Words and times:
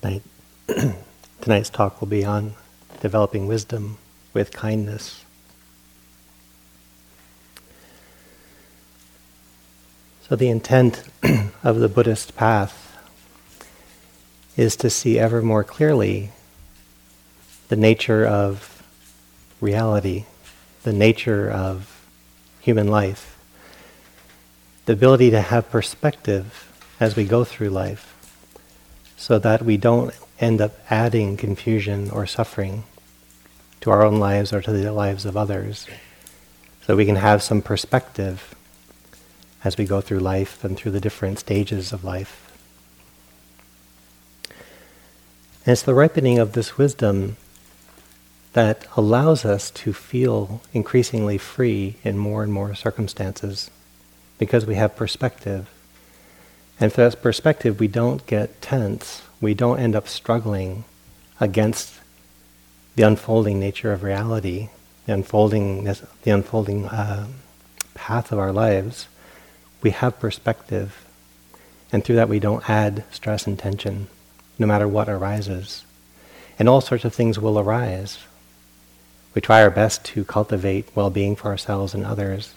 Tonight, 0.00 0.22
tonight's 1.40 1.70
talk 1.70 2.00
will 2.00 2.06
be 2.06 2.24
on 2.24 2.54
developing 3.00 3.48
wisdom 3.48 3.98
with 4.32 4.52
kindness. 4.52 5.24
So, 10.28 10.36
the 10.36 10.50
intent 10.50 11.02
of 11.64 11.80
the 11.80 11.88
Buddhist 11.88 12.36
path 12.36 12.96
is 14.56 14.76
to 14.76 14.88
see 14.88 15.18
ever 15.18 15.42
more 15.42 15.64
clearly 15.64 16.30
the 17.66 17.76
nature 17.76 18.24
of 18.24 18.84
reality, 19.60 20.26
the 20.84 20.92
nature 20.92 21.50
of 21.50 22.06
human 22.60 22.86
life, 22.86 23.36
the 24.86 24.92
ability 24.92 25.30
to 25.32 25.40
have 25.40 25.68
perspective 25.70 26.70
as 27.00 27.16
we 27.16 27.24
go 27.24 27.42
through 27.42 27.70
life, 27.70 28.14
so 29.18 29.38
that 29.40 29.62
we 29.62 29.76
don't 29.76 30.14
end 30.38 30.60
up 30.60 30.78
adding 30.88 31.36
confusion 31.36 32.08
or 32.10 32.24
suffering 32.24 32.84
to 33.80 33.90
our 33.90 34.04
own 34.04 34.20
lives 34.20 34.52
or 34.52 34.62
to 34.62 34.70
the 34.70 34.92
lives 34.92 35.26
of 35.26 35.36
others, 35.36 35.86
so 36.86 36.96
we 36.96 37.04
can 37.04 37.16
have 37.16 37.42
some 37.42 37.60
perspective 37.60 38.54
as 39.64 39.76
we 39.76 39.84
go 39.84 40.00
through 40.00 40.20
life 40.20 40.62
and 40.62 40.76
through 40.76 40.92
the 40.92 41.00
different 41.00 41.40
stages 41.40 41.92
of 41.92 42.04
life. 42.04 42.44
And 44.46 45.72
it's 45.72 45.82
the 45.82 45.94
ripening 45.94 46.38
of 46.38 46.52
this 46.52 46.78
wisdom 46.78 47.36
that 48.52 48.86
allows 48.96 49.44
us 49.44 49.70
to 49.70 49.92
feel 49.92 50.62
increasingly 50.72 51.38
free 51.38 51.96
in 52.04 52.16
more 52.16 52.44
and 52.44 52.52
more 52.52 52.74
circumstances 52.74 53.68
because 54.38 54.64
we 54.64 54.76
have 54.76 54.94
perspective. 54.96 55.68
And 56.80 56.92
for 56.92 57.08
that 57.08 57.22
perspective, 57.22 57.80
we 57.80 57.88
don't 57.88 58.24
get 58.26 58.60
tense. 58.62 59.22
We 59.40 59.54
don't 59.54 59.80
end 59.80 59.96
up 59.96 60.08
struggling 60.08 60.84
against 61.40 62.00
the 62.94 63.02
unfolding 63.02 63.58
nature 63.60 63.92
of 63.92 64.02
reality, 64.02 64.70
the 65.06 65.14
unfolding, 65.14 65.84
the 65.84 66.30
unfolding 66.30 66.86
uh, 66.86 67.26
path 67.94 68.32
of 68.32 68.38
our 68.38 68.52
lives 68.52 69.08
we 69.82 69.90
have 69.90 70.18
perspective, 70.18 71.06
and 71.92 72.04
through 72.04 72.16
that 72.16 72.28
we 72.28 72.40
don't 72.40 72.68
add 72.68 73.04
stress 73.10 73.46
and 73.46 73.58
tension, 73.58 74.08
no 74.58 74.66
matter 74.66 74.88
what 74.88 75.08
arises. 75.08 75.84
And 76.58 76.68
all 76.68 76.80
sorts 76.80 77.04
of 77.04 77.14
things 77.14 77.38
will 77.38 77.58
arise. 77.58 78.18
We 79.34 79.40
try 79.40 79.62
our 79.62 79.70
best 79.70 80.04
to 80.06 80.24
cultivate 80.24 80.88
well 80.94 81.10
being 81.10 81.36
for 81.36 81.48
ourselves 81.48 81.94
and 81.94 82.04
others, 82.04 82.54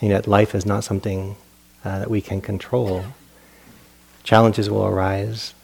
and 0.00 0.10
yet 0.10 0.28
life 0.28 0.54
is 0.54 0.64
not 0.64 0.84
something 0.84 1.36
uh, 1.84 2.00
that 2.00 2.10
we 2.10 2.20
can 2.20 2.40
control. 2.40 3.04
Challenges 4.24 4.70
will 4.70 4.86
arise, 4.86 5.54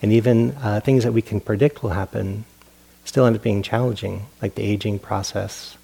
and 0.00 0.12
even 0.12 0.52
uh, 0.62 0.80
things 0.80 1.04
that 1.04 1.12
we 1.12 1.22
can 1.22 1.40
predict 1.40 1.82
will 1.82 1.90
happen 1.90 2.44
still 3.04 3.26
end 3.26 3.36
up 3.36 3.42
being 3.42 3.62
challenging, 3.62 4.26
like 4.40 4.54
the 4.54 4.62
aging 4.62 4.98
process 4.98 5.76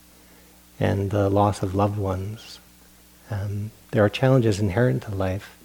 and 0.78 1.10
the 1.10 1.28
loss 1.28 1.62
of 1.62 1.74
loved 1.74 1.98
ones. 1.98 2.58
Um, 3.30 3.70
there 3.90 4.04
are 4.04 4.08
challenges 4.08 4.58
inherent 4.58 5.02
to 5.04 5.14
life, 5.14 5.56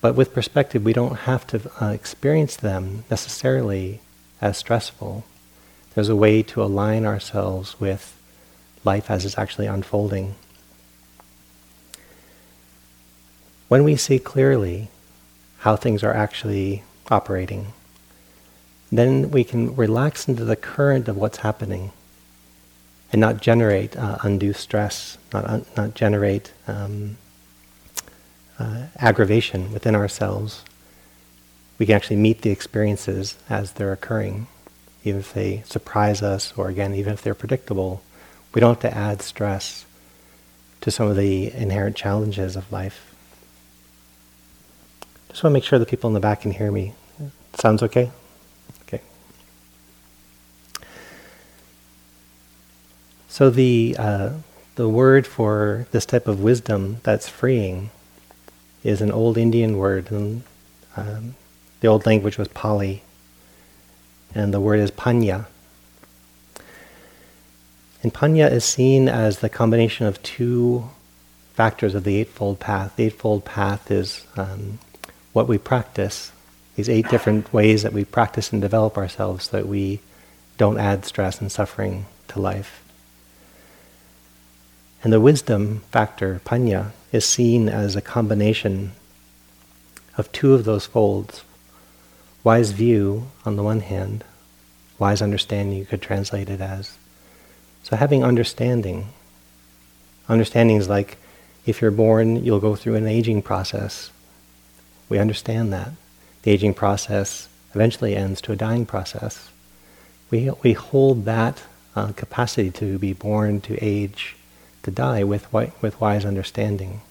but 0.00 0.14
with 0.14 0.34
perspective, 0.34 0.84
we 0.84 0.92
don't 0.92 1.20
have 1.20 1.46
to 1.48 1.70
uh, 1.80 1.90
experience 1.90 2.56
them 2.56 3.04
necessarily 3.10 4.00
as 4.40 4.58
stressful. 4.58 5.24
There's 5.94 6.08
a 6.08 6.16
way 6.16 6.42
to 6.44 6.62
align 6.62 7.04
ourselves 7.04 7.78
with 7.78 8.16
life 8.84 9.10
as 9.10 9.24
it's 9.24 9.38
actually 9.38 9.66
unfolding. 9.66 10.34
When 13.68 13.84
we 13.84 13.94
see 13.96 14.18
clearly 14.18 14.88
how 15.60 15.76
things 15.76 16.02
are 16.02 16.14
actually 16.14 16.82
operating, 17.10 17.72
then 18.92 19.30
we 19.30 19.44
can 19.44 19.74
relax 19.76 20.28
into 20.28 20.44
the 20.44 20.56
current 20.56 21.08
of 21.08 21.16
what's 21.16 21.38
happening 21.38 21.92
and 23.12 23.20
not 23.20 23.40
generate 23.40 23.96
uh, 23.96 24.18
undue 24.22 24.52
stress, 24.52 25.18
not, 25.32 25.44
un- 25.44 25.66
not 25.76 25.94
generate 25.94 26.52
um, 26.66 27.16
uh, 28.58 28.84
aggravation 28.98 29.72
within 29.72 29.94
ourselves, 29.96 30.62
we 31.78 31.86
can 31.86 31.96
actually 31.96 32.16
meet 32.16 32.42
the 32.42 32.50
experiences 32.50 33.36
as 33.48 33.72
they're 33.72 33.92
occurring, 33.92 34.46
even 35.02 35.20
if 35.20 35.32
they 35.32 35.62
surprise 35.64 36.22
us, 36.22 36.52
or 36.56 36.68
again, 36.68 36.94
even 36.94 37.14
if 37.14 37.22
they're 37.22 37.34
predictable. 37.34 38.02
We 38.54 38.60
don't 38.60 38.80
have 38.80 38.92
to 38.92 38.96
add 38.96 39.22
stress 39.22 39.86
to 40.82 40.90
some 40.90 41.08
of 41.08 41.16
the 41.16 41.50
inherent 41.52 41.96
challenges 41.96 42.54
of 42.54 42.70
life. 42.70 43.09
Just 45.30 45.44
want 45.44 45.52
to 45.52 45.54
make 45.54 45.64
sure 45.64 45.78
the 45.78 45.86
people 45.86 46.08
in 46.08 46.14
the 46.14 46.20
back 46.20 46.42
can 46.42 46.50
hear 46.50 46.70
me. 46.72 46.92
Sounds 47.54 47.82
okay? 47.84 48.10
Okay. 48.82 49.00
So 53.28 53.48
the 53.48 53.96
uh, 53.98 54.30
the 54.74 54.88
word 54.88 55.26
for 55.26 55.86
this 55.92 56.04
type 56.04 56.26
of 56.26 56.42
wisdom 56.42 56.98
that's 57.02 57.28
freeing 57.28 57.90
is 58.82 59.00
an 59.00 59.12
old 59.12 59.38
Indian 59.38 59.76
word. 59.76 60.10
And, 60.10 60.42
um, 60.96 61.34
the 61.80 61.88
old 61.88 62.06
language 62.06 62.36
was 62.36 62.48
Pali, 62.48 63.02
and 64.34 64.52
the 64.52 64.60
word 64.60 64.80
is 64.80 64.90
panya. 64.90 65.46
And 68.02 68.12
panya 68.12 68.50
is 68.50 68.64
seen 68.64 69.08
as 69.08 69.38
the 69.38 69.48
combination 69.48 70.06
of 70.06 70.22
two 70.22 70.90
factors 71.54 71.94
of 71.94 72.04
the 72.04 72.16
Eightfold 72.16 72.58
Path. 72.58 72.96
The 72.96 73.04
Eightfold 73.04 73.44
Path 73.44 73.90
is 73.90 74.26
um, 74.36 74.78
what 75.32 75.48
we 75.48 75.58
practice, 75.58 76.32
these 76.76 76.88
eight 76.88 77.08
different 77.08 77.52
ways 77.52 77.82
that 77.82 77.92
we 77.92 78.04
practice 78.04 78.52
and 78.52 78.60
develop 78.60 78.96
ourselves 78.96 79.46
so 79.46 79.56
that 79.56 79.68
we 79.68 80.00
don't 80.58 80.78
add 80.78 81.04
stress 81.04 81.40
and 81.40 81.50
suffering 81.50 82.06
to 82.28 82.40
life. 82.40 82.82
And 85.02 85.12
the 85.12 85.20
wisdom 85.20 85.82
factor, 85.90 86.40
panya, 86.44 86.90
is 87.12 87.24
seen 87.24 87.68
as 87.68 87.96
a 87.96 88.02
combination 88.02 88.92
of 90.16 90.30
two 90.32 90.52
of 90.52 90.64
those 90.64 90.86
folds. 90.86 91.42
Wise 92.44 92.72
view 92.72 93.28
on 93.44 93.56
the 93.56 93.62
one 93.62 93.80
hand, 93.80 94.24
wise 94.98 95.22
understanding 95.22 95.78
you 95.78 95.86
could 95.86 96.02
translate 96.02 96.50
it 96.50 96.60
as. 96.60 96.96
So 97.82 97.96
having 97.96 98.22
understanding. 98.22 99.08
Understanding 100.28 100.76
is 100.76 100.88
like 100.88 101.16
if 101.66 101.80
you're 101.80 101.90
born, 101.90 102.44
you'll 102.44 102.60
go 102.60 102.76
through 102.76 102.96
an 102.96 103.06
aging 103.06 103.42
process. 103.42 104.10
We 105.10 105.18
understand 105.18 105.74
that. 105.74 105.90
The 106.42 106.52
aging 106.52 106.72
process 106.72 107.48
eventually 107.74 108.16
ends 108.16 108.40
to 108.42 108.52
a 108.52 108.56
dying 108.56 108.86
process. 108.86 109.50
We, 110.30 110.50
we 110.62 110.72
hold 110.72 111.26
that 111.26 111.64
uh, 111.94 112.12
capacity 112.12 112.70
to 112.70 112.98
be 112.98 113.12
born, 113.12 113.60
to 113.62 113.76
age, 113.84 114.36
to 114.84 114.90
die 114.90 115.24
with, 115.24 115.52
with 115.52 116.00
wise 116.00 116.24
understanding. 116.24 117.02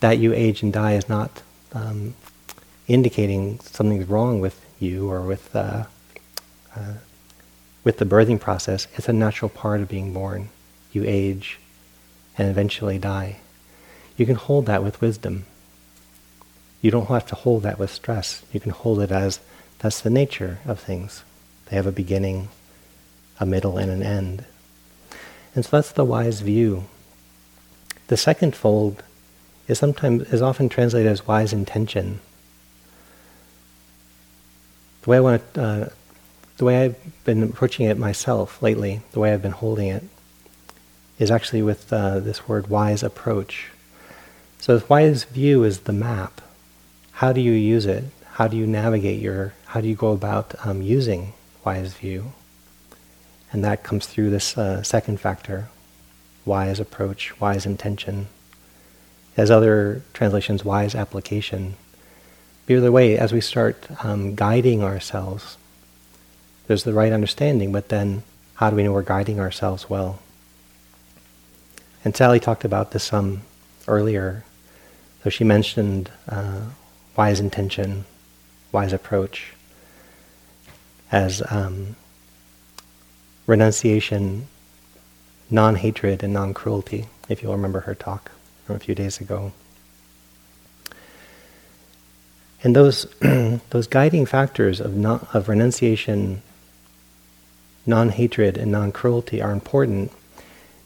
That 0.00 0.18
you 0.18 0.32
age 0.32 0.62
and 0.62 0.72
die 0.72 0.94
is 0.94 1.08
not 1.08 1.42
um, 1.72 2.14
indicating 2.88 3.60
something's 3.60 4.08
wrong 4.08 4.40
with 4.40 4.64
you 4.80 5.10
or 5.10 5.20
with, 5.20 5.54
uh, 5.54 5.84
uh, 6.74 6.94
with 7.84 7.98
the 7.98 8.06
birthing 8.06 8.40
process. 8.40 8.88
It's 8.94 9.08
a 9.08 9.12
natural 9.12 9.50
part 9.50 9.80
of 9.80 9.88
being 9.88 10.12
born. 10.12 10.48
You 10.92 11.04
age 11.06 11.58
and 12.38 12.48
eventually 12.48 12.98
die. 12.98 13.36
You 14.16 14.24
can 14.24 14.36
hold 14.36 14.64
that 14.66 14.82
with 14.82 15.02
wisdom. 15.02 15.44
You 16.80 16.90
don't 16.90 17.06
have 17.06 17.26
to 17.26 17.34
hold 17.34 17.62
that 17.62 17.78
with 17.78 17.90
stress. 17.90 18.42
You 18.52 18.60
can 18.60 18.70
hold 18.70 19.00
it 19.00 19.10
as 19.10 19.40
that's 19.78 20.00
the 20.00 20.10
nature 20.10 20.58
of 20.64 20.80
things. 20.80 21.22
They 21.66 21.76
have 21.76 21.86
a 21.86 21.92
beginning, 21.92 22.48
a 23.40 23.46
middle, 23.46 23.76
and 23.78 23.90
an 23.90 24.02
end. 24.02 24.44
And 25.54 25.64
so 25.64 25.76
that's 25.76 25.92
the 25.92 26.04
wise 26.04 26.40
view. 26.40 26.84
The 28.08 28.16
second 28.16 28.54
fold 28.54 29.02
is 29.66 29.78
sometimes 29.78 30.22
is 30.32 30.42
often 30.42 30.68
translated 30.68 31.10
as 31.10 31.26
wise 31.26 31.52
intention. 31.52 32.20
The 35.02 35.10
way 35.10 35.16
I 35.16 35.20
want 35.20 35.54
to, 35.54 35.62
uh, 35.62 35.88
the 36.56 36.64
way 36.64 36.84
I've 36.84 37.24
been 37.24 37.42
approaching 37.42 37.86
it 37.86 37.98
myself 37.98 38.62
lately, 38.62 39.00
the 39.12 39.20
way 39.20 39.32
I've 39.32 39.42
been 39.42 39.52
holding 39.52 39.88
it, 39.88 40.04
is 41.18 41.30
actually 41.30 41.62
with 41.62 41.92
uh, 41.92 42.20
this 42.20 42.48
word 42.48 42.68
wise 42.68 43.02
approach. 43.02 43.70
So 44.58 44.82
wise 44.88 45.24
view 45.24 45.64
is 45.64 45.80
the 45.80 45.92
map. 45.92 46.40
How 47.16 47.32
do 47.32 47.40
you 47.40 47.52
use 47.52 47.86
it? 47.86 48.04
How 48.32 48.46
do 48.46 48.58
you 48.58 48.66
navigate 48.66 49.22
your? 49.22 49.54
How 49.64 49.80
do 49.80 49.88
you 49.88 49.94
go 49.94 50.12
about 50.12 50.54
um, 50.66 50.82
using 50.82 51.32
wise 51.64 51.94
view? 51.94 52.32
And 53.50 53.64
that 53.64 53.82
comes 53.82 54.06
through 54.06 54.28
this 54.28 54.58
uh, 54.58 54.82
second 54.82 55.18
factor 55.18 55.68
wise 56.44 56.78
approach, 56.78 57.40
wise 57.40 57.64
intention. 57.64 58.26
As 59.34 59.50
other 59.50 60.02
translations, 60.12 60.62
wise 60.62 60.94
application. 60.94 61.76
But 62.66 62.74
either 62.74 62.92
way, 62.92 63.16
as 63.16 63.32
we 63.32 63.40
start 63.40 63.86
um, 64.04 64.34
guiding 64.34 64.84
ourselves, 64.84 65.56
there's 66.66 66.84
the 66.84 66.92
right 66.92 67.14
understanding, 67.14 67.72
but 67.72 67.88
then 67.88 68.24
how 68.56 68.68
do 68.68 68.76
we 68.76 68.82
know 68.82 68.92
we're 68.92 69.00
guiding 69.00 69.40
ourselves 69.40 69.88
well? 69.88 70.18
And 72.04 72.14
Sally 72.14 72.40
talked 72.40 72.66
about 72.66 72.90
this 72.90 73.10
um, 73.10 73.40
earlier. 73.88 74.44
So 75.24 75.30
she 75.30 75.44
mentioned 75.44 76.10
uh, 76.28 76.60
wise 77.16 77.40
intention, 77.40 78.04
wise 78.72 78.92
approach. 78.92 79.52
as 81.12 81.40
um, 81.50 81.94
renunciation, 83.46 84.48
non 85.48 85.76
hatred, 85.76 86.22
and 86.22 86.32
non 86.32 86.52
cruelty, 86.52 87.06
if 87.28 87.42
you'll 87.42 87.52
remember 87.52 87.80
her 87.80 87.94
talk 87.94 88.30
from 88.64 88.76
a 88.76 88.78
few 88.80 88.94
days 88.94 89.20
ago. 89.20 89.52
And 92.62 92.74
those, 92.74 93.06
those 93.70 93.86
guiding 93.86 94.26
factors 94.26 94.80
of, 94.80 94.96
not, 94.96 95.32
of 95.32 95.48
renunciation, 95.48 96.42
non 97.86 98.08
hatred, 98.08 98.56
and 98.58 98.72
non 98.72 98.90
cruelty 98.90 99.40
are 99.40 99.52
important 99.52 100.10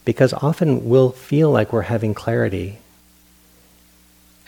because 0.05 0.33
often 0.35 0.89
we'll 0.89 1.11
feel 1.13 1.51
like 1.51 1.73
we're 1.73 1.83
having 1.83 2.13
clarity. 2.15 2.79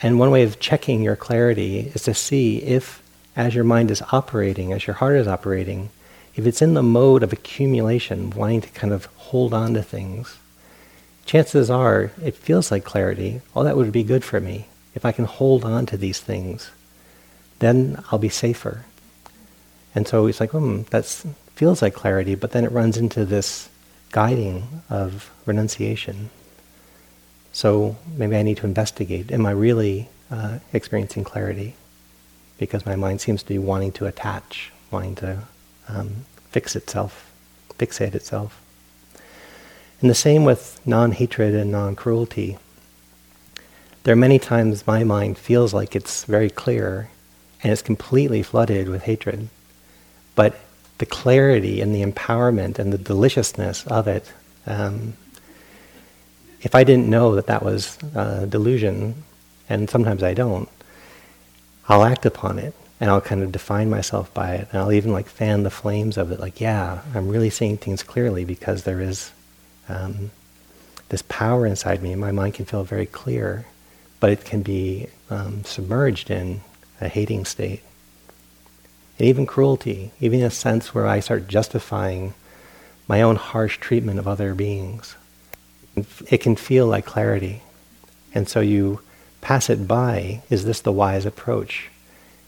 And 0.03 0.19
one 0.19 0.31
way 0.31 0.43
of 0.43 0.59
checking 0.59 1.01
your 1.01 1.15
clarity 1.15 1.91
is 1.95 2.03
to 2.03 2.13
see 2.13 2.57
if, 2.57 3.01
as 3.37 3.55
your 3.55 3.63
mind 3.63 3.89
is 3.89 4.03
operating, 4.11 4.73
as 4.73 4.85
your 4.85 4.97
heart 4.97 5.15
is 5.15 5.29
operating, 5.29 5.89
if 6.35 6.45
it's 6.45 6.61
in 6.61 6.73
the 6.73 6.83
mode 6.83 7.23
of 7.23 7.31
accumulation, 7.31 8.29
wanting 8.31 8.59
to 8.61 8.69
kind 8.71 8.91
of 8.91 9.05
hold 9.15 9.53
on 9.53 9.73
to 9.75 9.81
things, 9.81 10.37
chances 11.25 11.69
are 11.69 12.11
it 12.21 12.35
feels 12.35 12.69
like 12.69 12.83
clarity. 12.83 13.39
Oh, 13.55 13.63
that 13.63 13.77
would 13.77 13.93
be 13.93 14.03
good 14.03 14.25
for 14.25 14.41
me. 14.41 14.67
If 14.93 15.05
I 15.05 15.13
can 15.13 15.25
hold 15.25 15.63
on 15.63 15.85
to 15.87 15.97
these 15.97 16.19
things, 16.19 16.69
then 17.59 18.03
I'll 18.11 18.19
be 18.19 18.29
safer. 18.29 18.83
And 19.95 20.05
so 20.05 20.27
it's 20.27 20.41
like, 20.41 20.51
hmm, 20.51 20.81
that 20.89 21.05
feels 21.55 21.81
like 21.81 21.93
clarity, 21.93 22.35
but 22.35 22.51
then 22.51 22.65
it 22.65 22.71
runs 22.73 22.97
into 22.97 23.23
this 23.23 23.69
guiding 24.11 24.81
of 24.89 25.31
renunciation. 25.45 26.29
So 27.53 27.95
maybe 28.17 28.35
I 28.35 28.41
need 28.41 28.57
to 28.57 28.65
investigate. 28.65 29.31
Am 29.31 29.45
I 29.45 29.51
really 29.51 30.09
uh, 30.29 30.59
experiencing 30.73 31.23
clarity? 31.23 31.75
Because 32.57 32.85
my 32.85 32.95
mind 32.95 33.21
seems 33.21 33.43
to 33.43 33.49
be 33.49 33.59
wanting 33.59 33.91
to 33.93 34.07
attach, 34.07 34.71
wanting 34.91 35.15
to 35.15 35.39
um, 35.87 36.25
fix 36.49 36.75
itself, 36.75 37.31
fixate 37.77 38.15
itself. 38.15 38.59
And 40.01 40.09
the 40.09 40.15
same 40.15 40.43
with 40.43 40.81
non 40.85 41.11
hatred 41.11 41.53
and 41.53 41.71
non 41.71 41.95
cruelty. 41.95 42.57
There 44.03 44.13
are 44.13 44.17
many 44.17 44.39
times 44.39 44.85
my 44.85 45.03
mind 45.03 45.37
feels 45.37 45.73
like 45.73 45.95
it's 45.95 46.25
very 46.25 46.49
clear 46.49 47.09
and 47.61 47.71
it's 47.71 47.81
completely 47.81 48.43
flooded 48.43 48.89
with 48.89 49.03
hatred. 49.03 49.47
But 50.35 50.59
the 50.97 51.05
clarity 51.05 51.81
and 51.81 51.95
the 51.95 52.03
empowerment 52.03 52.79
and 52.79 52.91
the 52.91 52.97
deliciousness 52.97 53.87
of 53.87 54.07
it, 54.07 54.31
um, 54.67 55.13
if 56.63 56.75
I 56.75 56.83
didn't 56.83 57.09
know 57.09 57.35
that 57.35 57.47
that 57.47 57.63
was 57.63 57.97
uh, 58.15 58.45
delusion, 58.45 59.23
and 59.69 59.89
sometimes 59.89 60.23
I 60.23 60.33
don't, 60.33 60.67
I'll 61.87 62.03
act 62.03 62.25
upon 62.25 62.59
it 62.59 62.73
and 62.99 63.09
I'll 63.11 63.21
kind 63.21 63.43
of 63.43 63.51
define 63.51 63.89
myself 63.89 64.33
by 64.33 64.55
it 64.55 64.67
and 64.71 64.81
I'll 64.81 64.91
even 64.93 65.11
like 65.11 65.27
fan 65.27 65.63
the 65.63 65.69
flames 65.69 66.17
of 66.17 66.31
it 66.31 66.39
like 66.39 66.61
yeah 66.61 67.01
I'm 67.13 67.27
really 67.27 67.49
seeing 67.49 67.75
things 67.75 68.01
clearly 68.01 68.45
because 68.45 68.83
there 68.83 69.01
is 69.01 69.33
um, 69.89 70.31
this 71.09 71.23
power 71.27 71.65
inside 71.65 72.01
me. 72.01 72.15
My 72.15 72.31
mind 72.31 72.55
can 72.55 72.65
feel 72.65 72.83
very 72.83 73.05
clear, 73.05 73.65
but 74.19 74.31
it 74.31 74.45
can 74.45 74.61
be 74.61 75.07
um, 75.29 75.63
submerged 75.63 76.31
in 76.31 76.61
a 76.99 77.07
hating 77.07 77.45
state. 77.45 77.81
And 79.19 79.27
even 79.27 79.45
cruelty, 79.45 80.11
even 80.19 80.41
a 80.41 80.49
sense 80.49 80.95
where 80.95 81.05
I 81.05 81.19
start 81.19 81.47
justifying 81.47 82.33
my 83.07 83.21
own 83.21 83.35
harsh 83.35 83.77
treatment 83.77 84.17
of 84.17 84.27
other 84.27 84.55
beings. 84.55 85.15
It 85.95 86.39
can 86.39 86.55
feel 86.55 86.87
like 86.87 87.05
clarity. 87.05 87.61
And 88.33 88.49
so 88.49 88.61
you 88.61 89.01
pass 89.41 89.69
it 89.69 89.87
by. 89.87 90.41
Is 90.49 90.65
this 90.65 90.81
the 90.81 90.91
wise 90.91 91.25
approach? 91.25 91.89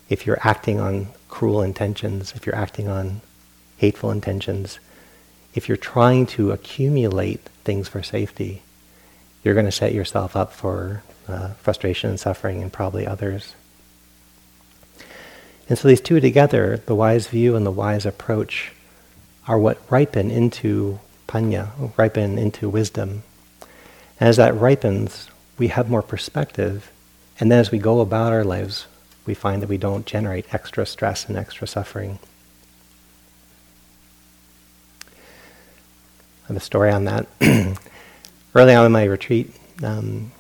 If 0.10 0.26
you're 0.26 0.40
acting 0.42 0.80
on 0.80 1.08
cruel 1.30 1.62
intentions, 1.62 2.34
if 2.36 2.46
you're 2.46 2.56
acting 2.56 2.88
on 2.88 3.22
hateful 3.78 4.12
intentions, 4.12 4.80
if 5.54 5.68
you're 5.68 5.78
trying 5.78 6.26
to 6.28 6.52
accumulate 6.52 7.42
things 7.64 7.88
for 7.88 8.02
safety, 8.02 8.62
you're 9.44 9.54
going 9.54 9.66
to 9.66 9.72
set 9.72 9.94
yourself 9.94 10.36
up 10.36 10.52
for 10.52 11.04
uh, 11.28 11.50
frustration 11.54 12.10
and 12.10 12.20
suffering 12.20 12.62
and 12.62 12.72
probably 12.74 13.06
others. 13.06 13.54
And 15.68 15.78
so 15.78 15.88
these 15.88 16.02
two 16.02 16.20
together, 16.20 16.78
the 16.86 16.96
wise 16.96 17.28
view 17.28 17.56
and 17.56 17.66
the 17.66 17.72
wise 17.72 18.06
approach, 18.06 18.72
are 19.48 19.58
what 19.58 19.80
ripen 19.90 20.32
into 20.32 21.00
panya, 21.28 21.70
ripen 21.98 22.38
into 22.38 22.70
wisdom. 22.70 23.24
And 24.20 24.30
as 24.30 24.38
that 24.38 24.56
ripens, 24.56 25.30
we 25.58 25.70
have 25.70 25.90
more 25.90 26.02
perspective. 26.02 26.92
And 27.40 27.52
then 27.52 27.60
as 27.60 27.72
we 27.72 27.80
go 27.80 28.00
about 28.00 28.32
our 28.32 28.44
lives, 28.44 28.88
we 29.26 29.34
find 29.34 29.62
that 29.62 29.70
we 29.70 29.78
don't 29.78 30.06
generate 30.06 30.54
extra 30.54 30.86
stress 30.86 31.28
and 31.28 31.38
extra 31.38 31.68
suffering. 31.68 32.20
I 36.44 36.48
have 36.50 36.58
a 36.58 36.62
story 36.62 36.92
on 36.92 37.06
that. 37.06 37.28
Early 38.56 38.76
on 38.76 38.86
in 38.86 38.92
my 38.92 39.04
retreat, 39.04 39.54
um, 39.84 40.32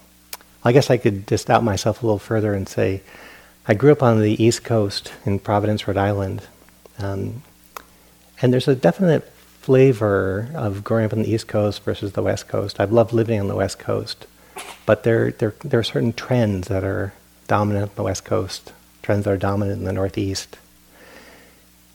I 0.63 0.71
guess 0.71 0.89
I 0.89 0.97
could 0.97 1.27
just 1.27 1.49
out 1.49 1.63
myself 1.63 2.01
a 2.01 2.05
little 2.05 2.19
further 2.19 2.53
and 2.53 2.69
say, 2.69 3.01
I 3.67 3.73
grew 3.73 3.91
up 3.91 4.03
on 4.03 4.21
the 4.21 4.41
East 4.41 4.63
Coast 4.63 5.11
in 5.25 5.39
Providence, 5.39 5.87
Rhode 5.87 5.97
Island. 5.97 6.43
Um, 6.99 7.41
and 8.41 8.53
there's 8.53 8.67
a 8.67 8.75
definite 8.75 9.29
flavor 9.65 10.47
of 10.53 10.83
growing 10.83 11.05
up 11.05 11.13
on 11.13 11.23
the 11.23 11.31
East 11.31 11.47
Coast 11.47 11.81
versus 11.81 12.11
the 12.11 12.21
West 12.21 12.47
Coast. 12.47 12.79
I've 12.79 12.91
loved 12.91 13.13
living 13.13 13.39
on 13.39 13.47
the 13.47 13.55
West 13.55 13.79
Coast. 13.79 14.27
But 14.85 15.03
there, 15.03 15.31
there, 15.31 15.55
there 15.63 15.79
are 15.79 15.83
certain 15.83 16.13
trends 16.13 16.67
that 16.67 16.83
are 16.83 17.15
dominant 17.47 17.89
on 17.89 17.95
the 17.95 18.03
West 18.03 18.25
Coast, 18.25 18.73
trends 19.01 19.25
that 19.25 19.31
are 19.31 19.37
dominant 19.37 19.79
in 19.79 19.85
the 19.85 19.91
Northeast. 19.91 20.59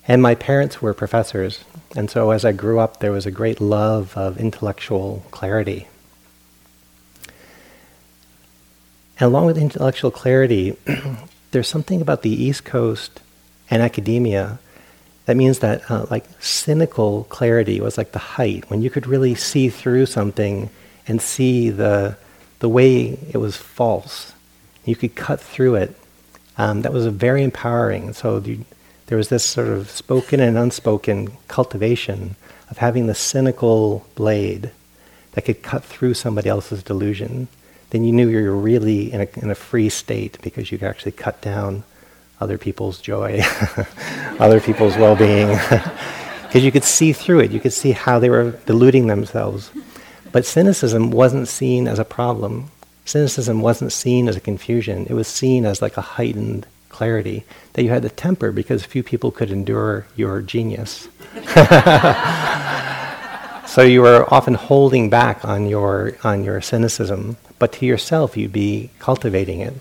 And 0.09 0.21
my 0.21 0.35
parents 0.35 0.83
were 0.83 0.93
professors, 0.93 1.65
and 1.95 2.11
so 2.11 2.33
as 2.33 2.45
I 2.45 2.51
grew 2.51 2.81
up, 2.81 2.99
there 2.99 3.13
was 3.13 3.25
a 3.25 3.31
great 3.31 3.61
love 3.61 4.17
of 4.17 4.39
intellectual 4.39 5.25
clarity. 5.31 5.87
And 9.21 9.29
along 9.29 9.47
with 9.47 9.57
intellectual 9.57 10.11
clarity, 10.11 10.77
there's 11.53 11.69
something 11.69 12.01
about 12.01 12.23
the 12.23 12.31
East 12.31 12.65
Coast 12.65 13.21
and 13.71 13.81
academia 13.81 14.59
that 15.27 15.37
means 15.37 15.61
that 15.61 15.89
uh, 15.91 16.07
like 16.11 16.25
cynical 16.41 17.25
clarity 17.25 17.81
was 17.81 17.99
like 17.99 18.13
the 18.13 18.19
height 18.19 18.69
when 18.71 18.83
you 18.83 18.91
could 18.91 19.07
really 19.07 19.35
see 19.35 19.69
through 19.69 20.07
something 20.07 20.71
and 21.07 21.21
see 21.21 21.71
the 21.71 22.17
the 22.59 22.69
way 22.69 23.19
it 23.31 23.39
was 23.39 23.57
false. 23.57 24.33
You 24.85 24.97
could 24.97 25.15
cut 25.15 25.41
through 25.41 25.77
it. 25.77 25.97
Um, 26.59 26.83
that 26.83 26.93
was 26.93 27.07
very 27.07 27.43
empowering. 27.43 28.13
So 28.13 28.39
you, 28.39 28.67
there 29.07 29.17
was 29.17 29.29
this 29.29 29.45
sort 29.45 29.69
of 29.69 29.91
spoken 29.91 30.41
and 30.41 30.59
unspoken 30.59 31.33
cultivation 31.49 32.37
of 32.71 32.79
having 32.79 33.07
the 33.07 33.15
cynical 33.15 34.07
blade 34.15 34.71
that 35.33 35.47
could 35.47 35.63
cut 35.63 35.85
through 35.85 36.15
somebody 36.15 36.49
else's 36.49 36.83
delusion 36.83 37.49
then 37.91 38.05
you 38.05 38.13
knew 38.13 38.29
you 38.29 38.45
were 38.45 38.57
really 38.57 39.13
in 39.13 39.21
a, 39.21 39.29
in 39.43 39.51
a 39.51 39.55
free 39.55 39.89
state 39.89 40.39
because 40.43 40.73
you 40.73 40.79
could 40.79 40.89
actually 40.89 41.13
cut 41.13 41.41
down 41.43 41.83
other 42.41 42.59
people's 42.59 43.01
joy, 43.01 43.41
other 44.39 44.61
people's 44.61 44.97
well 44.97 45.17
being. 45.17 45.49
Because 45.49 46.63
you 46.65 46.73
could 46.73 46.85
see 46.85 47.13
through 47.13 47.41
it, 47.41 47.51
you 47.51 47.61
could 47.61 47.73
see 47.73 47.93
how 47.93 48.19
they 48.19 48.31
were 48.31 48.53
deluding 48.67 49.07
themselves. 49.07 49.71
But 50.33 50.47
cynicism 50.47 51.11
wasn't 51.11 51.49
seen 51.49 51.89
as 51.89 51.99
a 51.99 52.05
problem. 52.05 52.71
Cynicism 53.05 53.61
wasn't 53.61 53.93
seen 53.93 54.29
as 54.29 54.37
a 54.37 54.41
confusion. 54.41 55.07
It 55.09 55.15
was 55.15 55.27
seen 55.27 55.67
as 55.67 55.83
like 55.83 55.97
a 55.97 56.03
heightened 56.03 56.67
clarity 56.89 57.45
that 57.73 57.83
you 57.83 57.91
had 57.91 58.03
to 58.03 58.09
temper 58.09 58.53
because 58.53 58.85
few 58.85 59.03
people 59.03 59.31
could 59.31 59.51
endure 59.51 60.07
your 60.17 60.41
genius. 60.43 61.09
so 63.67 63.83
you 63.83 64.03
were 64.03 64.27
often 64.33 64.55
holding 64.55 65.11
back 65.11 65.45
on 65.45 65.67
your 65.67 66.17
on 66.25 66.45
your 66.45 66.61
cynicism 66.61 67.37
but 67.61 67.73
to 67.73 67.87
yourself, 67.87 68.39
you'd 68.39 68.55
be 68.55 68.91
cultivating 68.99 69.61
it. 69.61 69.75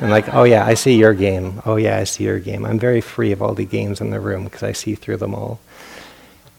And 0.00 0.10
like, 0.10 0.32
oh 0.32 0.44
yeah, 0.44 0.64
I 0.64 0.74
see 0.74 0.96
your 0.96 1.14
game. 1.14 1.60
Oh 1.66 1.76
yeah, 1.76 1.98
I 1.98 2.04
see 2.04 2.24
your 2.24 2.38
game. 2.38 2.64
I'm 2.64 2.78
very 2.78 3.00
free 3.00 3.32
of 3.32 3.42
all 3.42 3.54
the 3.54 3.64
games 3.64 4.00
in 4.00 4.10
the 4.10 4.20
room 4.20 4.44
because 4.44 4.62
I 4.62 4.72
see 4.72 4.94
through 4.94 5.16
them 5.16 5.34
all. 5.34 5.60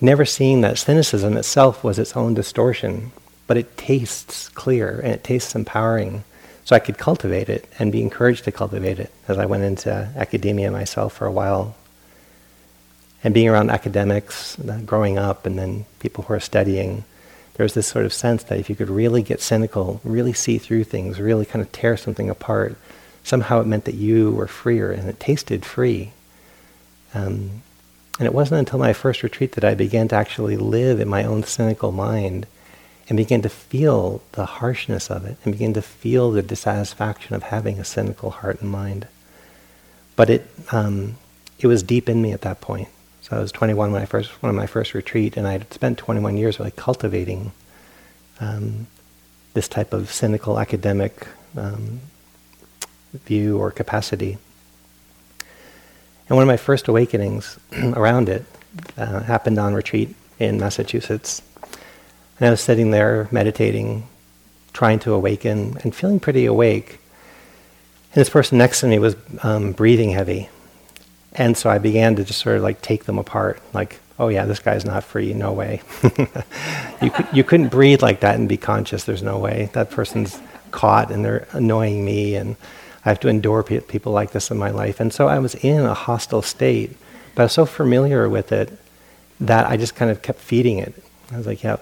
Never 0.02 0.26
seeing 0.26 0.62
that 0.62 0.78
cynicism 0.78 1.38
itself 1.38 1.84
was 1.84 2.00
its 2.00 2.16
own 2.16 2.34
distortion, 2.34 3.12
but 3.48 3.58
it 3.58 3.78
tastes 3.78 4.50
clear 4.50 5.00
and 5.00 5.14
it 5.14 5.24
tastes 5.24 5.56
empowering. 5.56 6.24
So 6.66 6.76
I 6.76 6.80
could 6.80 6.98
cultivate 6.98 7.50
it 7.50 7.68
and 7.80 7.92
be 7.92 8.02
encouraged 8.02 8.44
to 8.44 8.52
cultivate 8.52 9.00
it 9.00 9.12
as 9.28 9.38
I 9.38 9.46
went 9.46 9.64
into 9.64 9.92
academia 9.92 10.70
myself 10.72 11.14
for 11.14 11.26
a 11.26 11.32
while. 11.32 11.76
And 13.24 13.34
being 13.34 13.50
around 13.50 13.72
academics, 13.72 14.60
uh, 14.60 14.80
growing 14.86 15.18
up, 15.18 15.46
and 15.46 15.58
then 15.58 15.86
people 16.00 16.24
who 16.26 16.34
are 16.34 16.40
studying, 16.40 17.04
there 17.56 17.64
was 17.64 17.74
this 17.74 17.88
sort 17.88 18.06
of 18.06 18.14
sense 18.14 18.44
that 18.44 18.60
if 18.60 18.70
you 18.70 18.76
could 18.76 18.90
really 18.90 19.22
get 19.22 19.42
cynical, 19.42 20.00
really 20.04 20.32
see 20.32 20.58
through 20.58 20.86
things, 20.86 21.20
really 21.20 21.46
kind 21.46 21.62
of 21.62 21.72
tear 21.72 21.98
something 21.98 22.30
apart, 22.30 22.78
somehow 23.24 23.62
it 23.62 23.68
meant 23.68 23.86
that 23.86 23.96
you 23.96 24.32
were 24.32 24.48
freer 24.48 24.92
and 24.92 25.10
it 25.10 25.20
tasted 25.20 25.66
free. 25.66 26.12
Um, 27.14 27.64
and 28.18 28.26
it 28.26 28.34
wasn't 28.34 28.60
until 28.60 28.80
my 28.80 28.94
first 28.94 29.24
retreat 29.24 29.54
that 29.54 29.64
I 29.64 29.76
began 29.76 30.08
to 30.10 30.16
actually 30.16 30.58
live 30.58 31.00
in 31.00 31.08
my 31.08 31.24
own 31.24 31.44
cynical 31.44 31.92
mind 31.92 32.48
and 33.08 33.18
begin 33.18 33.42
to 33.42 33.50
feel 33.50 34.22
the 34.34 34.46
harshness 34.46 35.10
of 35.10 35.26
it 35.26 35.38
and 35.44 35.54
begin 35.54 35.74
to 35.74 35.82
feel 35.82 36.32
the 36.32 36.42
dissatisfaction 36.42 37.36
of 37.36 37.44
having 37.44 37.80
a 37.80 37.86
cynical 37.86 38.30
heart 38.30 38.62
and 38.62 38.70
mind. 38.70 39.08
But 40.16 40.30
it, 40.30 40.48
um, 40.72 41.16
it 41.60 41.68
was 41.68 41.82
deep 41.82 42.10
in 42.10 42.22
me 42.22 42.34
at 42.34 42.42
that 42.42 42.62
point. 42.62 42.90
So 43.22 43.38
I 43.38 43.40
was 43.40 43.52
21 43.52 43.92
when 43.92 44.02
I 44.02 44.06
first 44.06 44.42
went 44.42 44.50
on 44.50 44.56
my 44.56 44.68
first 44.68 44.94
retreat, 44.94 45.38
and 45.38 45.48
I 45.48 45.54
had 45.54 45.74
spent 45.74 45.98
21 45.98 46.38
years 46.38 46.60
really 46.60 46.72
cultivating 46.72 47.52
um, 48.40 48.88
this 49.54 49.68
type 49.68 49.94
of 49.94 50.12
cynical 50.12 50.60
academic 50.60 51.28
um, 51.58 52.00
view 53.14 53.58
or 53.58 53.72
capacity. 53.72 54.38
And 56.28 56.36
one 56.36 56.44
of 56.44 56.48
my 56.48 56.58
first 56.58 56.88
awakenings 56.88 57.60
around 57.94 58.30
it 58.30 58.46
uh, 58.98 59.22
happened 59.22 59.58
on 59.58 59.74
retreat 59.74 60.16
in 60.38 60.60
Massachusetts. 60.60 61.42
And 62.40 62.48
I 62.48 62.52
was 62.52 62.62
sitting 62.62 62.92
there 62.92 63.28
meditating, 63.32 64.08
trying 64.74 65.00
to 65.00 65.14
awaken, 65.14 65.78
and 65.84 65.94
feeling 65.94 66.20
pretty 66.20 66.46
awake. 66.46 67.00
And 68.14 68.22
this 68.22 68.30
person 68.30 68.58
next 68.58 68.82
to 68.82 68.88
me 68.88 69.00
was 69.00 69.16
um, 69.44 69.74
breathing 69.74 70.12
heavy. 70.12 70.50
And 71.34 71.58
so 71.58 71.70
I 71.70 71.78
began 71.78 72.16
to 72.16 72.24
just 72.24 72.40
sort 72.40 72.58
of 72.58 72.64
like 72.64 72.82
take 72.82 73.06
them 73.06 73.20
apart, 73.20 73.62
like, 73.74 74.00
oh 74.18 74.28
yeah, 74.28 74.46
this 74.46 74.60
guy's 74.60 74.86
not 74.86 75.04
free, 75.04 75.34
no 75.34 75.54
way. 75.54 75.82
you, 77.02 77.12
could, 77.12 77.28
you 77.34 77.44
couldn't 77.44 77.70
breathe 77.70 78.02
like 78.02 78.22
that 78.22 78.36
and 78.36 78.50
be 78.50 78.58
conscious, 78.58 79.04
there's 79.04 79.24
no 79.24 79.38
way. 79.38 79.70
That 79.74 79.92
person's 79.92 80.40
caught 80.72 81.12
and 81.12 81.24
they're 81.24 81.48
annoying 81.52 82.04
me, 82.04 82.36
and 82.36 82.56
I 83.06 83.10
have 83.10 83.20
to 83.22 83.30
endure 83.30 83.64
people 83.64 84.12
like 84.12 84.32
this 84.32 84.52
in 84.52 84.58
my 84.58 84.72
life. 84.72 85.00
And 85.00 85.14
so 85.14 85.28
I 85.28 85.40
was 85.40 85.56
in 85.56 85.82
a 85.86 85.94
hostile 85.94 86.42
state, 86.42 86.98
but 87.34 87.44
I 87.44 87.46
was 87.46 87.54
so 87.54 87.66
familiar 87.66 88.28
with 88.28 88.52
it 88.52 88.78
that 89.40 89.68
I 89.68 89.78
just 89.78 89.96
kind 89.96 90.12
of 90.12 90.22
kept 90.22 90.40
feeding 90.40 90.80
it. 90.80 90.94
I 91.32 91.38
was 91.38 91.48
like, 91.48 91.64
yeah, 91.64 91.78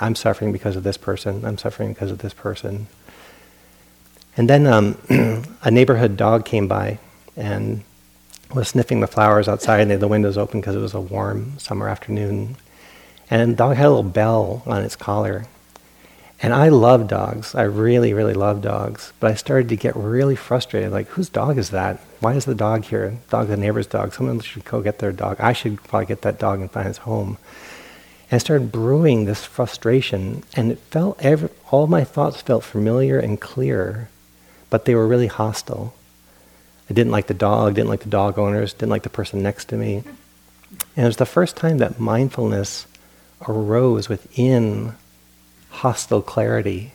I'm 0.00 0.14
suffering 0.14 0.52
because 0.52 0.76
of 0.76 0.84
this 0.84 0.96
person, 0.96 1.44
I'm 1.44 1.58
suffering 1.58 1.92
because 1.92 2.10
of 2.10 2.18
this 2.18 2.32
person. 2.32 2.86
And 4.36 4.48
then 4.48 4.66
um, 4.66 4.96
a 5.62 5.70
neighborhood 5.70 6.16
dog 6.16 6.44
came 6.44 6.68
by 6.68 6.98
and 7.36 7.82
was 8.54 8.68
sniffing 8.68 9.00
the 9.00 9.06
flowers 9.06 9.48
outside, 9.48 9.80
and 9.80 9.90
they 9.90 9.94
had 9.94 10.00
the 10.00 10.08
windows 10.08 10.38
open 10.38 10.60
because 10.60 10.76
it 10.76 10.80
was 10.80 10.94
a 10.94 11.00
warm 11.00 11.58
summer 11.58 11.88
afternoon. 11.88 12.56
And 13.30 13.52
the 13.52 13.56
dog 13.56 13.76
had 13.76 13.86
a 13.86 13.90
little 13.90 14.02
bell 14.02 14.62
on 14.64 14.82
its 14.82 14.96
collar. 14.96 15.46
And 16.40 16.54
I 16.54 16.68
love 16.68 17.08
dogs. 17.08 17.54
I 17.54 17.62
really, 17.62 18.12
really 18.14 18.34
love 18.34 18.62
dogs. 18.62 19.12
But 19.18 19.32
I 19.32 19.34
started 19.34 19.68
to 19.70 19.76
get 19.76 19.96
really 19.96 20.36
frustrated. 20.36 20.92
Like, 20.92 21.08
whose 21.08 21.28
dog 21.28 21.58
is 21.58 21.70
that? 21.70 21.98
Why 22.20 22.34
is 22.34 22.44
the 22.44 22.54
dog 22.54 22.84
here? 22.84 23.18
Dog, 23.28 23.48
the 23.48 23.56
neighbor's 23.56 23.88
dog. 23.88 24.14
Someone 24.14 24.38
should 24.40 24.64
go 24.64 24.80
get 24.80 25.00
their 25.00 25.10
dog. 25.10 25.40
I 25.40 25.52
should 25.52 25.82
probably 25.82 26.06
get 26.06 26.22
that 26.22 26.38
dog 26.38 26.60
and 26.60 26.70
find 26.70 26.86
its 26.86 26.98
home. 26.98 27.38
And 28.30 28.36
I 28.36 28.38
started 28.38 28.70
brewing 28.70 29.24
this 29.24 29.44
frustration, 29.44 30.44
and 30.54 30.70
it 30.70 30.78
felt 30.78 31.16
every, 31.20 31.48
all 31.70 31.86
my 31.86 32.04
thoughts 32.04 32.42
felt 32.42 32.62
familiar 32.62 33.18
and 33.18 33.40
clear, 33.40 34.10
but 34.68 34.84
they 34.84 34.94
were 34.94 35.08
really 35.08 35.28
hostile. 35.28 35.94
I 36.90 36.92
didn't 36.94 37.12
like 37.12 37.26
the 37.26 37.34
dog, 37.34 37.74
didn't 37.74 37.88
like 37.88 38.00
the 38.00 38.10
dog 38.10 38.38
owners, 38.38 38.74
didn't 38.74 38.90
like 38.90 39.02
the 39.02 39.08
person 39.08 39.42
next 39.42 39.68
to 39.70 39.76
me. 39.76 40.02
And 40.94 41.04
it 41.04 41.08
was 41.08 41.16
the 41.16 41.26
first 41.26 41.56
time 41.56 41.78
that 41.78 41.98
mindfulness 41.98 42.86
arose 43.46 44.08
within 44.08 44.94
hostile 45.70 46.22
clarity 46.22 46.92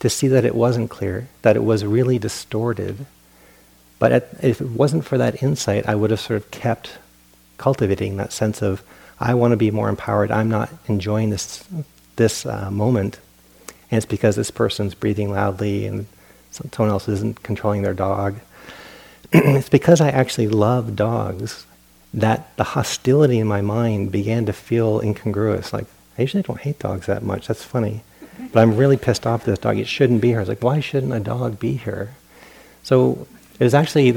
to 0.00 0.08
see 0.08 0.28
that 0.28 0.44
it 0.44 0.54
wasn't 0.54 0.90
clear, 0.90 1.28
that 1.42 1.56
it 1.56 1.64
was 1.64 1.84
really 1.84 2.18
distorted. 2.18 3.06
But 3.98 4.12
at, 4.12 4.28
if 4.42 4.60
it 4.60 4.70
wasn't 4.70 5.04
for 5.04 5.18
that 5.18 5.42
insight, 5.42 5.86
I 5.86 5.94
would 5.94 6.10
have 6.10 6.20
sort 6.20 6.38
of 6.38 6.50
kept 6.50 6.98
cultivating 7.58 8.16
that 8.16 8.32
sense 8.32 8.62
of, 8.62 8.82
I 9.20 9.34
want 9.34 9.52
to 9.52 9.56
be 9.56 9.70
more 9.70 9.90
empowered. 9.90 10.30
I'm 10.30 10.48
not 10.48 10.70
enjoying 10.88 11.28
this, 11.28 11.62
this 12.16 12.46
uh, 12.46 12.70
moment. 12.70 13.18
And 13.90 13.98
it's 13.98 14.06
because 14.06 14.36
this 14.36 14.50
person's 14.50 14.94
breathing 14.94 15.30
loudly 15.30 15.86
and 15.86 16.06
someone 16.50 16.90
else 16.90 17.08
isn't 17.08 17.42
controlling 17.42 17.82
their 17.82 17.94
dog. 17.94 18.40
it's 19.32 19.68
because 19.68 20.00
I 20.00 20.08
actually 20.08 20.48
love 20.48 20.96
dogs 20.96 21.66
that 22.14 22.56
the 22.56 22.64
hostility 22.64 23.38
in 23.38 23.46
my 23.46 23.60
mind 23.60 24.10
began 24.10 24.46
to 24.46 24.52
feel 24.52 25.00
incongruous. 25.00 25.72
Like, 25.72 25.86
I 26.20 26.24
usually 26.24 26.42
don't 26.42 26.60
hate 26.60 26.78
dogs 26.78 27.06
that 27.06 27.22
much. 27.22 27.46
That's 27.46 27.64
funny. 27.64 28.02
But 28.52 28.60
I'm 28.60 28.76
really 28.76 28.98
pissed 28.98 29.26
off 29.26 29.40
at 29.40 29.46
this 29.46 29.58
dog. 29.58 29.78
It 29.78 29.88
shouldn't 29.88 30.20
be 30.20 30.28
here. 30.28 30.36
I 30.36 30.40
was 30.40 30.50
like, 30.50 30.62
why 30.62 30.78
shouldn't 30.80 31.14
a 31.14 31.20
dog 31.20 31.58
be 31.58 31.76
here? 31.76 32.14
So 32.82 33.26
it 33.58 33.64
was 33.64 33.72
actually 33.72 34.10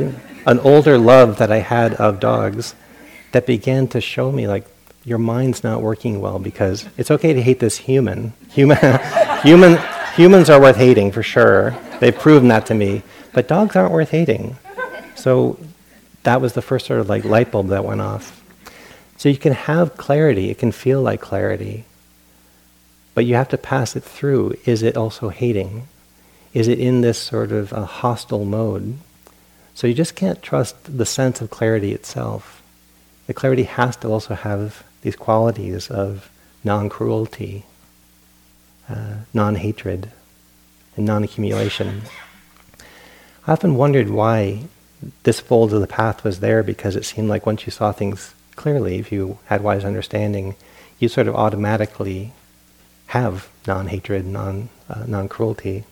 an 0.45 0.60
older 0.60 0.98
love 0.98 1.38
that 1.38 1.50
I 1.50 1.60
had 1.60 1.93
of 1.93 2.19
dogs 2.19 2.75
that 3.31 3.48
began 3.48 3.88
to 3.88 4.01
show 4.01 4.33
me, 4.33 4.50
like, 4.50 4.65
your 5.05 5.17
mind's 5.17 5.63
not 5.63 5.81
working 5.81 6.19
well 6.19 6.39
because 6.39 6.86
it's 6.98 7.10
okay 7.10 7.31
to 7.31 7.41
hate 7.41 7.62
this 7.62 7.77
human. 7.77 8.33
Human, 8.50 9.00
human 9.41 9.79
humans 10.13 10.50
are 10.50 10.60
worth 10.60 10.75
hating 10.75 11.13
for 11.13 11.24
sure. 11.24 11.74
They've 12.01 12.13
proven 12.13 12.50
that 12.50 12.65
to 12.65 12.74
me. 12.74 13.03
But 13.31 13.48
dogs 13.48 13.77
aren't 13.77 13.93
worth 13.93 14.10
hating. 14.10 14.57
So 15.15 15.57
that 16.24 16.41
was 16.41 16.51
the 16.51 16.62
first 16.62 16.86
sort 16.86 17.00
of 17.00 17.07
like 17.07 17.24
light 17.24 17.50
bulb 17.50 17.67
that 17.67 17.86
went 17.86 18.01
off. 18.01 18.43
So 19.15 19.29
you 19.29 19.38
can 19.38 19.53
have 19.53 19.95
clarity, 19.95 20.50
it 20.50 20.57
can 20.57 20.74
feel 20.74 21.01
like 21.01 21.22
clarity, 21.22 21.86
but 23.13 23.25
you 23.25 23.36
have 23.36 23.50
to 23.50 23.58
pass 23.58 23.96
it 23.96 24.03
through. 24.03 24.55
Is 24.65 24.84
it 24.84 24.98
also 24.98 25.29
hating? 25.29 25.88
Is 26.53 26.67
it 26.67 26.79
in 26.79 27.01
this 27.01 27.17
sort 27.17 27.51
of 27.51 27.72
a 27.74 27.86
hostile 27.86 28.46
mode? 28.46 28.98
So 29.75 29.88
you 29.88 29.93
just 29.93 30.15
can't 30.15 30.41
trust 30.41 30.75
the 30.98 31.05
sense 31.05 31.41
of 31.41 31.50
clarity 31.50 31.93
itself. 31.93 32.62
The 33.27 33.34
clarity 33.34 33.63
has 33.63 33.96
to 33.98 34.10
also 34.10 34.36
have 34.36 34.84
these 35.01 35.15
qualities 35.15 35.89
of 35.89 36.29
non 36.63 36.89
cruelty, 36.89 37.65
uh, 38.89 39.15
non 39.34 39.55
hatred, 39.55 40.12
and 40.96 41.05
non 41.05 41.24
accumulation. 41.24 42.03
I 43.48 43.51
often 43.53 43.75
wondered 43.75 44.10
why 44.10 44.63
this 45.24 45.39
fold 45.39 45.74
of 45.74 45.82
the 45.82 45.88
path 45.88 46.24
was 46.24 46.39
there 46.39 46.63
because 46.63 46.96
it 46.96 47.05
seemed 47.05 47.29
like 47.29 47.46
once 47.46 47.65
you 47.65 47.72
saw 47.72 47.91
things 47.91 48.34
clearly, 48.55 49.00
if 49.00 49.12
you 49.12 49.39
had 49.46 49.63
wise 49.63 49.84
understanding, 49.84 50.55
you 51.00 51.10
sort 51.10 51.27
of 51.27 51.36
automatically 51.36 52.32
have 53.13 53.48
non-hatred, 53.67 54.25
non, 54.25 54.70
uh, 54.89 55.03
non-cruelty. 55.08 55.84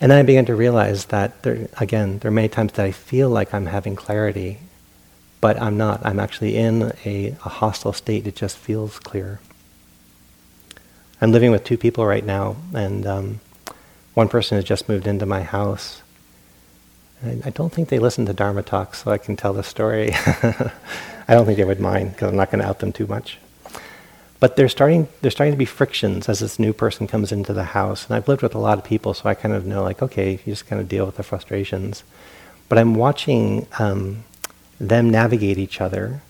And 0.00 0.10
then 0.10 0.18
I 0.18 0.22
began 0.22 0.46
to 0.46 0.54
realize 0.54 1.06
that 1.06 1.42
there, 1.42 1.68
again, 1.78 2.18
there 2.18 2.30
are 2.30 2.34
many 2.34 2.48
times 2.48 2.72
that 2.72 2.84
I 2.84 2.92
feel 2.92 3.28
like 3.28 3.52
I'm 3.52 3.66
having 3.66 3.96
clarity, 3.96 4.58
but 5.40 5.60
I'm 5.60 5.76
not. 5.76 6.04
I'm 6.06 6.20
actually 6.20 6.56
in 6.56 6.92
a, 7.04 7.36
a 7.44 7.48
hostile 7.48 7.92
state. 7.92 8.26
It 8.26 8.36
just 8.36 8.56
feels 8.56 8.98
clear. 8.98 9.40
I'm 11.20 11.32
living 11.32 11.50
with 11.50 11.64
two 11.64 11.76
people 11.76 12.06
right 12.06 12.24
now, 12.24 12.56
and 12.74 13.06
um, 13.06 13.40
one 14.14 14.28
person 14.28 14.56
has 14.56 14.64
just 14.64 14.88
moved 14.88 15.06
into 15.06 15.26
my 15.26 15.42
house, 15.42 16.02
I, 17.24 17.50
don't 17.50 17.72
think 17.72 17.88
they 17.88 17.98
listen 17.98 18.26
to 18.26 18.32
Dharma 18.32 18.62
talks, 18.62 19.02
so 19.02 19.10
I 19.10 19.18
can 19.18 19.36
tell 19.36 19.52
the 19.52 19.64
story. 19.64 20.12
I 20.14 21.34
don't 21.34 21.46
think 21.46 21.58
they 21.58 21.64
would 21.64 21.80
mind 21.80 22.12
because 22.12 22.28
I'm 22.28 22.36
not 22.36 22.50
going 22.50 22.62
to 22.62 22.68
out 22.68 22.78
them 22.78 22.92
too 22.92 23.06
much. 23.06 23.38
But 24.40 24.56
there's 24.56 24.72
starting 24.72 25.08
there's 25.20 25.34
starting 25.34 25.52
to 25.52 25.58
be 25.58 25.64
frictions 25.64 26.28
as 26.28 26.38
this 26.38 26.58
new 26.58 26.72
person 26.72 27.06
comes 27.06 27.32
into 27.32 27.52
the 27.52 27.64
house, 27.64 28.06
and 28.06 28.14
I've 28.14 28.28
lived 28.28 28.42
with 28.42 28.54
a 28.54 28.58
lot 28.58 28.78
of 28.78 28.84
people, 28.84 29.14
so 29.14 29.28
I 29.28 29.34
kind 29.34 29.54
of 29.54 29.66
know 29.66 29.82
like 29.82 30.02
okay, 30.02 30.32
you 30.32 30.52
just 30.52 30.66
kind 30.66 30.80
of 30.80 30.88
deal 30.88 31.06
with 31.06 31.16
the 31.16 31.22
frustrations. 31.22 32.04
But 32.68 32.78
I'm 32.78 32.94
watching 32.94 33.66
um, 33.78 34.24
them 34.78 35.10
navigate 35.10 35.58
each 35.58 35.80
other, 35.80 36.22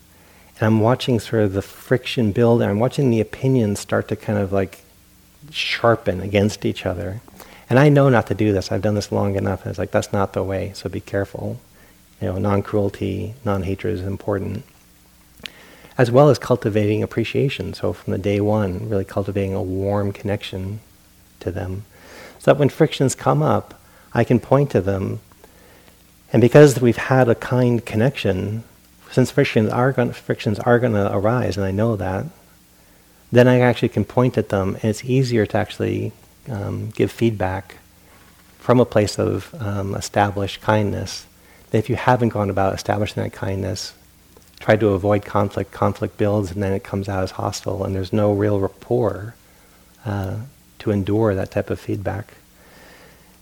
and 0.59 0.63
I'm 0.63 0.81
watching 0.81 1.21
sort 1.21 1.43
of 1.43 1.53
the 1.53 1.63
friction 1.63 2.33
build, 2.33 2.63
and 2.63 2.71
I'm 2.71 2.79
watching 2.79 3.11
the 3.11 3.21
opinions 3.21 3.81
start 3.81 4.09
to 4.09 4.17
kind 4.17 4.39
of 4.39 4.53
like 4.53 4.85
sharpen 5.51 6.21
against 6.21 6.65
each 6.65 6.87
other. 6.87 7.21
And 7.71 7.79
I 7.79 7.89
know 7.89 8.09
not 8.09 8.27
to 8.29 8.35
do 8.35 8.53
this. 8.53 8.73
I've 8.73 8.83
done 8.83 8.95
this 8.95 9.13
long 9.13 9.37
enough. 9.37 9.63
And 9.63 9.71
it's 9.71 9.79
like, 9.79 9.91
that's 9.91 10.13
not 10.13 10.33
the 10.33 10.43
way, 10.43 10.73
so 10.75 10.89
be 10.89 11.01
careful. 11.01 11.61
You 12.21 12.29
know, 12.29 12.39
non 12.39 12.63
cruelty, 12.63 13.35
non 13.45 13.63
hatred 13.63 13.95
is 13.95 14.03
important. 14.03 14.65
As 15.99 16.11
well 16.11 16.31
as 16.31 16.39
cultivating 16.39 17.03
appreciation. 17.03 17.75
So 17.75 17.93
from 17.93 18.13
the 18.13 18.19
day 18.19 18.41
one, 18.41 18.89
really 18.89 19.05
cultivating 19.05 19.55
a 19.55 19.63
warm 19.63 20.13
connection 20.13 20.81
to 21.41 21.51
them. 21.51 21.85
So 22.39 22.53
that 22.53 22.59
when 22.59 22.69
frictions 22.69 23.15
come 23.17 23.43
up, 23.43 23.75
I 24.15 24.25
can 24.25 24.39
point 24.39 24.71
to 24.71 24.81
them. 24.81 25.21
And 26.33 26.41
because 26.41 26.81
we've 26.81 26.97
had 26.97 27.29
a 27.29 27.35
kind 27.35 27.85
connection, 27.85 28.63
since 29.11 29.31
frictions 29.31 29.71
are 29.71 29.93
going 29.93 30.13
frictions 30.13 30.59
are 30.61 30.79
going 30.79 30.93
to 30.93 31.13
arise, 31.13 31.57
and 31.57 31.67
I 31.67 31.73
know 31.73 31.97
that, 31.97 32.27
then 33.33 33.49
I 33.49 33.61
actually 33.61 33.89
can 33.89 34.05
point 34.05 34.39
at 34.39 34.51
them, 34.51 34.75
and 34.77 34.85
it's 34.85 35.05
easier 35.05 35.47
to 35.47 35.59
actually 35.59 36.13
um, 36.49 36.91
give 36.91 37.11
feedback 37.11 37.77
from 38.59 38.81
a 38.81 38.85
place 38.85 39.19
of 39.19 39.55
um, 39.59 39.95
established 39.95 40.61
kindness. 40.61 41.27
If 41.73 41.91
you 41.91 41.97
haven't 41.97 42.31
gone 42.31 42.51
about 42.51 42.75
establishing 42.75 43.23
that 43.23 43.33
kindness, 43.33 43.95
try 44.59 44.77
to 44.77 44.89
avoid 44.89 45.25
conflict, 45.25 45.73
conflict 45.73 46.17
builds 46.17 46.51
and 46.51 46.63
then 46.63 46.73
it 46.73 46.85
comes 46.85 47.09
out 47.09 47.23
as 47.23 47.33
hostile, 47.33 47.85
and 47.85 47.95
there's 47.95 48.13
no 48.13 48.33
real 48.33 48.61
rapport 48.61 49.35
uh, 50.05 50.37
to 50.81 50.91
endure 50.91 51.35
that 51.35 51.51
type 51.51 51.71
of 51.71 51.79
feedback. 51.81 52.35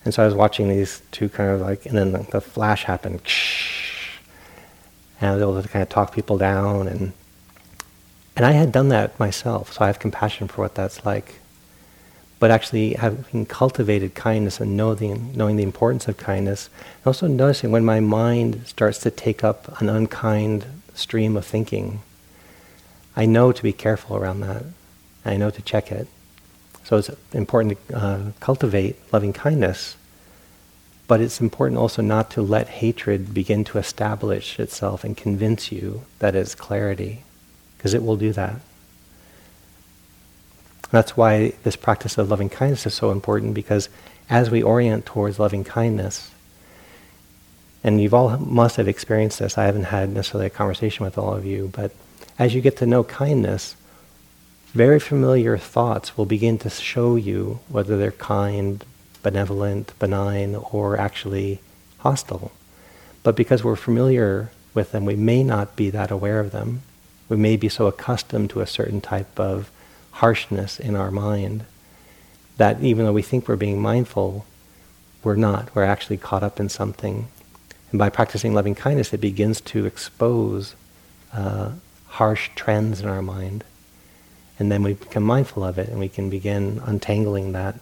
And 0.05 0.15
so 0.15 0.23
I 0.23 0.27
was 0.27 0.35
watching 0.35 0.69
these 0.69 1.03
two 1.11 1.29
kind 1.29 1.51
of 1.51 1.61
like, 1.61 1.87
and 1.87 1.97
then 1.97 2.13
the, 2.13 2.19
the 2.31 2.41
flash 2.41 2.85
happened, 2.85 3.21
and 5.21 5.31
I 5.31 5.33
was 5.33 5.43
able 5.43 5.63
to 5.63 5.69
kind 5.69 5.83
of 5.83 5.89
talk 5.89 6.15
people 6.15 6.39
down, 6.39 6.89
and 6.89 7.13
and 8.37 8.45
I 8.45 8.53
had 8.53 8.71
done 8.71 8.91
that 8.91 9.19
myself, 9.19 9.73
so 9.73 9.83
I 9.83 9.87
have 9.87 9.99
compassion 9.99 10.47
for 10.47 10.61
what 10.61 10.75
that's 10.75 11.07
like 11.07 11.37
but 12.39 12.51
actually 12.51 12.95
having 12.95 13.47
cultivated 13.47 14.15
kindness 14.15 14.61
and 14.61 14.77
know 14.77 14.95
the, 14.95 15.09
knowing 15.09 15.57
the 15.57 15.63
importance 15.63 16.07
of 16.07 16.17
kindness, 16.17 16.69
and 16.99 17.07
also 17.07 17.27
noticing 17.27 17.71
when 17.71 17.85
my 17.85 18.01
mind 18.01 18.67
starts 18.67 18.99
to 18.99 19.11
take 19.11 19.43
up 19.43 19.81
an 19.81 19.89
unkind 19.89 20.67
stream 20.97 21.37
of 21.37 21.45
thinking, 21.45 22.01
I 23.15 23.27
know 23.27 23.53
to 23.53 23.63
be 23.63 23.73
careful 23.73 24.17
around 24.17 24.41
that. 24.41 24.65
I 25.25 25.37
know 25.37 25.51
to 25.51 25.63
check 25.63 25.93
it. 25.93 26.09
So 26.85 26.99
it's 26.99 27.11
important 27.33 27.79
to 27.89 27.97
uh, 27.97 28.21
cultivate 28.41 28.97
loving 29.13 29.33
kindness, 29.33 29.97
but 31.09 31.21
it's 31.21 31.41
important 31.41 31.79
also 31.79 32.03
not 32.03 32.31
to 32.33 32.43
let 32.43 32.69
hatred 32.69 33.35
begin 33.35 33.65
to 33.65 33.79
establish 33.79 34.61
itself 34.61 35.03
and 35.03 35.17
convince 35.17 35.73
you 35.73 36.03
that 36.19 36.37
it's 36.37 36.55
clarity, 36.55 37.25
because 37.77 37.95
it 37.95 38.03
will 38.03 38.17
do 38.17 38.33
that. 38.33 38.61
That's 40.93 41.17
why 41.17 41.55
this 41.65 41.75
practice 41.75 42.19
of 42.19 42.31
loving 42.31 42.49
kindness 42.49 42.87
is 42.87 42.95
so 42.95 43.11
important, 43.11 43.55
because 43.55 43.89
as 44.31 44.51
we 44.51 44.63
orient 44.63 45.07
towards 45.07 45.41
loving 45.41 45.65
kindness, 45.65 46.31
and 47.87 48.01
you've 48.01 48.13
all 48.13 48.37
must 48.39 48.77
have 48.77 48.89
experienced 48.89 49.39
this. 49.39 49.57
I 49.57 49.65
haven't 49.65 49.85
had 49.85 50.11
necessarily 50.11 50.49
a 50.49 50.51
conversation 50.51 51.05
with 51.05 51.17
all 51.17 51.33
of 51.33 51.47
you, 51.47 51.71
but 51.73 51.93
as 52.37 52.53
you 52.53 52.61
get 52.61 52.77
to 52.79 52.87
know 52.87 53.05
kindness, 53.05 53.77
very 54.73 54.99
familiar 54.99 55.57
thoughts 55.57 56.19
will 56.19 56.27
begin 56.27 56.59
to 56.59 56.69
show 56.69 57.15
you 57.15 57.61
whether 57.69 57.97
they're 57.97 58.11
kind, 58.11 58.85
benevolent, 59.23 59.97
benign, 60.01 60.57
or 60.57 60.99
actually 60.99 61.61
hostile. 61.99 62.51
But 63.23 63.37
because 63.37 63.63
we're 63.63 63.77
familiar 63.77 64.51
with 64.75 64.91
them, 64.91 65.05
we 65.05 65.15
may 65.15 65.45
not 65.45 65.77
be 65.77 65.89
that 65.91 66.11
aware 66.11 66.41
of 66.41 66.51
them. 66.51 66.83
We 67.29 67.37
may 67.37 67.57
be 67.57 67.69
so 67.69 67.87
accustomed 67.87 68.51
to 68.51 68.63
a 68.63 68.67
certain 68.67 69.01
type 69.01 69.39
of 69.39 69.71
harshness 70.11 70.81
in 70.81 70.97
our 70.97 71.13
mind 71.13 71.65
that 72.57 72.83
even 72.83 73.05
though 73.05 73.13
we 73.13 73.23
think 73.23 73.47
we're 73.47 73.55
being 73.55 73.81
mindful, 73.81 74.45
we're 75.23 75.37
not. 75.37 75.73
We're 75.73 75.85
actually 75.85 76.17
caught 76.17 76.43
up 76.43 76.59
in 76.59 76.69
something. 76.69 77.29
And 77.91 77.99
by 77.99 78.11
practicing 78.11 78.55
loving 78.55 78.75
kindness, 78.75 79.13
it 79.13 79.21
begins 79.21 79.61
to 79.63 79.87
expose 79.87 80.75
uh, 81.33 81.73
harsh 82.07 82.51
trends 82.55 83.01
in 83.01 83.09
our 83.09 83.23
mind. 83.23 83.65
And 84.59 84.73
then 84.73 84.83
we 84.83 84.95
become 84.95 85.23
mindful 85.23 85.65
of 85.65 85.79
it 85.79 85.89
and 85.89 85.99
we 85.99 86.09
can 86.09 86.31
begin 86.31 86.81
untangling 86.85 87.53
that. 87.53 87.77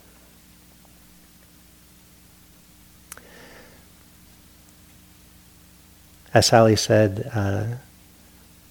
As 6.32 6.46
Sally 6.46 6.74
said, 6.74 7.30
uh, 7.32 7.64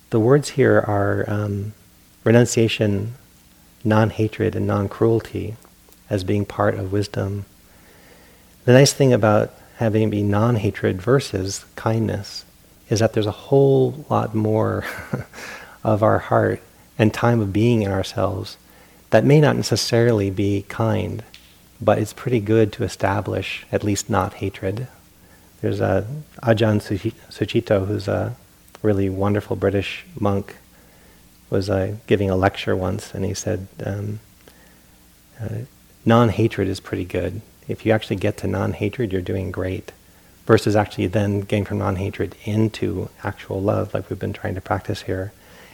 the 0.09 0.19
words 0.19 0.49
here 0.49 0.83
are 0.85 1.23
um, 1.27 1.73
renunciation, 2.25 3.13
non 3.85 4.09
hatred, 4.09 4.53
and 4.53 4.67
non 4.67 4.89
cruelty 4.89 5.55
as 6.09 6.25
being 6.25 6.45
part 6.45 6.75
of 6.75 6.91
wisdom. 6.91 7.45
The 8.65 8.73
nice 8.73 8.91
thing 8.91 9.13
about 9.13 9.53
having 9.83 10.09
be 10.09 10.23
non 10.23 10.55
hatred 10.55 11.01
versus 11.01 11.65
kindness 11.75 12.45
is 12.89 12.99
that 12.99 13.11
there's 13.11 13.25
a 13.25 13.31
whole 13.31 14.05
lot 14.09 14.33
more 14.33 14.85
of 15.83 16.01
our 16.01 16.19
heart 16.19 16.61
and 16.97 17.13
time 17.13 17.41
of 17.41 17.51
being 17.51 17.81
in 17.81 17.91
ourselves 17.91 18.57
that 19.09 19.25
may 19.25 19.41
not 19.41 19.57
necessarily 19.57 20.29
be 20.29 20.65
kind, 20.69 21.21
but 21.81 21.97
it's 21.97 22.13
pretty 22.13 22.39
good 22.39 22.71
to 22.71 22.83
establish 22.83 23.65
at 23.71 23.83
least 23.83 24.09
not 24.09 24.35
hatred. 24.35 24.87
There's 25.61 25.81
a 25.81 26.07
Ajahn 26.41 26.79
Sucitto, 27.29 27.85
who's 27.85 28.07
a 28.07 28.35
really 28.81 29.09
wonderful 29.09 29.55
British 29.55 30.05
monk, 30.17 30.55
was 31.49 31.69
uh, 31.69 31.95
giving 32.07 32.29
a 32.29 32.35
lecture 32.37 32.75
once, 32.75 33.13
and 33.13 33.25
he 33.25 33.33
said, 33.33 33.67
um, 33.85 34.19
uh, 35.41 35.59
non-hatred 36.05 36.67
is 36.67 36.79
pretty 36.79 37.05
good. 37.05 37.41
If 37.67 37.85
you 37.85 37.91
actually 37.91 38.17
get 38.17 38.37
to 38.37 38.47
non-hatred, 38.47 39.11
you're 39.11 39.21
doing 39.21 39.51
great. 39.51 39.91
Versus 40.45 40.75
actually 40.75 41.07
then 41.07 41.41
getting 41.41 41.65
from 41.65 41.77
non-hatred 41.77 42.35
into 42.43 43.09
actual 43.23 43.61
love, 43.61 43.93
like 43.93 44.09
we've 44.09 44.19
been 44.19 44.33
trying 44.33 44.55
to 44.55 44.61
practice 44.61 45.03
here 45.03 45.31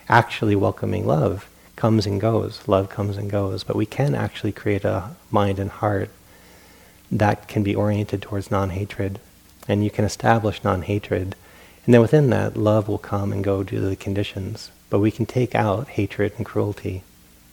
actually 0.10 0.55
welcoming 0.55 1.05
love 1.05 1.48
comes 1.75 2.05
and 2.05 2.20
goes. 2.20 2.68
Love 2.68 2.90
comes 2.90 3.16
and 3.16 3.29
goes. 3.29 3.63
But 3.63 3.75
we 3.75 3.85
can 3.85 4.16
actually 4.16 4.51
create 4.51 4.83
a 4.83 5.11
mind 5.31 5.59
and 5.59 5.70
heart 5.70 6.09
that 7.11 7.48
can 7.48 7.63
be 7.63 7.75
oriented 7.75 8.22
towards 8.22 8.51
non 8.51 8.72
hatred. 8.72 9.20
And 9.68 9.83
you 9.83 9.92
can 9.92 10.03
establish 10.03 10.63
non 10.63 10.81
hatred. 10.81 11.35
And 11.85 11.94
then 11.94 12.01
within 12.01 12.29
that, 12.31 12.57
love 12.57 12.87
will 12.87 12.98
come 12.98 13.31
and 13.31 13.44
go 13.44 13.63
due 13.63 13.79
to 13.79 13.87
the 13.87 13.96
conditions. 13.96 14.72
But 14.90 15.00
we 15.00 15.11
can 15.11 15.25
take 15.25 15.55
out 15.55 15.90
hatred 15.90 16.33
and 16.37 16.46
cruelty 16.46 17.03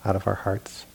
out 0.04 0.16
of 0.16 0.26
our 0.26 0.34
hearts. 0.34 0.86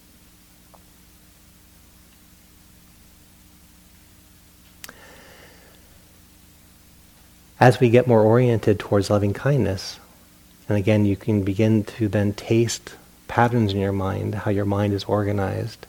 As 7.61 7.79
we 7.79 7.91
get 7.91 8.07
more 8.07 8.23
oriented 8.23 8.79
towards 8.79 9.11
loving 9.11 9.33
kindness, 9.33 9.99
and 10.67 10.79
again, 10.79 11.05
you 11.05 11.15
can 11.15 11.43
begin 11.43 11.83
to 11.83 12.07
then 12.07 12.33
taste 12.33 12.95
patterns 13.27 13.71
in 13.71 13.79
your 13.79 13.91
mind, 13.91 14.33
how 14.33 14.49
your 14.49 14.65
mind 14.65 14.93
is 14.93 15.03
organized, 15.03 15.85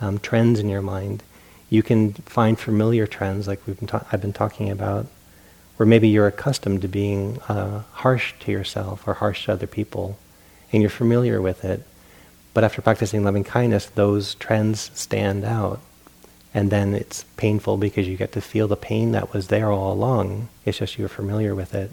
um, 0.00 0.20
trends 0.20 0.60
in 0.60 0.68
your 0.68 0.80
mind. 0.80 1.24
You 1.70 1.82
can 1.82 2.12
find 2.12 2.56
familiar 2.56 3.08
trends, 3.08 3.48
like 3.48 3.66
we've 3.66 3.76
been 3.76 3.88
ta- 3.88 4.06
I've 4.12 4.20
been 4.20 4.32
talking 4.32 4.70
about, 4.70 5.08
where 5.76 5.88
maybe 5.88 6.08
you're 6.08 6.28
accustomed 6.28 6.82
to 6.82 6.88
being 6.88 7.40
uh, 7.48 7.82
harsh 7.94 8.34
to 8.38 8.52
yourself 8.52 9.08
or 9.08 9.14
harsh 9.14 9.46
to 9.46 9.52
other 9.54 9.66
people, 9.66 10.16
and 10.70 10.82
you're 10.82 10.88
familiar 10.88 11.42
with 11.42 11.64
it. 11.64 11.82
But 12.54 12.62
after 12.62 12.80
practicing 12.80 13.24
loving 13.24 13.42
kindness, 13.42 13.86
those 13.86 14.36
trends 14.36 14.92
stand 14.94 15.44
out. 15.44 15.80
And 16.54 16.70
then 16.70 16.94
it's 16.94 17.24
painful 17.36 17.76
because 17.76 18.08
you 18.08 18.16
get 18.16 18.32
to 18.32 18.40
feel 18.40 18.68
the 18.68 18.76
pain 18.76 19.12
that 19.12 19.32
was 19.32 19.48
there 19.48 19.70
all 19.70 19.92
along. 19.92 20.48
It's 20.64 20.78
just 20.78 20.98
you're 20.98 21.08
familiar 21.08 21.54
with 21.54 21.74
it. 21.74 21.90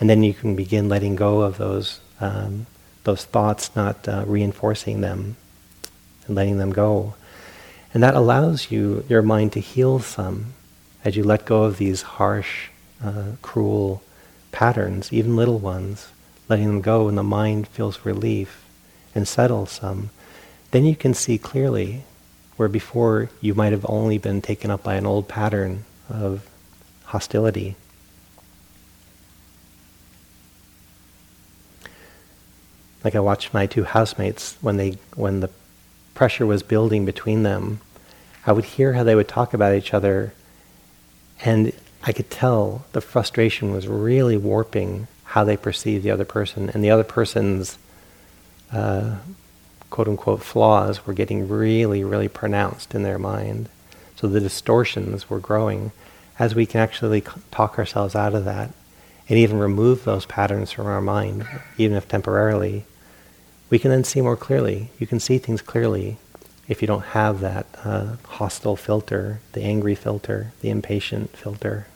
And 0.00 0.10
then 0.10 0.22
you 0.22 0.34
can 0.34 0.56
begin 0.56 0.88
letting 0.88 1.16
go 1.16 1.42
of 1.42 1.56
those, 1.56 2.00
um, 2.20 2.66
those 3.04 3.24
thoughts, 3.24 3.74
not 3.74 4.06
uh, 4.08 4.24
reinforcing 4.26 5.00
them 5.00 5.36
and 6.26 6.36
letting 6.36 6.58
them 6.58 6.72
go. 6.72 7.14
And 7.94 8.02
that 8.02 8.14
allows 8.14 8.70
you, 8.70 9.04
your 9.08 9.22
mind 9.22 9.52
to 9.52 9.60
heal 9.60 10.00
some 10.00 10.52
as 11.04 11.16
you 11.16 11.22
let 11.22 11.46
go 11.46 11.62
of 11.62 11.78
these 11.78 12.02
harsh, 12.02 12.68
uh, 13.02 13.32
cruel 13.42 14.02
patterns, 14.52 15.12
even 15.12 15.36
little 15.36 15.58
ones, 15.58 16.08
letting 16.48 16.66
them 16.66 16.80
go 16.80 17.08
and 17.08 17.16
the 17.16 17.22
mind 17.22 17.68
feels 17.68 18.04
relief 18.04 18.64
and 19.14 19.26
settles 19.26 19.70
some. 19.70 20.10
Then 20.72 20.84
you 20.84 20.96
can 20.96 21.14
see 21.14 21.38
clearly 21.38 22.02
where 22.56 22.68
before 22.68 23.30
you 23.40 23.54
might 23.54 23.72
have 23.72 23.86
only 23.88 24.18
been 24.18 24.40
taken 24.40 24.70
up 24.70 24.82
by 24.82 24.94
an 24.94 25.06
old 25.06 25.28
pattern 25.28 25.84
of 26.08 26.48
hostility. 27.04 27.76
like 33.06 33.14
I 33.14 33.20
watched 33.20 33.54
my 33.54 33.66
two 33.66 33.84
housemates 33.84 34.56
when 34.60 34.78
they 34.78 34.98
when 35.14 35.38
the 35.38 35.48
pressure 36.14 36.44
was 36.44 36.64
building 36.64 37.04
between 37.04 37.44
them, 37.44 37.80
I 38.44 38.50
would 38.50 38.64
hear 38.64 38.94
how 38.94 39.04
they 39.04 39.14
would 39.14 39.28
talk 39.28 39.54
about 39.54 39.76
each 39.76 39.94
other, 39.94 40.34
and 41.44 41.72
I 42.02 42.10
could 42.10 42.32
tell 42.32 42.84
the 42.90 43.00
frustration 43.00 43.70
was 43.70 43.86
really 43.86 44.36
warping 44.36 45.06
how 45.22 45.44
they 45.44 45.56
perceived 45.56 46.02
the 46.02 46.10
other 46.10 46.24
person, 46.24 46.68
and 46.70 46.82
the 46.82 46.90
other 46.90 47.04
person's 47.04 47.78
uh, 48.72 49.14
quote 49.90 50.08
unquote 50.08 50.42
flaws 50.42 51.06
were 51.06 51.12
getting 51.12 51.48
really, 51.48 52.04
really 52.04 52.28
pronounced 52.28 52.94
in 52.94 53.02
their 53.02 53.18
mind. 53.18 53.68
So 54.16 54.26
the 54.26 54.40
distortions 54.40 55.28
were 55.28 55.40
growing. 55.40 55.92
As 56.38 56.54
we 56.54 56.66
can 56.66 56.80
actually 56.80 57.22
talk 57.50 57.78
ourselves 57.78 58.14
out 58.14 58.34
of 58.34 58.44
that 58.44 58.70
and 59.28 59.38
even 59.38 59.58
remove 59.58 60.04
those 60.04 60.26
patterns 60.26 60.70
from 60.72 60.86
our 60.86 61.00
mind, 61.00 61.46
even 61.78 61.96
if 61.96 62.08
temporarily, 62.08 62.84
we 63.70 63.78
can 63.78 63.90
then 63.90 64.04
see 64.04 64.20
more 64.20 64.36
clearly. 64.36 64.90
You 64.98 65.06
can 65.06 65.18
see 65.18 65.38
things 65.38 65.62
clearly 65.62 66.18
if 66.68 66.82
you 66.82 66.88
don't 66.88 67.04
have 67.04 67.40
that 67.40 67.66
uh, 67.84 68.16
hostile 68.24 68.76
filter, 68.76 69.40
the 69.52 69.62
angry 69.62 69.94
filter, 69.94 70.52
the 70.60 70.70
impatient 70.70 71.36
filter. 71.36 71.86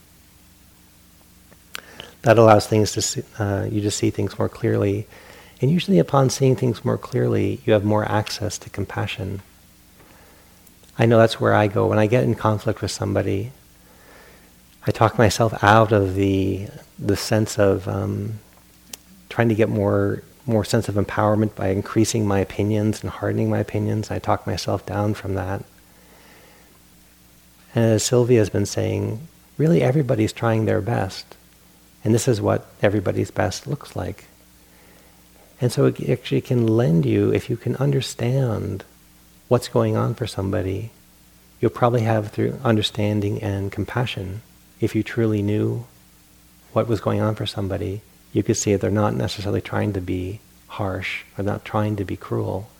That 2.22 2.38
allows 2.38 2.66
things 2.66 2.92
to 2.92 3.02
see, 3.02 3.22
uh, 3.38 3.66
you 3.70 3.80
to 3.80 3.90
see 3.90 4.10
things 4.10 4.38
more 4.38 4.48
clearly, 4.48 5.06
and 5.60 5.70
usually, 5.70 5.98
upon 5.98 6.30
seeing 6.30 6.56
things 6.56 6.84
more 6.84 6.96
clearly, 6.96 7.60
you 7.66 7.74
have 7.74 7.84
more 7.84 8.10
access 8.10 8.56
to 8.58 8.70
compassion. 8.70 9.42
I 10.98 11.06
know 11.06 11.18
that's 11.18 11.40
where 11.40 11.54
I 11.54 11.66
go 11.66 11.86
when 11.86 11.98
I 11.98 12.06
get 12.06 12.24
in 12.24 12.34
conflict 12.34 12.80
with 12.80 12.90
somebody. 12.90 13.52
I 14.86 14.90
talk 14.90 15.18
myself 15.18 15.62
out 15.62 15.92
of 15.92 16.14
the 16.14 16.68
the 16.98 17.16
sense 17.16 17.58
of 17.58 17.86
um, 17.88 18.40
trying 19.28 19.50
to 19.50 19.54
get 19.54 19.68
more 19.68 20.22
more 20.46 20.64
sense 20.64 20.88
of 20.88 20.94
empowerment 20.94 21.54
by 21.54 21.68
increasing 21.68 22.26
my 22.26 22.38
opinions 22.38 23.02
and 23.02 23.10
hardening 23.10 23.50
my 23.50 23.58
opinions. 23.58 24.10
I 24.10 24.18
talk 24.18 24.46
myself 24.46 24.86
down 24.86 25.14
from 25.14 25.34
that. 25.34 25.62
And 27.74 27.84
as 27.84 28.02
Sylvia 28.02 28.38
has 28.38 28.50
been 28.50 28.66
saying, 28.66 29.28
really 29.58 29.82
everybody's 29.82 30.32
trying 30.32 30.64
their 30.64 30.80
best. 30.80 31.36
And 32.02 32.14
this 32.14 32.26
is 32.26 32.40
what 32.40 32.66
everybody's 32.82 33.30
best 33.30 33.66
looks 33.66 33.94
like. 33.94 34.24
And 35.60 35.70
so 35.70 35.86
it 35.86 36.08
actually 36.08 36.40
can 36.40 36.66
lend 36.66 37.04
you, 37.04 37.32
if 37.32 37.50
you 37.50 37.56
can 37.56 37.76
understand 37.76 38.84
what's 39.48 39.68
going 39.68 39.96
on 39.96 40.14
for 40.14 40.26
somebody, 40.26 40.90
you'll 41.60 41.70
probably 41.70 42.02
have 42.02 42.30
through 42.30 42.58
understanding 42.64 43.42
and 43.42 43.70
compassion. 43.70 44.42
If 44.80 44.94
you 44.94 45.02
truly 45.02 45.42
knew 45.42 45.84
what 46.72 46.88
was 46.88 47.00
going 47.00 47.20
on 47.20 47.34
for 47.34 47.46
somebody, 47.46 48.00
you 48.32 48.42
could 48.42 48.56
see 48.56 48.74
they're 48.76 48.90
not 48.90 49.14
necessarily 49.14 49.60
trying 49.60 49.92
to 49.92 50.00
be 50.00 50.40
harsh 50.68 51.24
or 51.36 51.44
not 51.44 51.64
trying 51.64 51.96
to 51.96 52.04
be 52.04 52.16
cruel, 52.16 52.70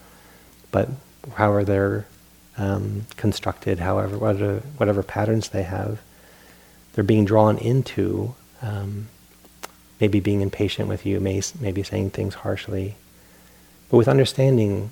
but 0.71 0.89
however 1.35 1.65
they're 1.65 2.07
um, 2.57 3.07
constructed, 3.17 3.81
however 3.81 4.17
whatever, 4.17 4.61
whatever 4.77 5.03
patterns 5.03 5.49
they 5.49 5.65
have, 5.65 6.01
they're 6.93 7.05
being 7.05 7.25
drawn 7.25 7.59
into 7.59 8.35
um, 8.63 9.09
maybe 10.01 10.21
being 10.21 10.41
impatient 10.41 10.89
with 10.89 11.05
you, 11.05 11.21
may, 11.21 11.43
maybe 11.61 11.83
saying 11.83 12.11
things 12.11 12.35
harshly. 12.35 12.97
But 13.91 13.99
with 13.99 14.09
understanding, 14.09 14.91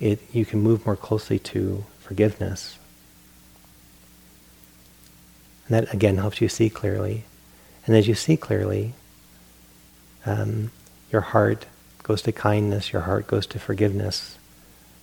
it 0.00 0.20
you 0.32 0.44
can 0.44 0.60
move 0.60 0.84
more 0.84 0.96
closely 0.96 1.38
to 1.38 1.84
forgiveness. 2.00 2.78
And 5.66 5.76
that 5.76 5.94
again 5.94 6.18
helps 6.18 6.40
you 6.40 6.48
see 6.48 6.68
clearly. 6.68 7.24
And 7.86 7.96
as 7.96 8.06
you 8.06 8.14
see 8.14 8.36
clearly, 8.36 8.94
um, 10.26 10.70
your 11.10 11.20
heart 11.20 11.66
goes 12.02 12.22
to 12.22 12.32
kindness, 12.32 12.92
your 12.92 13.02
heart 13.02 13.26
goes 13.26 13.46
to 13.46 13.58
forgiveness 13.58 14.38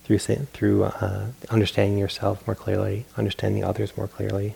through, 0.04 0.18
through 0.18 0.84
uh, 0.84 1.26
understanding 1.50 1.98
yourself 1.98 2.46
more 2.46 2.54
clearly, 2.54 3.06
understanding 3.16 3.64
others 3.64 3.96
more 3.96 4.08
clearly. 4.08 4.54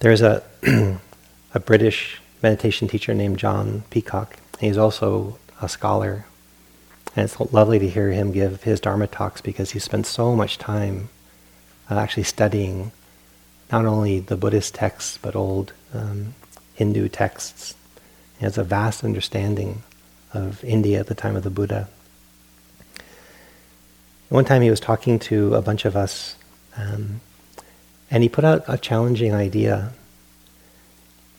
There's 0.00 0.22
a, 0.22 0.42
a 1.54 1.60
British 1.60 2.20
meditation 2.42 2.88
teacher 2.88 3.12
named 3.12 3.38
John 3.38 3.84
Peacock. 3.90 4.38
He's 4.58 4.78
also 4.78 5.38
a 5.60 5.68
scholar. 5.68 6.24
And 7.14 7.24
it's 7.24 7.38
lovely 7.52 7.78
to 7.78 7.88
hear 7.88 8.10
him 8.10 8.32
give 8.32 8.62
his 8.62 8.80
Dharma 8.80 9.06
talks 9.06 9.42
because 9.42 9.72
he 9.72 9.78
spent 9.78 10.06
so 10.06 10.34
much 10.34 10.56
time 10.56 11.10
uh, 11.90 11.98
actually 11.98 12.22
studying 12.22 12.92
not 13.70 13.84
only 13.84 14.20
the 14.20 14.38
Buddhist 14.38 14.74
texts 14.74 15.18
but 15.20 15.36
old 15.36 15.74
um, 15.92 16.34
Hindu 16.74 17.08
texts. 17.08 17.74
He 18.38 18.44
has 18.44 18.56
a 18.56 18.64
vast 18.64 19.04
understanding 19.04 19.82
of 20.32 20.64
India 20.64 20.98
at 21.00 21.08
the 21.08 21.14
time 21.14 21.36
of 21.36 21.42
the 21.42 21.50
Buddha. 21.50 21.88
One 24.30 24.46
time 24.46 24.62
he 24.62 24.70
was 24.70 24.80
talking 24.80 25.18
to 25.18 25.56
a 25.56 25.60
bunch 25.60 25.84
of 25.84 25.94
us, 25.94 26.36
um, 26.76 27.20
and 28.10 28.22
he 28.22 28.28
put 28.28 28.44
out 28.44 28.64
a 28.66 28.76
challenging 28.76 29.32
idea. 29.32 29.92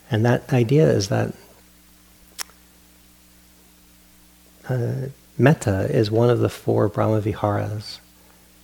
And 0.09 0.25
that 0.25 0.51
idea 0.53 0.89
is 0.89 1.09
that 1.09 1.33
uh, 4.69 5.07
metta 5.37 5.87
is 5.89 6.09
one 6.09 6.29
of 6.29 6.39
the 6.39 6.49
four 6.49 6.87
Brahma 6.87 7.21
Viharas. 7.21 7.99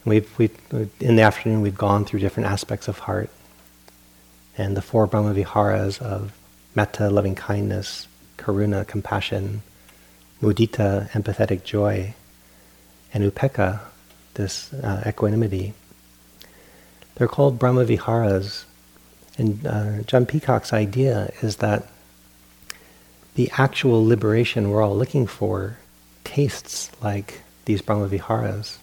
We've, 0.06 0.30
we've, 0.38 0.58
in 1.00 1.17
the 1.17 1.22
afternoon, 1.22 1.62
we've 1.62 1.78
gone 1.78 2.06
through 2.06 2.22
different 2.22 2.48
aspects 2.48 2.88
of 2.88 3.00
heart. 3.00 3.30
And 4.58 4.76
the 4.78 4.82
four 4.82 5.06
Brahma 5.06 5.34
Viharas 5.34 6.02
of 6.02 6.34
metta, 6.76 7.10
loving 7.10 7.36
kindness, 7.36 8.08
karuna, 8.38 8.88
compassion, 8.88 9.63
mudita, 10.41 11.10
empathetic 11.12 11.63
joy, 11.63 12.13
and 13.13 13.30
upekkha, 13.30 13.80
this 14.36 14.74
uh, 14.74 15.04
equanimity. 15.06 15.74
They're 17.17 17.27
called 17.27 17.60
Brahma 17.60 17.86
Viharas. 17.86 18.65
And 19.38 19.65
uh, 19.65 20.01
John 20.03 20.25
Peacock's 20.25 20.73
idea 20.73 21.32
is 21.41 21.58
that 21.58 21.88
the 23.36 23.51
actual 23.58 24.06
liberation 24.06 24.69
we're 24.69 24.82
all 24.82 24.97
looking 24.97 25.27
for 25.27 25.77
tastes 26.23 26.91
like 27.01 27.41
these 27.65 27.82
Brahma 27.82 28.08
Viharas. 28.08 28.80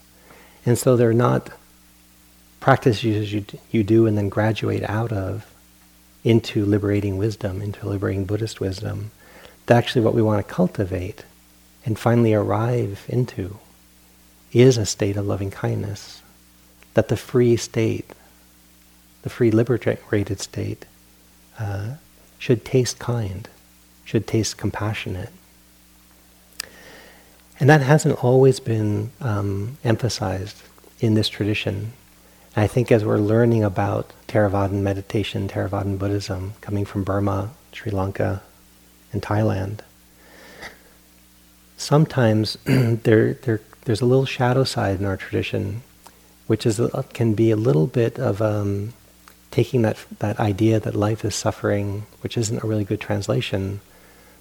And 0.65 0.77
so 0.77 0.95
they're 0.95 1.13
not 1.13 1.49
practices 2.59 3.31
you, 3.31 3.45
you 3.69 3.83
do 3.83 4.07
and 4.07 4.17
then 4.17 4.29
graduate 4.29 4.83
out 4.89 5.11
of 5.11 5.45
into 6.23 6.65
liberating 6.65 7.17
wisdom, 7.17 7.61
into 7.61 7.87
liberating 7.87 8.25
Buddhist 8.25 8.59
wisdom. 8.59 9.11
That's 9.67 9.77
actually 9.77 10.01
what 10.01 10.15
we 10.15 10.23
want 10.23 10.45
to 10.45 10.53
cultivate 10.53 11.23
and 11.85 11.99
finally 11.99 12.33
arrive 12.33 13.05
into 13.07 13.59
is 14.51 14.77
a 14.77 14.85
state 14.85 15.17
of 15.17 15.27
loving 15.27 15.51
kindness. 15.51 16.21
That 16.95 17.09
the 17.09 17.17
free 17.17 17.57
state, 17.57 18.09
the 19.25 19.29
free 19.31 19.49
liberated 19.49 20.39
state, 20.39 20.85
uh, 21.57 21.95
should 22.37 22.63
taste 22.63 22.99
kind, 22.99 23.49
should 24.03 24.27
taste 24.27 24.55
compassionate. 24.55 25.31
And 27.59 27.67
that 27.67 27.81
hasn't 27.81 28.23
always 28.23 28.59
been 28.59 29.09
um, 29.19 29.79
emphasized 29.83 30.61
in 30.99 31.15
this 31.15 31.27
tradition. 31.27 31.93
And 32.55 32.65
I 32.65 32.67
think 32.67 32.91
as 32.91 33.03
we're 33.03 33.17
learning 33.17 33.63
about 33.63 34.11
Theravadan 34.27 34.83
meditation, 34.83 35.49
Theravadan 35.49 35.97
Buddhism, 35.97 36.53
coming 36.61 36.85
from 36.85 37.03
Burma, 37.03 37.49
Sri 37.73 37.91
Lanka, 37.91 38.43
and 39.11 39.23
Thailand, 39.23 39.79
sometimes 41.77 42.59
there, 42.65 43.33
there, 43.33 43.61
there's 43.85 44.01
a 44.01 44.05
little 44.05 44.27
shadow 44.27 44.63
side 44.63 44.99
in 44.99 45.05
our 45.07 45.17
tradition, 45.17 45.81
which 46.45 46.63
is 46.63 46.79
can 47.13 47.33
be 47.33 47.49
a 47.49 47.55
little 47.55 47.87
bit 47.87 48.19
of 48.19 48.39
um, 48.39 48.93
taking 49.55 49.83
that 49.83 49.97
that 50.19 50.37
idea 50.37 50.81
that 50.81 50.93
life 50.93 51.23
is 51.23 51.33
suffering, 51.33 52.05
which 52.21 52.35
isn't 52.37 52.61
a 52.61 52.67
really 52.67 52.83
good 52.83 52.99
translation, 52.99 53.79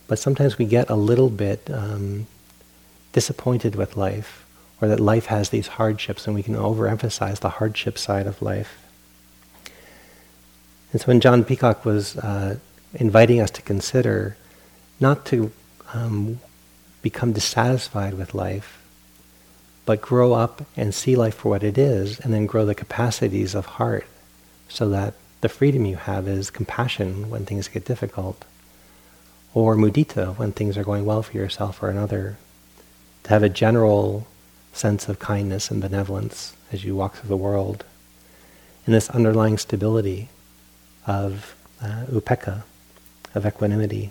but 0.08 0.18
sometimes 0.18 0.58
we 0.58 0.64
get 0.64 0.90
a 0.90 0.96
little 0.96 1.30
bit 1.30 1.70
um, 1.70 2.26
disappointed 3.12 3.76
with 3.76 3.96
life, 3.96 4.44
or 4.80 4.88
that 4.88 4.98
life 4.98 5.26
has 5.26 5.50
these 5.50 5.68
hardships, 5.78 6.26
and 6.26 6.34
we 6.34 6.42
can 6.42 6.56
overemphasize 6.56 7.38
the 7.38 7.54
hardship 7.58 7.96
side 7.96 8.26
of 8.26 8.42
life. 8.42 8.72
And 10.90 11.00
so 11.00 11.06
when 11.06 11.20
John 11.20 11.44
Peacock 11.44 11.84
was 11.84 12.16
uh, 12.16 12.56
inviting 12.94 13.40
us 13.40 13.52
to 13.52 13.62
consider 13.62 14.36
not 14.98 15.24
to 15.26 15.52
um, 15.92 16.40
become 17.02 17.32
dissatisfied 17.32 18.14
with 18.14 18.34
life, 18.34 18.82
but 19.86 20.00
grow 20.00 20.32
up 20.32 20.66
and 20.76 20.92
see 20.92 21.14
life 21.14 21.36
for 21.36 21.50
what 21.50 21.62
it 21.62 21.78
is, 21.78 22.18
and 22.18 22.34
then 22.34 22.46
grow 22.46 22.66
the 22.66 22.74
capacities 22.74 23.54
of 23.54 23.66
heart 23.78 24.06
so 24.74 24.88
that 24.88 25.14
the 25.40 25.48
freedom 25.48 25.86
you 25.86 25.94
have 25.94 26.26
is 26.26 26.50
compassion 26.50 27.30
when 27.30 27.46
things 27.46 27.68
get 27.68 27.84
difficult, 27.84 28.44
or 29.54 29.76
mudita 29.76 30.36
when 30.36 30.50
things 30.50 30.76
are 30.76 30.82
going 30.82 31.04
well 31.04 31.22
for 31.22 31.36
yourself 31.36 31.80
or 31.80 31.88
another, 31.88 32.36
to 33.22 33.30
have 33.30 33.44
a 33.44 33.48
general 33.48 34.26
sense 34.72 35.08
of 35.08 35.20
kindness 35.20 35.70
and 35.70 35.80
benevolence 35.80 36.56
as 36.72 36.82
you 36.82 36.96
walk 36.96 37.14
through 37.14 37.28
the 37.28 37.36
world, 37.36 37.84
and 38.84 38.94
this 38.94 39.08
underlying 39.10 39.56
stability 39.56 40.28
of 41.06 41.54
uh, 41.80 42.04
upekkha, 42.10 42.64
of 43.32 43.46
equanimity. 43.46 44.10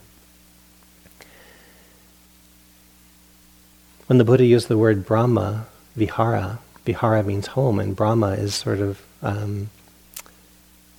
When 4.07 4.17
the 4.17 4.23
Buddha 4.23 4.45
used 4.45 4.69
the 4.69 4.77
word 4.77 5.05
Brahma, 5.05 5.65
Vihara, 5.97 6.59
Vihara 6.85 7.23
means 7.23 7.47
home, 7.47 7.79
and 7.79 7.95
Brahma 7.95 8.31
is 8.31 8.55
sort 8.55 8.79
of, 8.79 9.01
um, 9.21 9.69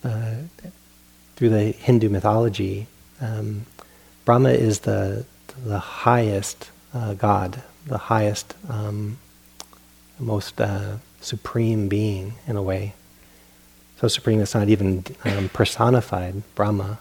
uh, 0.05 0.35
through 1.35 1.49
the 1.49 1.71
Hindu 1.71 2.09
mythology, 2.09 2.87
um, 3.21 3.65
Brahma 4.23 4.49
is 4.49 4.79
the, 4.79 5.25
the 5.65 5.79
highest 5.79 6.69
uh, 6.93 7.13
God, 7.13 7.61
the 7.85 7.97
highest, 7.97 8.55
um, 8.69 9.17
most 10.19 10.61
uh, 10.61 10.97
supreme 11.21 11.87
being 11.87 12.35
in 12.47 12.55
a 12.55 12.63
way. 12.63 12.93
So 13.99 14.07
supreme 14.07 14.39
it's 14.39 14.55
not 14.55 14.69
even 14.69 15.03
um, 15.23 15.49
personified, 15.49 16.43
Brahma. 16.53 16.99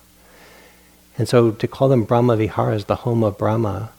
And 1.16 1.28
so 1.28 1.52
to 1.52 1.68
call 1.68 1.88
them 1.88 2.04
Brahma 2.04 2.36
Viharas, 2.36 2.86
the 2.86 2.96
home 2.96 3.22
of 3.22 3.38
Brahma, 3.38 3.90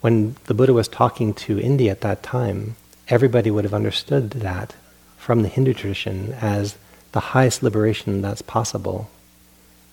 when 0.00 0.36
the 0.44 0.54
Buddha 0.54 0.72
was 0.72 0.88
talking 0.88 1.34
to 1.34 1.60
India 1.60 1.90
at 1.90 2.00
that 2.00 2.22
time, 2.22 2.76
everybody 3.08 3.50
would 3.50 3.64
have 3.64 3.74
understood 3.74 4.30
that 4.30 4.74
from 5.16 5.42
the 5.42 5.48
Hindu 5.48 5.74
tradition 5.74 6.34
as 6.40 6.76
the 7.12 7.20
highest 7.20 7.62
liberation 7.62 8.22
that's 8.22 8.42
possible 8.42 9.10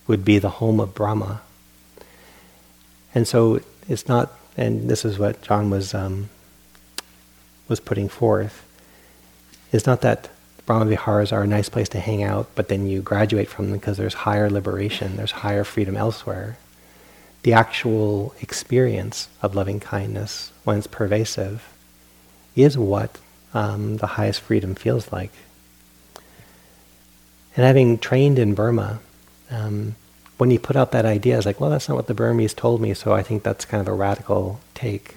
would 0.08 0.24
be 0.24 0.40
the 0.40 0.50
home 0.50 0.80
of 0.80 0.94
Brahma. 0.94 1.42
And 3.14 3.28
so 3.28 3.62
it's 3.90 4.08
not 4.08 4.32
and 4.58 4.90
this 4.90 5.06
is 5.06 5.20
what 5.20 5.42
John 5.42 5.70
was 5.70 5.94
um, 5.94 6.30
was 7.68 7.80
putting 7.80 8.10
forth. 8.10 8.66
It's 9.72 9.86
not 9.86 10.02
that 10.02 10.30
Brahma 10.66 10.86
Viharas 10.86 11.32
are 11.32 11.44
a 11.44 11.48
nice 11.48 11.70
place 11.70 11.90
to 11.90 12.00
hang 12.00 12.24
out, 12.24 12.50
but 12.56 12.68
then 12.68 12.88
you 12.88 13.02
graduate 13.02 13.48
from 13.48 13.70
them 13.70 13.80
because 13.80 13.98
there's 13.98 14.14
higher 14.14 14.50
liberation, 14.50 15.16
there's 15.16 15.32
higher 15.32 15.64
freedom 15.64 15.96
elsewhere. 15.96 16.58
The 17.44 17.54
actual 17.54 18.34
experience 18.42 19.30
of 19.42 19.56
loving 19.56 19.80
kindness, 19.80 20.52
when 20.64 20.78
it's 20.78 20.88
pervasive, 20.88 21.64
is 22.56 22.78
what 22.78 23.18
um, 23.54 23.98
the 23.98 24.08
highest 24.08 24.42
freedom 24.42 24.76
feels 24.76 25.12
like. 25.12 25.32
And 27.58 27.66
having 27.66 27.98
trained 27.98 28.38
in 28.38 28.54
Burma, 28.54 29.00
um, 29.50 29.96
when 30.38 30.52
he 30.52 30.60
put 30.60 30.76
out 30.76 30.92
that 30.92 31.06
idea, 31.06 31.34
I 31.34 31.38
was 31.38 31.46
like, 31.48 31.60
well, 31.60 31.72
that's 31.72 31.90
not 31.90 31.96
what 31.96 32.06
the 32.06 32.14
Burmese 32.14 32.54
told 32.54 32.80
me, 32.80 32.94
so 32.94 33.14
I 33.14 33.24
think 33.24 33.42
that's 33.42 33.66
kind 33.66 33.82
of 33.82 33.88
a 33.88 33.94
radical 33.94 34.60
take. 34.76 35.16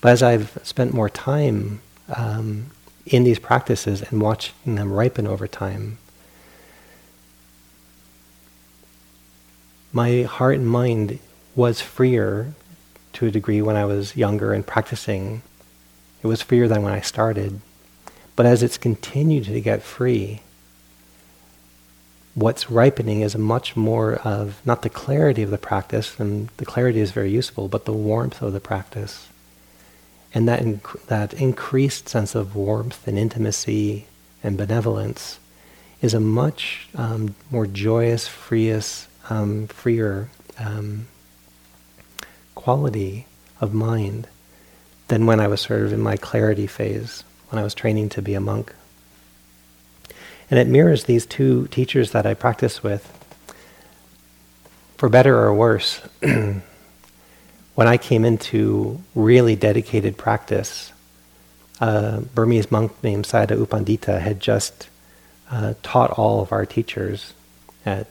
But 0.00 0.10
as 0.10 0.22
I've 0.22 0.58
spent 0.64 0.92
more 0.92 1.08
time 1.08 1.80
um, 2.14 2.72
in 3.06 3.22
these 3.22 3.38
practices 3.38 4.02
and 4.02 4.20
watching 4.20 4.74
them 4.74 4.92
ripen 4.92 5.28
over 5.28 5.46
time, 5.46 5.98
my 9.92 10.22
heart 10.22 10.56
and 10.56 10.68
mind 10.68 11.20
was 11.54 11.80
freer 11.80 12.52
to 13.12 13.26
a 13.26 13.30
degree 13.30 13.62
when 13.62 13.76
I 13.76 13.84
was 13.84 14.16
younger 14.16 14.52
and 14.52 14.66
practicing. 14.66 15.42
It 16.20 16.26
was 16.26 16.42
freer 16.42 16.66
than 16.66 16.82
when 16.82 16.92
I 16.92 17.00
started. 17.00 17.60
But 18.34 18.46
as 18.46 18.64
it's 18.64 18.76
continued 18.76 19.44
to 19.44 19.60
get 19.60 19.84
free, 19.84 20.42
what's 22.38 22.70
ripening 22.70 23.22
is 23.22 23.36
much 23.36 23.74
more 23.74 24.14
of 24.16 24.64
not 24.64 24.82
the 24.82 24.88
clarity 24.88 25.42
of 25.42 25.50
the 25.50 25.58
practice, 25.58 26.18
and 26.20 26.48
the 26.58 26.64
clarity 26.64 27.00
is 27.00 27.10
very 27.10 27.30
useful, 27.30 27.66
but 27.66 27.84
the 27.84 27.92
warmth 27.92 28.40
of 28.40 28.52
the 28.52 28.60
practice. 28.60 29.28
And 30.32 30.46
that, 30.46 30.60
inc- 30.60 31.06
that 31.06 31.34
increased 31.34 32.08
sense 32.08 32.34
of 32.34 32.54
warmth 32.54 33.08
and 33.08 33.18
intimacy 33.18 34.06
and 34.42 34.56
benevolence 34.56 35.40
is 36.00 36.14
a 36.14 36.20
much 36.20 36.88
um, 36.94 37.34
more 37.50 37.66
joyous, 37.66 38.28
freest, 38.28 39.08
um, 39.30 39.66
freer 39.66 40.30
um, 40.58 41.08
quality 42.54 43.26
of 43.60 43.74
mind 43.74 44.28
than 45.08 45.26
when 45.26 45.40
I 45.40 45.48
was 45.48 45.62
sort 45.62 45.82
of 45.82 45.92
in 45.92 46.00
my 46.00 46.16
clarity 46.16 46.68
phase, 46.68 47.24
when 47.48 47.58
I 47.58 47.64
was 47.64 47.74
training 47.74 48.10
to 48.10 48.22
be 48.22 48.34
a 48.34 48.40
monk. 48.40 48.72
And 50.50 50.58
it 50.58 50.66
mirrors 50.66 51.04
these 51.04 51.26
two 51.26 51.66
teachers 51.68 52.12
that 52.12 52.26
I 52.26 52.34
practice 52.34 52.82
with. 52.82 53.14
For 54.96 55.08
better 55.08 55.38
or 55.38 55.54
worse, 55.54 56.00
when 56.20 56.62
I 57.76 57.96
came 57.96 58.24
into 58.24 59.02
really 59.14 59.54
dedicated 59.54 60.16
practice, 60.16 60.92
a 61.80 62.20
Burmese 62.34 62.70
monk 62.70 62.92
named 63.02 63.24
Sayadaw 63.24 63.58
U 63.58 63.66
Pandita 63.66 64.20
had 64.20 64.40
just 64.40 64.88
uh, 65.50 65.74
taught 65.82 66.10
all 66.12 66.40
of 66.40 66.52
our 66.52 66.66
teachers 66.66 67.34
at 67.86 68.06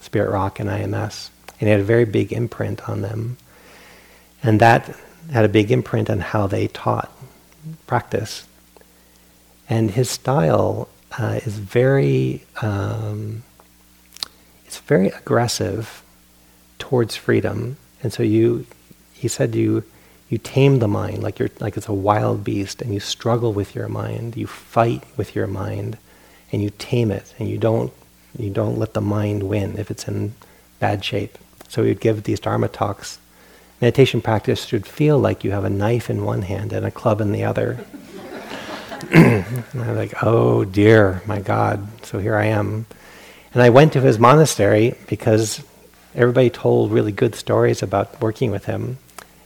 Spirit 0.00 0.30
Rock 0.30 0.60
and 0.60 0.68
IMS, 0.68 1.30
and 1.58 1.68
he 1.68 1.68
had 1.68 1.80
a 1.80 1.84
very 1.84 2.04
big 2.04 2.32
imprint 2.32 2.88
on 2.88 3.00
them. 3.00 3.36
And 4.42 4.60
that 4.60 4.94
had 5.32 5.44
a 5.44 5.48
big 5.48 5.70
imprint 5.70 6.10
on 6.10 6.20
how 6.20 6.46
they 6.46 6.68
taught 6.68 7.10
practice. 7.86 8.46
And 9.68 9.90
his 9.90 10.08
style 10.08 10.88
uh, 11.18 11.40
is 11.44 11.58
very 11.58 12.44
um, 12.62 13.42
it's 14.64 14.78
very 14.78 15.08
aggressive 15.08 16.02
towards 16.78 17.16
freedom, 17.16 17.76
and 18.02 18.12
so 18.12 18.22
you 18.22 18.66
he 19.12 19.28
said 19.28 19.54
you 19.54 19.82
you 20.28 20.38
tame 20.38 20.78
the 20.78 20.88
mind 20.88 21.22
like 21.22 21.38
you're 21.38 21.50
like 21.58 21.76
it's 21.76 21.88
a 21.88 21.92
wild 21.92 22.44
beast, 22.44 22.80
and 22.80 22.94
you 22.94 23.00
struggle 23.00 23.52
with 23.52 23.74
your 23.74 23.88
mind, 23.88 24.36
you 24.36 24.46
fight 24.46 25.02
with 25.16 25.34
your 25.34 25.46
mind, 25.46 25.98
and 26.52 26.62
you 26.62 26.70
tame 26.78 27.10
it, 27.10 27.34
and 27.38 27.48
you 27.48 27.58
don't 27.58 27.92
you 28.38 28.50
don't 28.50 28.78
let 28.78 28.94
the 28.94 29.00
mind 29.00 29.42
win 29.42 29.76
if 29.78 29.90
it's 29.90 30.06
in 30.06 30.34
bad 30.78 31.04
shape. 31.04 31.36
So 31.68 31.82
we 31.82 31.88
would 31.88 32.00
give 32.00 32.22
these 32.22 32.40
dharma 32.40 32.68
talks. 32.68 33.18
Meditation 33.80 34.20
practice 34.20 34.64
should 34.64 34.86
feel 34.86 35.18
like 35.18 35.44
you 35.44 35.50
have 35.50 35.64
a 35.64 35.70
knife 35.70 36.10
in 36.10 36.24
one 36.24 36.42
hand 36.42 36.72
and 36.72 36.84
a 36.86 36.90
club 36.90 37.20
in 37.20 37.32
the 37.32 37.44
other. 37.44 37.84
And 39.10 39.64
I'm 39.74 39.96
like, 39.96 40.22
oh 40.22 40.64
dear, 40.64 41.22
my 41.26 41.40
God. 41.40 41.86
So 42.04 42.18
here 42.18 42.36
I 42.36 42.46
am. 42.46 42.86
And 43.54 43.62
I 43.62 43.70
went 43.70 43.94
to 43.94 44.00
his 44.00 44.18
monastery 44.18 44.94
because 45.08 45.62
everybody 46.14 46.50
told 46.50 46.92
really 46.92 47.12
good 47.12 47.34
stories 47.34 47.82
about 47.82 48.20
working 48.20 48.50
with 48.50 48.66
him. 48.66 48.98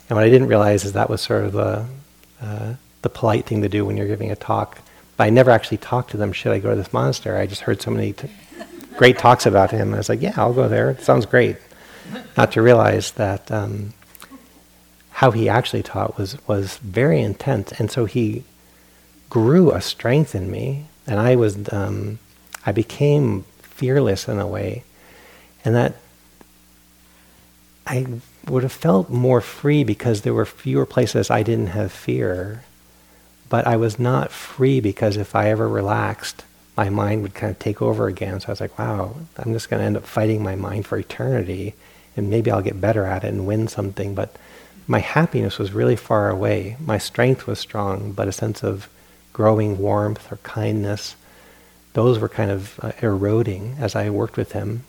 And 0.09 0.17
what 0.17 0.25
I 0.25 0.31
didn't 0.31 0.49
realize 0.49 0.85
is 0.85 0.93
that 0.93 1.09
was 1.09 1.21
sort 1.21 1.45
of 1.45 1.53
the, 1.53 1.87
uh, 2.41 2.75
the 3.03 3.09
polite 3.09 3.47
thing 3.47 3.63
to 3.63 3.69
do 3.69 3.85
when 3.85 3.97
you're 3.97 4.09
giving 4.09 4.31
a 4.31 4.37
talk. 4.37 4.79
But 5.17 5.25
I 5.25 5.31
never 5.31 5.51
actually 5.51 5.79
talked 5.79 6.11
to 6.11 6.17
them, 6.17 6.33
should 6.33 6.53
I 6.53 6.59
go 6.59 6.71
to 6.71 6.77
this 6.77 6.93
monastery? 6.93 7.39
I 7.39 7.47
just 7.47 7.63
heard 7.63 7.81
so 7.81 7.91
many 7.91 8.13
t- 8.13 8.29
great 8.97 9.19
talks 9.19 9.47
about 9.47 9.71
him. 9.71 9.89
And 9.89 9.95
I 9.95 9.99
was 9.99 10.09
like, 10.09 10.23
yeah, 10.23 10.35
I'll 10.37 10.53
go 10.53 10.69
there. 10.69 10.91
It 10.91 11.03
sounds 11.03 11.27
great. 11.27 11.57
Not 12.37 12.53
to 12.53 12.63
realize 12.63 13.13
that 13.13 13.51
um, 13.51 13.95
how 15.11 15.31
he 15.31 15.49
actually 15.49 15.83
taught 15.83 16.19
was, 16.19 16.37
was 16.49 16.79
very 16.79 17.21
intense. 17.21 17.73
And 17.73 17.91
so 17.91 18.05
he 18.07 18.45
grew 19.33 19.73
a 19.73 19.81
strength 19.81 20.35
in 20.35 20.51
me, 20.51 20.85
and 21.07 21.19
I 21.19 21.37
was 21.37 21.73
um, 21.73 22.19
I 22.67 22.73
became 22.73 23.47
fearless 23.63 24.29
in 24.29 24.39
a 24.39 24.47
way, 24.47 24.85
and 25.65 25.75
that 25.75 25.95
I 27.87 28.07
would 28.47 28.63
have 28.63 28.73
felt 28.73 29.09
more 29.09 29.41
free 29.41 29.85
because 29.85 30.21
there 30.21 30.35
were 30.35 30.45
fewer 30.45 30.85
places 30.85 31.31
I 31.31 31.43
didn't 31.43 31.69
have 31.69 31.91
fear, 31.91 32.65
but 33.49 33.67
I 33.67 33.77
was 33.77 33.99
not 33.99 34.31
free 34.31 34.81
because 34.81 35.17
if 35.17 35.35
I 35.35 35.49
ever 35.49 35.67
relaxed, 35.67 36.45
my 36.77 36.91
mind 36.91 37.23
would 37.23 37.33
kind 37.33 37.53
of 37.53 37.59
take 37.59 37.81
over 37.81 38.09
again. 38.09 38.39
So 38.39 38.49
I 38.49 38.51
was 38.51 38.61
like, 38.61 38.79
wow, 38.79 39.17
I'm 39.39 39.55
just 39.55 39.71
going 39.71 39.81
to 39.81 39.87
end 39.87 39.97
up 39.97 40.05
fighting 40.05 40.43
my 40.43 40.57
mind 40.57 40.87
for 40.87 40.99
eternity, 40.99 41.73
and 42.19 42.29
maybe 42.29 42.51
I'll 42.51 42.61
get 42.61 42.83
better 42.83 43.07
at 43.07 43.25
it 43.25 43.29
and 43.29 43.47
win 43.47 43.67
something, 43.67 44.15
but 44.15 44.37
my 44.87 44.99
happiness 44.99 45.59
was 45.59 45.73
really 45.73 45.97
far 45.97 46.29
away. 46.29 46.77
My 46.79 46.99
strength 46.99 47.47
was 47.47 47.59
strong, 47.59 48.13
but 48.13 48.29
a 48.29 48.33
sense 48.33 48.63
of 48.63 48.91
growing 49.33 49.79
warmth 49.79 50.31
or 50.31 50.37
kindness, 50.39 51.17
those 51.93 52.19
were 52.19 52.29
kind 52.29 52.51
of 52.51 52.79
uh, 52.83 52.93
eroding 53.01 53.77
as 53.79 53.95
I 53.95 54.11
worked 54.11 54.37
with 54.37 54.53
him. 54.53 54.85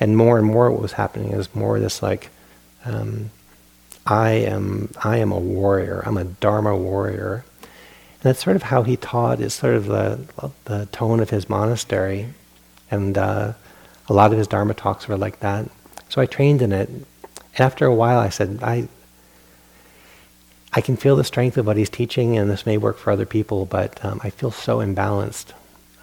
And 0.00 0.16
more 0.16 0.38
and 0.38 0.46
more 0.46 0.70
what 0.70 0.82
was 0.82 0.92
happening 0.92 1.32
is 1.32 1.54
more 1.54 1.80
this 1.80 2.02
like, 2.02 2.30
um, 2.84 3.30
I 4.06 4.30
am 4.30 4.90
I 5.04 5.18
am 5.18 5.32
a 5.32 5.38
warrior. 5.38 6.02
I'm 6.06 6.16
a 6.16 6.24
Dharma 6.24 6.74
warrior. 6.74 7.44
And 7.62 8.22
that's 8.22 8.42
sort 8.42 8.56
of 8.56 8.62
how 8.62 8.82
he 8.82 8.96
taught. 8.96 9.40
Is 9.40 9.52
sort 9.52 9.74
of 9.74 9.86
the 9.86 10.20
the 10.64 10.86
tone 10.86 11.20
of 11.20 11.30
his 11.30 11.50
monastery, 11.50 12.28
and 12.90 13.18
uh, 13.18 13.52
a 14.08 14.12
lot 14.12 14.32
of 14.32 14.38
his 14.38 14.48
Dharma 14.48 14.72
talks 14.72 15.06
were 15.08 15.18
like 15.18 15.40
that. 15.40 15.68
So 16.08 16.22
I 16.22 16.26
trained 16.26 16.62
in 16.62 16.72
it. 16.72 16.88
And 16.88 17.06
after 17.58 17.84
a 17.84 17.94
while, 17.94 18.18
I 18.18 18.30
said, 18.30 18.60
I 18.62 18.88
I 20.72 20.80
can 20.80 20.96
feel 20.96 21.16
the 21.16 21.24
strength 21.24 21.56
of 21.56 21.66
what 21.66 21.76
he's 21.76 21.88
teaching, 21.88 22.36
and 22.36 22.50
this 22.50 22.66
may 22.66 22.76
work 22.76 22.98
for 22.98 23.10
other 23.10 23.24
people, 23.24 23.64
but 23.64 24.04
um, 24.04 24.20
I 24.22 24.30
feel 24.30 24.50
so 24.50 24.78
imbalanced 24.78 25.52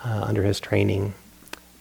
uh, 0.04 0.23
under 0.28 0.43
his 0.43 0.60
training, 0.60 1.13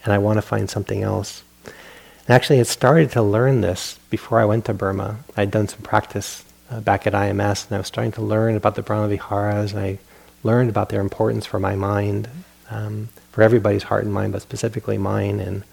and 0.05 0.13
I 0.13 0.19
want 0.19 0.37
to 0.37 0.43
find 0.43 0.69
something 0.69 1.03
else. 1.03 1.43
And 1.65 2.31
actually, 2.31 2.61
I 2.61 2.65
started 2.65 3.11
to 3.13 3.23
learn 3.23 3.63
this 3.63 3.99
before 4.11 4.39
I 4.39 4.45
went 4.45 4.67
to 4.67 4.75
Burma. 4.75 5.19
I'd 5.37 5.51
done 5.51 5.69
some 5.69 5.81
practice 5.81 6.45
uh, 6.71 6.81
back 6.81 7.07
at 7.07 7.15
IMS, 7.15 7.67
and 7.67 7.75
I 7.75 7.79
was 7.79 7.87
starting 7.87 8.13
to 8.13 8.23
learn 8.23 8.55
about 8.55 8.75
the 8.75 8.83
Brahma 8.83 9.09
Viharas, 9.09 9.73
and 9.73 9.81
I 9.81 9.99
learned 10.43 10.69
about 10.69 10.91
their 10.91 11.01
importance 11.01 11.47
for 11.47 11.59
my 11.59 11.75
mind, 11.75 12.29
um, 12.71 13.09
for 13.33 13.43
everybody's 13.43 13.85
heart 13.85 14.05
and 14.05 14.13
mind, 14.13 14.33
but 14.33 14.43
specifically 14.43 14.99
mine, 14.99 15.41
and 15.41 15.65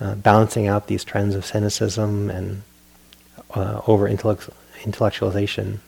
uh, 0.00 0.14
balancing 0.14 0.68
out 0.68 0.86
these 0.86 1.02
trends 1.04 1.34
of 1.34 1.44
cynicism 1.44 2.30
and 2.30 2.62
uh, 3.54 3.80
over 3.86 4.08
intellectualization. 4.08 5.80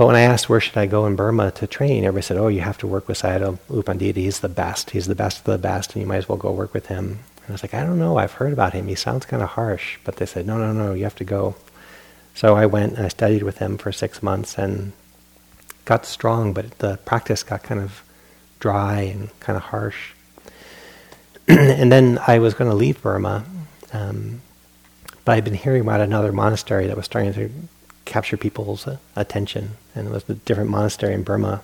But 0.00 0.06
when 0.06 0.16
I 0.16 0.22
asked 0.22 0.48
where 0.48 0.60
should 0.60 0.78
I 0.78 0.86
go 0.86 1.04
in 1.04 1.14
Burma 1.14 1.50
to 1.50 1.66
train, 1.66 2.04
everybody 2.04 2.22
said, 2.22 2.38
"Oh, 2.38 2.48
you 2.48 2.62
have 2.62 2.78
to 2.78 2.86
work 2.86 3.06
with 3.06 3.20
Sayadaw 3.20 3.58
U 3.68 3.82
Pandita. 3.82 4.16
He's 4.16 4.40
the 4.40 4.48
best. 4.48 4.92
He's 4.92 5.06
the 5.06 5.14
best 5.14 5.40
of 5.40 5.44
the 5.44 5.58
best, 5.58 5.92
and 5.92 6.00
you 6.00 6.06
might 6.06 6.16
as 6.16 6.26
well 6.26 6.38
go 6.38 6.52
work 6.52 6.72
with 6.72 6.86
him." 6.86 7.18
And 7.36 7.50
I 7.50 7.52
was 7.52 7.62
like, 7.62 7.74
"I 7.74 7.84
don't 7.84 7.98
know. 7.98 8.16
I've 8.16 8.32
heard 8.32 8.54
about 8.54 8.72
him. 8.72 8.86
He 8.86 8.94
sounds 8.94 9.26
kind 9.26 9.42
of 9.42 9.50
harsh." 9.50 9.98
But 10.02 10.16
they 10.16 10.24
said, 10.24 10.46
"No, 10.46 10.56
no, 10.56 10.72
no. 10.72 10.94
You 10.94 11.04
have 11.04 11.16
to 11.16 11.24
go." 11.24 11.54
So 12.34 12.56
I 12.56 12.64
went 12.64 12.96
and 12.96 13.04
I 13.04 13.08
studied 13.08 13.42
with 13.42 13.58
him 13.58 13.76
for 13.76 13.92
six 13.92 14.22
months 14.22 14.56
and 14.56 14.92
got 15.84 16.06
strong, 16.06 16.54
but 16.54 16.78
the 16.78 16.96
practice 17.04 17.42
got 17.42 17.62
kind 17.62 17.82
of 17.82 18.02
dry 18.58 19.02
and 19.02 19.38
kind 19.40 19.58
of 19.58 19.64
harsh. 19.64 20.12
and 21.46 21.92
then 21.92 22.18
I 22.26 22.38
was 22.38 22.54
going 22.54 22.70
to 22.70 22.74
leave 22.74 23.02
Burma, 23.02 23.44
um, 23.92 24.40
but 25.26 25.32
I'd 25.32 25.44
been 25.44 25.52
hearing 25.52 25.82
about 25.82 26.00
another 26.00 26.32
monastery 26.32 26.86
that 26.86 26.96
was 26.96 27.04
starting 27.04 27.34
to 27.34 27.50
capture 28.10 28.36
people's 28.36 28.86
uh, 28.86 28.98
attention. 29.16 29.70
And 29.94 30.08
it 30.08 30.10
was 30.10 30.28
a 30.28 30.34
different 30.34 30.68
monastery 30.68 31.14
in 31.14 31.22
Burma 31.22 31.62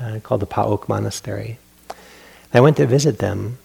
uh, 0.00 0.18
called 0.20 0.40
the 0.40 0.46
Pa 0.46 0.64
Auk 0.64 0.88
Monastery. 0.88 1.58
I 2.52 2.60
went 2.60 2.76
to 2.78 2.86
visit 2.86 3.18
them 3.18 3.58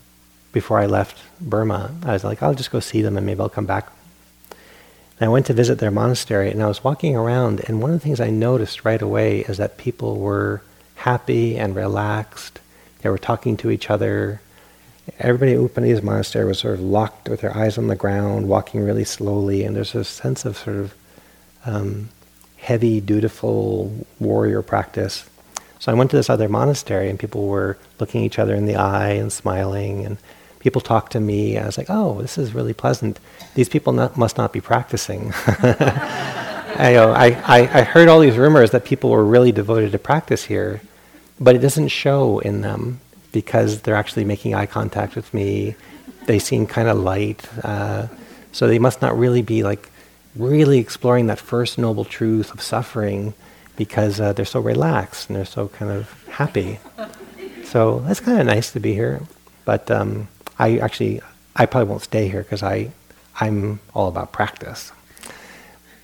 before 0.52 0.80
I 0.80 0.86
left 0.86 1.18
Burma. 1.39 1.96
I 2.04 2.13
was 2.13 2.24
like, 2.24 2.44
I'll 2.44 2.54
just 2.54 2.72
go 2.72 2.80
see 2.80 3.02
them 3.02 3.18
and 3.18 3.26
maybe 3.26 3.39
I'll 3.39 3.50
come 3.50 3.65
back. 3.65 3.92
And 5.20 5.28
I 5.28 5.32
went 5.32 5.46
to 5.48 5.54
visit 5.54 5.80
their 5.80 5.92
monastery 5.92 6.50
and 6.52 6.62
I 6.62 6.68
was 6.68 6.84
walking 6.84 7.15
around, 7.15 7.62
and 7.68 7.82
one 7.82 7.92
of 7.92 8.00
the 8.00 8.04
things 8.04 8.22
I 8.22 8.30
noticed 8.30 8.86
right 8.86 9.02
away 9.02 9.42
is 9.42 9.58
that 9.58 9.78
people 9.78 10.18
were 10.18 10.62
happy 10.96 11.58
and 11.58 11.76
relaxed. 11.76 12.60
They 13.02 13.10
were 13.10 13.18
talking 13.18 13.58
to 13.58 13.70
each 13.70 13.89
other. 13.89 14.42
Everybody 15.20 15.54
at 15.54 15.74
Pandita's 15.74 16.02
monastery 16.02 16.46
was 16.46 16.60
sort 16.60 16.76
of 16.76 16.82
locked 16.82 17.30
with 17.30 17.42
their 17.42 17.56
eyes 17.56 17.78
on 17.78 17.88
the 17.88 17.96
ground, 17.96 18.48
walking 18.48 18.82
really 18.82 19.04
slowly, 19.04 19.63
and 19.63 19.76
there's 19.76 19.96
a 19.96 20.04
sense 20.04 20.46
of 20.46 20.58
sort 20.58 20.78
of 20.78 20.94
um, 21.65 22.10
heavy, 22.58 23.00
dutiful 23.02 24.06
warrior 24.19 24.62
practice. 24.62 25.30
So 25.80 25.91
I 25.91 25.95
went 25.95 26.12
to 26.12 26.17
this 26.17 26.30
other 26.30 26.50
monastery, 26.50 27.10
and 27.10 27.17
people 27.17 27.48
were 27.48 27.78
looking 28.00 28.24
each 28.24 28.39
other 28.39 28.56
in 28.56 28.65
the 28.65 28.76
eye 28.76 29.12
and 29.12 29.32
smiling, 29.32 30.06
and 30.06 30.17
people 30.60 30.82
talked 30.82 31.13
to 31.13 31.19
me. 31.19 31.58
I 31.58 31.65
was 31.65 31.78
like, 31.78 31.88
"Oh, 31.89 32.22
this 32.22 32.38
is 32.38 32.54
really 32.54 32.74
pleasant. 32.74 33.19
These 33.56 33.69
people 33.69 33.93
not, 33.93 34.17
must 34.17 34.38
not 34.38 34.52
be 34.52 34.62
practicing." 34.62 35.32
I, 36.80 36.95
I, 36.98 37.80
I 37.80 37.82
heard 37.84 38.08
all 38.08 38.19
these 38.19 38.38
rumors 38.38 38.72
that 38.72 38.86
people 38.86 39.10
were 39.10 39.26
really 39.26 39.52
devoted 39.52 39.91
to 39.91 40.00
practice 40.00 40.45
here, 40.45 40.82
but 41.39 41.56
it 41.56 41.60
doesn't 41.60 41.89
show 41.89 42.39
in 42.39 42.62
them 42.62 43.00
because 43.32 43.82
they're 43.82 43.95
actually 43.95 44.26
making 44.26 44.56
eye 44.56 44.65
contact 44.65 45.15
with 45.15 45.34
me. 45.34 45.76
they 46.26 46.39
seem 46.39 46.67
kind 46.67 46.88
of 46.88 46.98
light. 46.98 47.48
Uh, 47.63 48.08
so 48.52 48.67
they 48.67 48.80
must 48.80 49.02
not 49.02 49.17
really 49.17 49.41
be 49.41 49.63
like 49.63 49.89
really 50.39 50.80
exploring 50.80 51.28
that 51.28 51.39
first 51.39 51.78
noble 51.78 52.06
truth 52.06 52.54
of 52.54 52.62
suffering 52.62 53.34
because 53.75 54.19
uh, 54.19 54.34
they're 54.34 54.45
so 54.45 54.60
relaxed 54.60 55.30
and 55.30 55.36
they're 55.36 55.45
so 55.45 55.67
kind 55.67 55.91
of 55.91 56.28
happy. 56.30 56.80
So 57.63 58.04
it's 58.08 58.19
kind 58.19 58.39
of 58.39 58.47
nice 58.47 58.71
to 58.71 58.80
be 58.80 58.93
here. 58.93 59.21
But 59.65 59.91
um, 59.91 60.28
I 60.58 60.80
actually, 60.80 61.21
I 61.56 61.65
probably 61.65 61.89
won't 61.89 62.02
stay 62.02 62.28
here 62.28 62.41
because 62.41 62.63
I, 62.63 62.91
I'm 63.39 63.80
all 63.93 64.08
about 64.08 64.32
practice. 64.32 64.91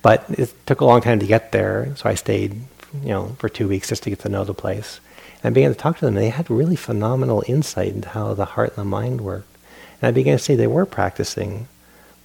But 0.02 0.24
it 0.30 0.54
took 0.66 0.80
a 0.80 0.84
long 0.84 1.00
time 1.00 1.18
to 1.18 1.26
get 1.26 1.50
there, 1.50 1.92
so 1.96 2.08
I 2.08 2.14
stayed, 2.14 2.52
you 3.02 3.08
know, 3.08 3.34
for 3.38 3.48
two 3.48 3.66
weeks 3.66 3.88
just 3.88 4.04
to 4.04 4.10
get 4.10 4.20
to 4.20 4.28
know 4.28 4.44
the 4.44 4.54
place. 4.54 5.00
And 5.42 5.50
I 5.50 5.54
began 5.54 5.72
to 5.72 5.78
talk 5.78 5.98
to 5.98 6.04
them. 6.04 6.14
They 6.14 6.30
had 6.30 6.48
really 6.48 6.76
phenomenal 6.76 7.42
insight 7.48 7.92
into 7.92 8.10
how 8.10 8.32
the 8.34 8.44
heart 8.44 8.70
and 8.70 8.78
the 8.78 8.84
mind 8.84 9.20
worked. 9.20 9.52
And 10.00 10.08
I 10.08 10.12
began 10.12 10.38
to 10.38 10.42
see 10.42 10.54
they 10.54 10.68
were 10.68 10.86
practicing, 10.86 11.66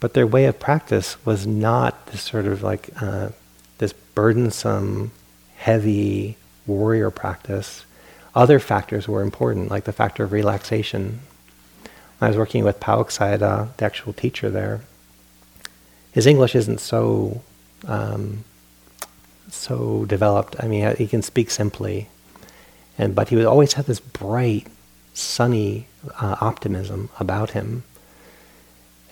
but 0.02 0.16
their 0.16 0.28
way 0.28 0.46
of 0.46 0.60
practice 0.60 1.16
was 1.26 1.48
not 1.48 2.08
this 2.08 2.22
sort 2.24 2.48
of 2.48 2.62
like 2.62 2.90
uh, 3.02 3.30
this 3.78 3.94
burdensome, 3.94 5.12
heavy 5.56 6.36
warrior 6.66 7.12
practice. 7.12 7.86
Other 8.34 8.60
factors 8.60 9.08
were 9.08 9.22
important, 9.22 9.70
like 9.70 9.86
the 9.86 9.94
factor 9.94 10.24
of 10.24 10.32
relaxation. 10.32 11.22
When 12.18 12.28
I 12.28 12.28
was 12.28 12.38
working 12.38 12.64
with 12.64 12.80
Pa-Auk 12.80 13.10
Sayadaw, 13.10 13.78
the 13.78 13.86
actual 13.86 14.12
teacher 14.12 14.50
there, 14.50 14.82
his 16.12 16.26
English 16.26 16.56
isn't 16.56 16.80
so 16.80 17.42
um, 17.88 18.44
so 19.50 20.06
developed. 20.06 20.56
I 20.60 20.68
mean, 20.68 20.96
he 20.96 21.08
can 21.08 21.22
speak 21.22 21.52
simply, 21.52 22.10
and 22.98 23.14
but 23.14 23.30
he 23.30 23.36
would 23.36 23.46
always 23.46 23.74
have 23.74 23.86
this 23.86 24.00
bright, 24.00 24.66
sunny 25.14 25.88
uh, 26.20 26.38
optimism 26.42 27.10
about 27.20 27.52
him. 27.52 27.84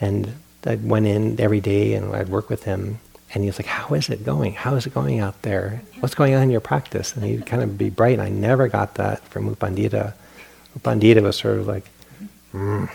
And 0.02 0.34
I 0.69 0.75
went 0.75 1.08
in 1.08 1.39
every 1.39 1.62
day, 1.62 1.93
and 1.93 2.15
I'd 2.15 2.29
work 2.29 2.49
with 2.49 2.63
him, 2.63 2.99
and 3.34 3.43
he 3.43 3.49
was 3.49 3.60
like, 3.60 3.65
"How 3.65 3.93
is 3.95 4.10
it 4.10 4.23
going? 4.23 4.53
How 4.53 4.75
is 4.75 4.86
it 4.86 4.93
going 4.93 5.19
out 5.19 5.41
there? 5.41 5.82
What's 5.99 6.15
going 6.15 6.36
on 6.36 6.43
in 6.43 6.49
your 6.51 6.62
practice?" 6.62 7.15
And 7.15 7.25
he'd 7.25 7.45
kind 7.45 7.63
of 7.63 7.77
be 7.77 7.89
bright. 7.89 8.19
I 8.19 8.29
never 8.29 8.67
got 8.67 8.95
that 8.95 9.23
from 9.29 9.47
U 9.47 9.55
Pandita. 9.55 10.13
U 10.75 10.82
Pandita 10.82 11.21
was 11.21 11.38
sort 11.38 11.58
of 11.58 11.67
like, 11.67 11.86
mm. 12.53 12.89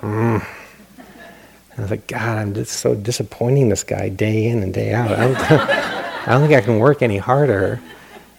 mm. 0.00 0.46
I 1.78 1.80
was 1.80 1.90
like, 1.90 2.08
God, 2.08 2.38
I'm 2.38 2.54
just 2.54 2.72
so 2.80 2.94
disappointing 2.94 3.68
this 3.68 3.84
guy 3.84 4.08
day 4.08 4.46
in 4.48 4.62
and 4.64 4.74
day 4.74 4.92
out. 4.92 5.12
I 5.12 5.16
don't, 5.16 5.36
I 5.50 6.32
don't 6.32 6.40
think 6.42 6.52
I 6.52 6.60
can 6.60 6.80
work 6.80 7.02
any 7.02 7.18
harder. 7.18 7.80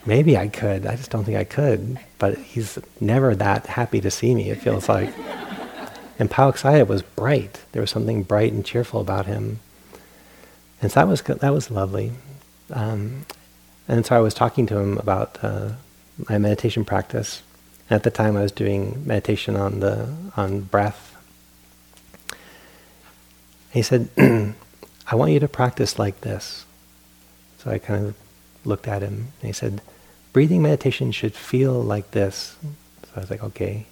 Maybe 0.06 0.38
I 0.38 0.50
could. 0.50 0.86
I 0.86 0.96
just 0.96 1.10
don't 1.10 1.24
think 1.24 1.38
I 1.38 1.46
could. 1.46 2.00
But 2.18 2.38
he's 2.38 2.78
never 3.00 3.36
that 3.36 3.66
happy 3.66 4.02
to 4.02 4.12
see 4.12 4.36
me, 4.36 4.50
it 4.50 4.62
feels 4.62 4.90
like. 4.90 5.14
And 6.20 6.30
Sayadaw 6.30 6.88
was 6.88 7.02
bright. 7.02 7.62
There 7.72 7.82
was 7.82 7.90
something 7.90 8.24
bright 8.24 8.54
and 8.54 8.66
cheerful 8.66 9.02
about 9.02 9.26
him. 9.26 9.62
And 10.82 10.92
so 10.92 11.00
that 11.00 11.08
was, 11.08 11.22
that 11.22 11.54
was 11.54 11.72
lovely. 11.72 12.12
Um, 12.72 13.26
and 13.88 14.06
so 14.06 14.16
I 14.16 14.20
was 14.20 14.34
talking 14.34 14.68
to 14.68 14.78
him 14.78 14.98
about 14.98 15.42
uh, 15.42 15.70
my 16.30 16.38
meditation 16.38 16.86
practice. 16.86 17.42
And 17.90 17.96
at 17.96 18.04
the 18.04 18.12
time 18.12 18.38
I 18.38 18.42
was 18.42 18.52
doing 18.52 19.02
meditation 19.08 19.56
on, 19.56 19.80
the, 19.80 20.14
on 20.36 20.62
breath 20.62 21.10
he 23.72 23.82
said, 23.82 24.10
I 24.18 25.16
want 25.16 25.32
you 25.32 25.40
to 25.40 25.48
practice 25.48 26.00
like 26.00 26.22
this. 26.22 26.66
So 27.60 27.72
I 27.72 27.78
kind 27.78 28.08
of 28.08 28.16
looked 28.66 28.88
at 28.88 29.02
him 29.02 29.32
and 29.42 29.48
he 29.48 29.54
said, 29.54 29.82
breathing 30.34 30.62
meditation 30.62 31.12
should 31.12 31.34
feel 31.34 31.82
like 31.82 32.12
this. 32.12 32.56
So 33.04 33.12
I 33.16 33.20
was 33.20 33.30
like, 33.30 33.44
okay. 33.44 33.86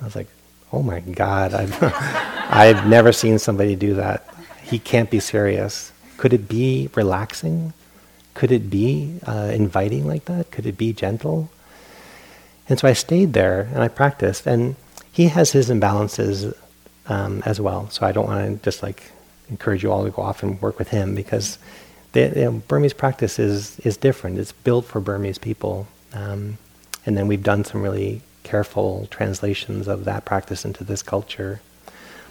I 0.00 0.04
was 0.04 0.16
like, 0.16 0.28
oh 0.72 0.82
my 0.82 1.00
God, 1.00 1.54
I've, 1.54 1.76
I've 1.82 2.86
never 2.86 3.12
seen 3.12 3.38
somebody 3.38 3.76
do 3.76 3.94
that. 3.94 4.26
He 4.62 4.78
can't 4.78 5.10
be 5.10 5.20
serious. 5.20 5.92
Could 6.16 6.32
it 6.32 6.48
be 6.48 6.90
relaxing? 6.94 7.72
Could 8.34 8.52
it 8.52 8.70
be 8.70 9.18
uh, 9.26 9.50
inviting 9.52 10.06
like 10.06 10.26
that? 10.26 10.50
Could 10.50 10.66
it 10.66 10.78
be 10.78 10.92
gentle? 10.92 11.50
And 12.68 12.78
so 12.78 12.86
I 12.86 12.92
stayed 12.92 13.32
there 13.32 13.68
and 13.72 13.82
I 13.82 13.88
practiced. 13.88 14.46
And 14.46 14.76
he 15.12 15.28
has 15.28 15.50
his 15.52 15.70
imbalances 15.70 16.54
um, 17.06 17.42
as 17.44 17.60
well. 17.60 17.90
So 17.90 18.06
I 18.06 18.12
don't 18.12 18.26
want 18.26 18.58
to 18.58 18.64
just 18.64 18.82
like 18.82 19.10
encourage 19.48 19.82
you 19.82 19.90
all 19.90 20.04
to 20.04 20.10
go 20.10 20.22
off 20.22 20.42
and 20.42 20.60
work 20.62 20.78
with 20.78 20.88
him 20.88 21.14
because 21.14 21.58
the, 22.12 22.32
you 22.34 22.44
know, 22.44 22.52
Burmese 22.68 22.94
practice 22.94 23.38
is 23.38 23.78
is 23.80 23.96
different. 23.96 24.38
It's 24.38 24.52
built 24.52 24.84
for 24.84 25.00
Burmese 25.00 25.38
people. 25.38 25.88
Um, 26.12 26.58
and 27.04 27.16
then 27.16 27.26
we've 27.26 27.42
done 27.42 27.64
some 27.64 27.82
really 27.82 28.22
careful 28.42 29.06
translations 29.10 29.88
of 29.88 30.04
that 30.04 30.24
practice 30.24 30.64
into 30.64 30.84
this 30.84 31.02
culture. 31.02 31.60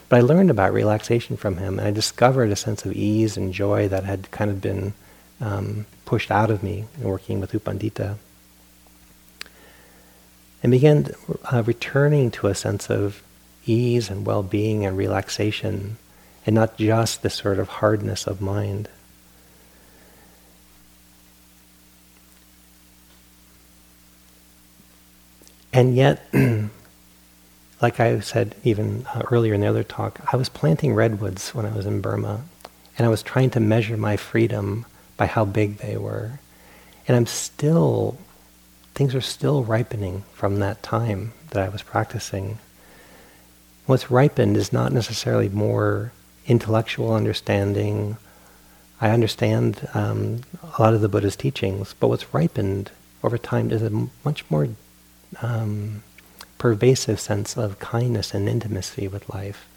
But 0.10 0.18
I 0.18 0.22
learned 0.22 0.50
about 0.50 0.74
relaxation 0.74 1.38
from 1.38 1.58
him, 1.58 1.78
and 1.78 1.88
I 1.88 1.92
discovered 1.92 2.50
a 2.50 2.56
sense 2.56 2.84
of 2.84 2.94
ease 2.94 3.38
and 3.38 3.54
joy 3.54 3.88
that 3.88 4.06
had 4.06 4.32
kind 4.32 4.50
of 4.50 4.60
been 4.60 4.94
um, 5.40 5.86
pushed 6.06 6.32
out 6.32 6.50
of 6.50 6.64
me 6.64 6.86
in 7.00 7.08
working 7.08 7.40
with 7.40 7.54
U 7.54 7.60
Pandita. 7.60 8.18
And 10.62 10.72
began 10.72 11.14
uh, 11.52 11.64
returning 11.64 12.32
to 12.32 12.48
a 12.48 12.56
sense 12.56 12.90
of 12.90 13.22
ease 13.66 14.10
and 14.10 14.26
well-being 14.26 14.86
and 14.86 14.98
relaxation, 14.98 15.98
and 16.46 16.56
not 16.56 16.78
just 16.78 17.22
this 17.22 17.36
sort 17.36 17.60
of 17.60 17.70
hardness 17.70 18.26
of 18.26 18.42
mind. 18.42 18.90
And 25.72 25.96
yet, 25.96 26.28
like 27.82 28.00
I 28.00 28.20
said 28.20 28.56
even 28.64 29.06
uh, 29.14 29.24
earlier 29.32 29.54
in 29.54 29.62
the 29.62 29.68
other 29.68 29.84
talk, 29.84 30.20
I 30.32 30.38
was 30.38 30.50
planting 30.50 30.94
redwoods 30.94 31.54
when 31.54 31.66
I 31.66 31.74
was 31.76 31.86
in 31.86 32.02
Burma, 32.02 32.44
and 32.98 33.06
I 33.06 33.10
was 33.10 33.24
trying 33.24 33.52
to 33.52 33.60
measure 33.60 33.98
my 33.98 34.18
freedom 34.18 34.86
by 35.16 35.28
how 35.28 35.46
big 35.46 35.78
they 35.78 35.98
were. 35.98 36.40
And 37.08 37.16
I'm 37.16 37.26
still, 37.26 38.18
things 38.94 39.14
are 39.16 39.22
still 39.22 39.64
ripening 39.64 40.24
from 40.34 40.60
that 40.60 40.82
time 40.84 41.34
that 41.52 41.64
I 41.64 41.70
was 41.70 41.82
practicing. 41.82 42.60
What's 43.86 44.12
ripened 44.12 44.58
is 44.58 44.74
not 44.74 44.92
necessarily 44.92 45.50
more 45.50 46.12
intellectual 46.46 47.14
understanding. 47.14 48.18
I 49.02 49.10
understand 49.12 49.88
um, 49.94 50.42
a 50.64 50.82
lot 50.82 50.94
of 50.94 51.02
the 51.02 51.10
Buddha's 51.10 51.36
teachings, 51.36 51.96
but 52.00 52.08
what's 52.08 52.34
ripened 52.34 52.92
over 53.24 53.38
time 53.38 53.72
is 53.72 53.82
a 53.82 54.08
much 54.24 54.50
more 54.50 54.68
um, 55.42 56.04
pervasive 56.58 57.20
sense 57.20 57.58
of 57.58 57.80
kindness 57.80 58.34
and 58.34 58.50
intimacy 58.50 59.08
with 59.08 59.34
life. 59.34 59.68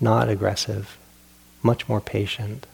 Not 0.00 0.28
aggressive, 0.28 0.98
much 1.62 1.88
more 1.88 2.00
patient. 2.00 2.66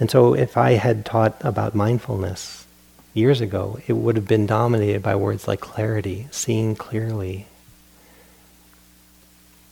And 0.00 0.10
so 0.10 0.34
if 0.34 0.56
I 0.56 0.72
had 0.72 1.04
taught 1.04 1.36
about 1.40 1.74
mindfulness 1.74 2.66
years 3.14 3.40
ago, 3.40 3.80
it 3.86 3.94
would 3.94 4.16
have 4.16 4.28
been 4.28 4.46
dominated 4.46 5.02
by 5.02 5.16
words 5.16 5.48
like 5.48 5.60
clarity, 5.60 6.28
seeing 6.30 6.76
clearly. 6.76 7.46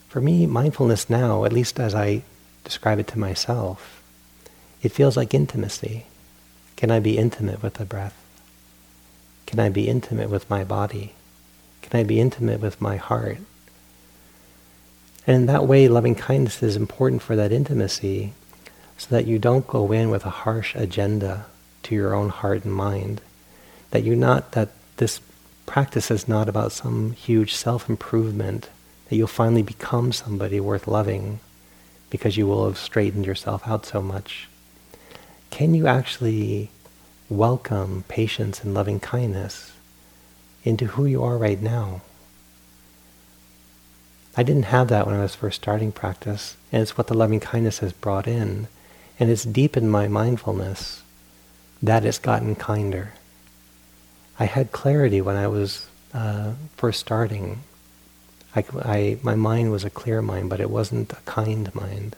For 0.09 0.21
me, 0.21 0.47
mindfulness 0.47 1.09
now, 1.09 1.45
at 1.45 1.53
least 1.53 1.79
as 1.79 1.95
I 1.95 2.23
describe 2.65 2.99
it 2.99 3.07
to 3.09 3.19
myself, 3.19 4.03
it 4.83 4.91
feels 4.91 5.17
like 5.17 5.33
intimacy. 5.35 6.07
Can 6.75 6.91
I 6.91 6.99
be 6.99 7.19
intimate 7.19 7.63
with 7.63 7.75
the 7.75 7.85
breath? 7.85 8.26
Can 9.47 9.61
I 9.61 9.69
be 9.69 9.89
intimate 9.89 10.29
with 10.29 10.51
my 10.51 10.65
body? 10.65 11.15
Can 11.83 12.01
I 12.01 12.05
be 12.05 12.21
intimate 12.21 12.61
with 12.61 12.81
my 12.81 12.97
heart? 12.97 13.39
And 15.27 15.37
in 15.37 15.47
that 15.47 15.67
way, 15.67 15.89
loving 15.89 16.15
kindness 16.15 16.63
is 16.63 16.77
important 16.77 17.23
for 17.23 17.37
that 17.37 17.53
intimacy 17.53 18.33
so 18.99 19.09
that 19.11 19.27
you 19.27 19.39
don't 19.39 19.67
go 19.67 19.93
in 19.93 20.11
with 20.11 20.25
a 20.25 20.31
harsh 20.31 20.75
agenda 20.75 21.47
to 21.85 21.95
your 21.95 22.15
own 22.15 22.29
heart 22.29 22.65
and 22.65 22.75
mind. 22.75 23.21
That 23.91 24.05
you 24.05 24.17
not 24.17 24.53
that 24.53 24.71
this 24.97 25.21
practice 25.67 26.11
is 26.11 26.29
not 26.29 26.49
about 26.49 26.73
some 26.73 27.13
huge 27.13 27.55
self-improvement, 27.55 28.69
that 29.09 29.17
you'll 29.17 29.27
finally 29.27 29.63
become 29.63 30.13
somebody 30.13 30.61
worth 30.61 30.89
loving 30.89 31.41
because 32.11 32.37
you 32.37 32.47
will 32.47 32.67
have 32.67 32.79
straightened 32.79 33.27
yourself 33.27 33.67
out 33.67 33.85
so 33.85 34.01
much. 34.01 34.49
Can 35.51 35.75
you 35.75 35.87
actually 35.87 36.71
welcome 37.29 38.05
patience 38.09 38.63
and 38.63 38.75
loving 38.75 39.01
kindness 39.01 39.73
into 40.65 40.87
who 40.87 41.07
you 41.07 41.23
are 41.23 41.37
right 41.37 41.61
now? 41.61 42.03
I 44.37 44.43
didn't 44.43 44.65
have 44.65 44.89
that 44.89 45.07
when 45.07 45.17
I 45.17 45.23
was 45.23 45.35
first 45.35 45.63
starting 45.63 45.93
practice, 45.93 46.57
and 46.71 46.83
it's 46.83 46.99
what 46.99 47.07
the 47.07 47.15
loving 47.15 47.41
kindness 47.41 47.79
has 47.79 47.93
brought 47.93 48.27
in 48.27 48.69
and 49.19 49.31
it's 49.31 49.45
deepened 49.45 49.91
my 49.91 50.09
mindfulness 50.09 51.03
that 51.83 52.05
it's 52.05 52.19
gotten 52.19 52.55
kinder. 52.55 53.13
I 54.39 54.45
had 54.45 54.73
clarity 54.73 55.21
when 55.21 55.37
I 55.37 55.47
was 55.47 55.87
uh, 56.13 56.53
first 56.77 57.01
starting. 57.01 57.61
I, 58.55 58.65
I, 58.83 59.19
my 59.23 59.35
mind 59.35 59.71
was 59.73 59.85
a 59.85 59.91
clear 59.91 60.21
mind, 60.21 60.51
but 60.51 60.61
it 60.61 60.71
wasn't 60.71 61.13
a 61.13 61.23
kind 61.25 61.75
mind. 61.75 62.17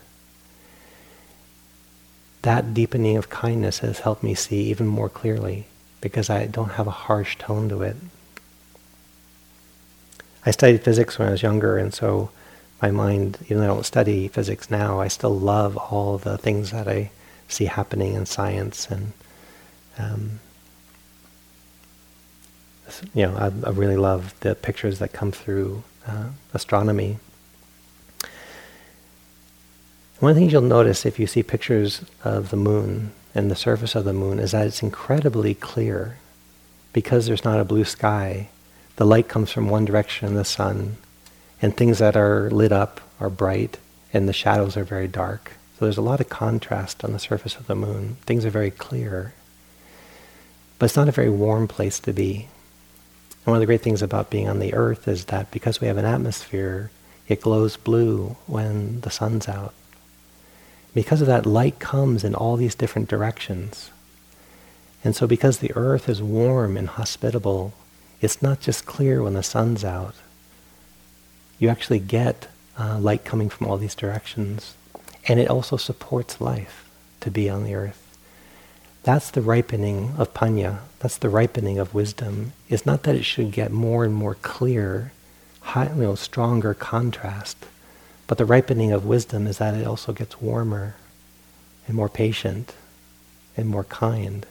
That 2.41 2.73
deepening 2.73 3.17
of 3.17 3.29
kindness 3.29 3.79
has 3.79 3.99
helped 3.99 4.23
me 4.23 4.33
see 4.33 4.63
even 4.69 4.87
more 4.87 5.09
clearly 5.09 5.67
because 6.01 6.29
I 6.29 6.45
don't 6.45 6.71
have 6.71 6.87
a 6.87 6.91
harsh 6.91 7.37
tone 7.37 7.69
to 7.69 7.81
it. 7.81 7.97
I 10.45 10.51
studied 10.51 10.83
physics 10.83 11.19
when 11.19 11.27
I 11.27 11.31
was 11.31 11.43
younger, 11.43 11.77
and 11.77 11.93
so 11.93 12.31
my 12.81 12.91
mind, 12.91 13.39
even 13.45 13.57
though 13.57 13.65
I 13.65 13.67
don't 13.67 13.85
study 13.85 14.29
physics 14.29 14.71
now, 14.71 14.99
I 14.99 15.09
still 15.09 15.37
love 15.37 15.75
all 15.75 16.17
the 16.17 16.37
things 16.37 16.71
that 16.71 16.87
I 16.87 17.11
see 17.49 17.65
happening 17.65 18.13
in 18.13 18.25
science 18.25 18.87
and 18.89 19.11
um, 19.97 20.39
you 23.13 23.23
know, 23.23 23.35
I, 23.35 23.67
I, 23.67 23.71
really 23.71 23.97
love 23.97 24.33
the 24.39 24.55
pictures 24.55 24.99
that 24.99 25.13
come 25.13 25.31
through 25.31 25.83
uh, 26.07 26.29
astronomy. 26.53 27.19
One 30.19 30.31
of 30.31 30.35
the 30.35 30.41
things 30.41 30.51
you'll 30.51 30.63
notice 30.63 31.05
if 31.05 31.17
you 31.17 31.27
see 31.27 31.43
pictures 31.43 32.01
of 32.25 32.49
the 32.49 32.57
moon 32.57 33.11
and 33.33 33.49
the 33.49 33.55
surface 33.55 33.95
of 33.95 34.03
the 34.03 34.11
moon 34.11 34.39
is 34.39 34.51
that 34.51 34.67
it's 34.67 34.83
incredibly 34.83 35.53
clear 35.53 36.17
because 36.91 37.25
there's 37.25 37.45
not 37.45 37.61
a 37.61 37.63
blue 37.63 37.85
sky. 37.85 38.49
The 38.97 39.05
light 39.05 39.29
comes 39.29 39.49
from 39.49 39.69
one 39.69 39.85
direction 39.85 40.27
in 40.27 40.33
the 40.33 40.43
sun, 40.43 40.97
and 41.61 41.75
things 41.75 41.99
that 41.99 42.17
are 42.17 42.49
lit 42.49 42.73
up 42.73 42.99
are 43.21 43.29
bright, 43.29 43.77
and 44.11 44.27
the 44.27 44.33
shadows 44.33 44.75
are 44.75 44.83
very 44.83 45.07
dark. 45.07 45.53
So 45.77 45.85
there's 45.85 45.97
a 45.97 46.01
lot 46.01 46.19
of 46.19 46.27
contrast 46.27 47.05
on 47.05 47.13
the 47.13 47.19
surface 47.19 47.55
of 47.55 47.67
the 47.67 47.75
moon. 47.75 48.17
Things 48.25 48.43
are 48.43 48.49
very 48.49 48.71
clear. 48.71 49.33
But 50.79 50.87
it's 50.87 50.97
not 50.97 51.07
a 51.07 51.13
very 51.13 51.29
warm 51.29 51.69
place 51.69 51.97
to 52.01 52.11
be. 52.11 52.49
And 53.45 53.53
one 53.53 53.55
of 53.55 53.61
the 53.61 53.65
great 53.67 53.83
things 53.83 54.01
about 54.01 54.29
being 54.29 54.49
on 54.49 54.59
the 54.59 54.73
earth 54.73 55.07
is 55.07 55.25
that 55.25 55.49
because 55.49 55.79
we 55.79 55.87
have 55.87 55.97
an 55.97 56.03
atmosphere, 56.03 56.91
it 57.29 57.39
glows 57.39 57.77
blue 57.77 58.35
when 58.47 58.99
the 58.99 59.11
sun's 59.11 59.47
out. 59.47 59.73
Because 60.93 61.21
of 61.21 61.27
that, 61.27 61.45
light 61.45 61.79
comes 61.79 62.23
in 62.23 62.33
all 62.33 62.57
these 62.57 62.75
different 62.75 63.09
directions. 63.09 63.91
And 65.03 65.15
so 65.15 65.27
because 65.27 65.59
the 65.59 65.71
earth 65.75 66.09
is 66.09 66.21
warm 66.21 66.75
and 66.75 66.89
hospitable, 66.89 67.73
it's 68.21 68.41
not 68.41 68.59
just 68.59 68.85
clear 68.85 69.23
when 69.23 69.33
the 69.33 69.43
sun's 69.43 69.85
out. 69.85 70.15
You 71.57 71.69
actually 71.69 71.99
get 71.99 72.47
uh, 72.77 72.97
light 72.99 73.23
coming 73.23 73.49
from 73.49 73.67
all 73.67 73.77
these 73.77 73.95
directions. 73.95 74.75
And 75.27 75.39
it 75.39 75.49
also 75.49 75.77
supports 75.77 76.41
life 76.41 76.89
to 77.21 77.29
be 77.29 77.49
on 77.49 77.63
the 77.63 77.75
earth. 77.75 78.05
That's 79.03 79.31
the 79.31 79.41
ripening 79.41 80.15
of 80.17 80.33
panya. 80.33 80.79
That's 80.99 81.17
the 81.17 81.29
ripening 81.29 81.77
of 81.79 81.93
wisdom. 81.93 82.53
It's 82.67 82.85
not 82.85 83.03
that 83.03 83.15
it 83.15 83.23
should 83.23 83.51
get 83.51 83.71
more 83.71 84.03
and 84.03 84.13
more 84.13 84.35
clear, 84.35 85.13
high, 85.61 85.89
you 85.89 86.01
know, 86.01 86.15
stronger 86.15 86.73
contrast, 86.73 87.57
but 88.29 88.37
the 88.37 88.45
ripening 88.45 88.91
of 88.91 89.07
wisdom 89.07 89.47
is 89.47 89.57
that 89.57 89.73
it 89.73 89.87
also 89.87 90.13
gets 90.13 90.39
warmer 90.39 90.95
and 91.87 91.95
more 91.95 92.07
patient 92.07 92.75
and 93.57 93.67
more 93.67 93.85
kind. 93.85 94.45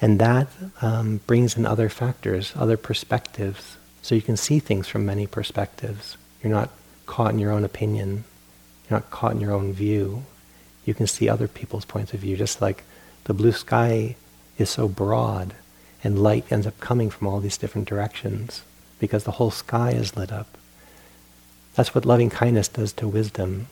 And 0.00 0.18
that 0.18 0.48
um, 0.80 1.20
brings 1.26 1.54
in 1.54 1.66
other 1.66 1.90
factors, 1.90 2.54
other 2.56 2.78
perspectives. 2.78 3.76
So 4.00 4.14
you 4.14 4.22
can 4.22 4.38
see 4.38 4.58
things 4.58 4.88
from 4.88 5.04
many 5.04 5.26
perspectives. 5.26 6.16
You're 6.42 6.50
not 6.50 6.70
caught 7.04 7.34
in 7.34 7.38
your 7.38 7.52
own 7.52 7.62
opinion. 7.62 8.24
You're 8.88 9.00
not 9.00 9.10
caught 9.10 9.32
in 9.32 9.40
your 9.42 9.52
own 9.52 9.74
view. 9.74 10.24
You 10.86 10.94
can 10.94 11.06
see 11.06 11.28
other 11.28 11.48
people's 11.48 11.84
points 11.84 12.14
of 12.14 12.20
view, 12.20 12.38
just 12.38 12.62
like 12.62 12.84
the 13.24 13.34
blue 13.34 13.52
sky 13.52 14.16
is 14.56 14.70
so 14.70 14.88
broad 14.88 15.52
and 16.02 16.22
light 16.22 16.50
ends 16.50 16.66
up 16.66 16.80
coming 16.80 17.10
from 17.10 17.26
all 17.26 17.38
these 17.38 17.58
different 17.58 17.86
directions 17.86 18.62
because 18.98 19.24
the 19.24 19.32
whole 19.32 19.50
sky 19.50 19.90
is 19.90 20.16
lit 20.16 20.32
up. 20.32 20.56
That's 21.74 21.94
what 21.94 22.04
loving 22.04 22.30
kindness 22.30 22.68
does 22.68 22.92
to 22.94 23.08
wisdom, 23.08 23.68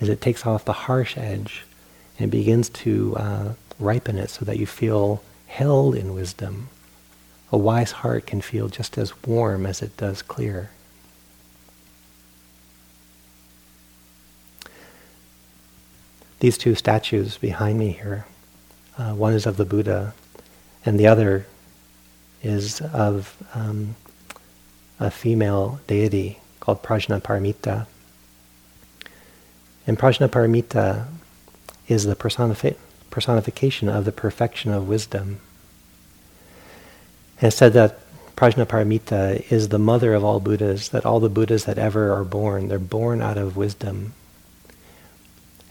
is 0.00 0.08
it 0.08 0.20
takes 0.20 0.44
off 0.44 0.64
the 0.64 0.72
harsh 0.72 1.16
edge 1.16 1.64
and 2.18 2.30
begins 2.30 2.68
to 2.70 3.16
uh, 3.16 3.52
ripen 3.78 4.18
it 4.18 4.30
so 4.30 4.44
that 4.44 4.58
you 4.58 4.66
feel 4.66 5.22
held 5.46 5.94
in 5.94 6.14
wisdom. 6.14 6.68
A 7.52 7.58
wise 7.58 7.92
heart 7.92 8.26
can 8.26 8.40
feel 8.40 8.68
just 8.68 8.98
as 8.98 9.22
warm 9.24 9.66
as 9.66 9.82
it 9.82 9.96
does 9.96 10.22
clear. 10.22 10.70
These 16.40 16.58
two 16.58 16.74
statues 16.74 17.38
behind 17.38 17.78
me 17.78 17.92
here 17.92 18.26
uh, 18.98 19.14
one 19.14 19.32
is 19.32 19.46
of 19.46 19.56
the 19.56 19.64
Buddha, 19.64 20.14
and 20.84 20.98
the 21.00 21.06
other 21.06 21.46
is 22.42 22.80
of 22.80 23.36
um, 23.54 23.94
a 25.00 25.10
female 25.10 25.80
deity 25.86 26.38
called 26.62 26.80
Prajnaparamita. 26.80 27.88
And 29.84 29.98
Prajnaparamita 29.98 31.08
is 31.88 32.04
the 32.04 32.14
personifi- 32.14 32.76
personification 33.10 33.88
of 33.88 34.04
the 34.04 34.12
perfection 34.12 34.72
of 34.72 34.86
wisdom. 34.86 35.40
And 37.40 37.52
said 37.52 37.72
that 37.72 37.98
Prajnaparamita 38.36 39.50
is 39.50 39.70
the 39.70 39.80
mother 39.80 40.14
of 40.14 40.22
all 40.22 40.38
Buddhas, 40.38 40.90
that 40.90 41.04
all 41.04 41.18
the 41.18 41.28
Buddhas 41.28 41.64
that 41.64 41.78
ever 41.78 42.12
are 42.12 42.22
born, 42.22 42.68
they're 42.68 42.78
born 42.78 43.20
out 43.20 43.38
of 43.38 43.56
wisdom. 43.56 44.14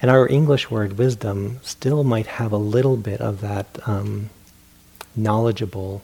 And 0.01 0.11
our 0.11 0.27
English 0.27 0.69
word 0.69 0.97
wisdom 0.97 1.61
still 1.63 2.03
might 2.03 2.27
have 2.27 2.51
a 2.51 2.57
little 2.57 2.97
bit 2.97 3.21
of 3.21 3.39
that 3.39 3.79
um, 3.87 4.29
knowledgeable 5.15 6.01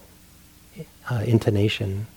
uh, 1.11 1.23
intonation. 1.25 2.07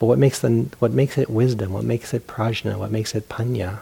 But 0.00 0.06
what 0.06 0.18
makes, 0.18 0.40
the, 0.40 0.68
what 0.80 0.90
makes 0.90 1.16
it 1.16 1.30
wisdom, 1.30 1.72
what 1.72 1.84
makes 1.84 2.12
it 2.12 2.26
prajna, 2.26 2.76
what 2.76 2.90
makes 2.90 3.14
it 3.14 3.28
panya, 3.28 3.78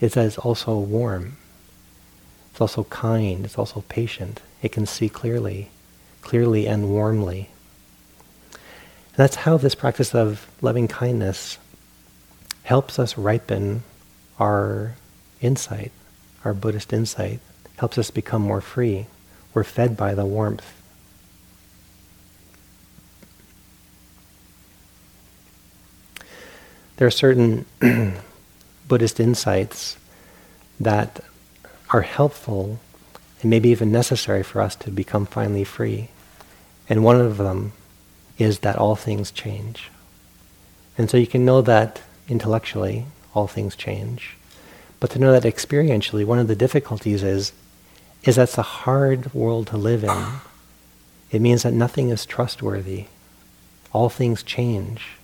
is 0.00 0.14
that 0.14 0.26
it's 0.26 0.38
also 0.38 0.76
warm. 0.76 1.36
It's 2.50 2.60
also 2.60 2.82
kind. 2.84 3.44
It's 3.44 3.56
also 3.56 3.84
patient. 3.88 4.40
It 4.62 4.72
can 4.72 4.86
see 4.86 5.08
clearly, 5.08 5.70
clearly 6.22 6.66
and 6.66 6.88
warmly. 6.88 7.50
And 8.50 9.18
that's 9.18 9.36
how 9.36 9.56
this 9.58 9.76
practice 9.76 10.12
of 10.12 10.50
loving 10.60 10.88
kindness 10.88 11.58
helps 12.64 12.98
us 12.98 13.16
ripen 13.16 13.84
our 14.40 14.96
insight 15.40 15.92
our 16.44 16.54
Buddhist 16.54 16.92
insight, 16.92 17.40
helps 17.76 17.98
us 17.98 18.10
become 18.10 18.42
more 18.42 18.60
free. 18.60 19.06
We're 19.54 19.64
fed 19.64 19.96
by 19.96 20.14
the 20.14 20.24
warmth. 20.24 20.81
There 27.02 27.08
are 27.08 27.10
certain 27.10 27.66
Buddhist 28.86 29.18
insights 29.18 29.96
that 30.78 31.18
are 31.90 32.02
helpful 32.02 32.78
and 33.40 33.50
maybe 33.50 33.70
even 33.70 33.90
necessary 33.90 34.44
for 34.44 34.60
us 34.60 34.76
to 34.76 34.90
become 34.92 35.26
finally 35.26 35.64
free. 35.64 36.10
And 36.88 37.02
one 37.02 37.20
of 37.20 37.38
them 37.38 37.72
is 38.38 38.60
that 38.60 38.76
all 38.76 38.94
things 38.94 39.32
change. 39.32 39.90
And 40.96 41.10
so 41.10 41.16
you 41.16 41.26
can 41.26 41.44
know 41.44 41.60
that 41.62 42.02
intellectually, 42.28 43.06
all 43.34 43.48
things 43.48 43.74
change. 43.74 44.36
But 45.00 45.10
to 45.10 45.18
know 45.18 45.32
that 45.32 45.42
experientially, 45.42 46.24
one 46.24 46.38
of 46.38 46.46
the 46.46 46.54
difficulties 46.54 47.24
is, 47.24 47.50
is 48.22 48.36
that's 48.36 48.58
a 48.58 48.62
hard 48.62 49.34
world 49.34 49.66
to 49.66 49.76
live 49.76 50.04
in. 50.04 50.24
It 51.32 51.42
means 51.42 51.64
that 51.64 51.74
nothing 51.74 52.10
is 52.10 52.24
trustworthy. 52.24 53.06
All 53.92 54.08
things 54.08 54.44
change. 54.44 55.16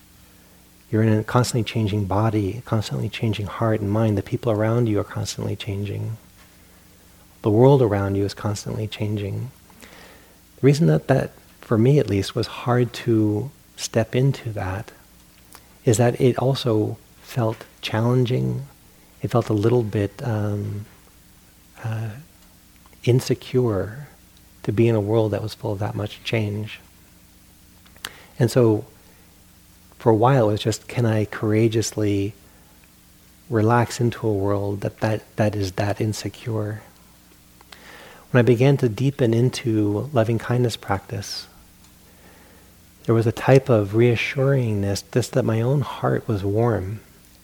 You're 0.91 1.03
in 1.03 1.12
a 1.12 1.22
constantly 1.22 1.64
changing 1.64 2.07
body, 2.07 2.62
constantly 2.64 3.09
changing 3.09 3.47
heart 3.47 3.80
and 3.80 3.91
mind. 3.91 4.16
The 4.16 4.22
people 4.22 4.51
around 4.51 4.89
you 4.89 4.99
are 5.01 5.05
constantly 5.05 5.55
changing. 5.55 6.16
The 7.43 7.51
world 7.51 7.82
around 7.82 8.14
you 8.14 8.24
is 8.24 8.34
constantly 8.34 8.86
changing. 8.86 9.51
The 9.80 10.66
reason 10.66 10.86
that 10.86 11.09
that, 11.09 11.32
for 11.61 11.76
me 11.76 11.99
at 11.99 12.09
least, 12.09 12.34
was 12.34 12.47
hard 12.47 12.93
to 13.05 13.51
step 13.76 14.16
into 14.16 14.51
that 14.51 14.93
is 15.84 15.99
that 15.99 16.20
it 16.20 16.36
also 16.39 16.97
felt 17.22 17.64
challenging, 17.80 18.66
it 19.22 19.30
felt 19.30 19.49
a 19.49 19.55
little 19.55 19.82
bit 19.82 20.22
um, 20.26 20.86
uh, 21.84 22.11
insecure 23.05 24.09
to 24.62 24.72
be 24.72 24.89
in 24.89 24.95
a 24.95 25.01
world 25.01 25.32
that 25.32 25.43
was 25.43 25.55
full 25.55 25.72
of 25.72 25.78
that 25.78 25.95
much 25.95 26.22
change. 26.24 26.80
And 28.39 28.51
so 28.51 28.84
for 29.99 30.11
a 30.11 30.15
while 30.15 30.49
it 30.49 30.53
was 30.53 30.63
just, 30.63 30.89
can 30.89 31.05
I 31.07 31.25
courageously 31.25 32.35
relax 33.51 34.01
into 34.01 34.27
a 34.27 34.33
world 34.33 34.81
that, 34.83 35.01
that, 35.01 35.37
that 35.37 35.57
is 35.57 35.73
that 35.73 36.01
insecure? 36.01 36.83
When 38.31 38.41
I 38.41 38.43
began 38.43 38.77
to 38.79 38.89
deepen 38.89 39.33
into 39.35 40.11
loving 40.13 40.39
kindness 40.39 40.77
practice, 40.77 41.47
there 43.05 43.15
was 43.15 43.27
a 43.27 43.33
type 43.33 43.69
of 43.69 43.91
reassuringness, 43.91 45.03
just 45.13 45.33
that 45.33 45.45
my 45.45 45.61
own 45.63 45.81
heart 45.81 46.29
was 46.29 46.45
warm 46.45 47.01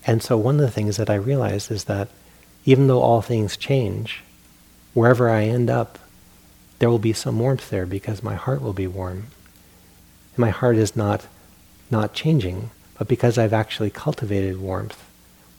and 0.07 0.23
so 0.23 0.37
one 0.37 0.57
of 0.57 0.61
the 0.61 0.71
things 0.71 0.97
that 0.97 1.11
I 1.11 1.15
realized 1.15 1.71
is 1.71 1.85
that 1.85 2.09
even 2.65 2.87
though 2.87 3.01
all 3.01 3.23
things 3.23 3.57
change, 3.57 4.23
wherever 4.93 5.31
I 5.31 5.45
end 5.45 5.71
up, 5.71 5.99
there 6.79 6.91
will 6.91 6.99
be 6.99 7.13
some 7.13 7.39
warmth 7.39 7.71
there 7.71 7.87
because 7.87 8.23
my 8.23 8.35
heart 8.35 8.61
will 8.61 8.73
be 8.73 8.87
warm. 8.87 9.29
And 10.35 10.39
my 10.39 10.51
heart 10.51 10.77
is 10.77 10.97
not 10.97 11.27
not 11.95 12.13
changing, 12.23 12.71
but 12.99 13.09
because 13.09 13.39
I've 13.39 13.53
actually 13.63 13.91
cultivated 13.91 14.59
warmth, 14.59 15.01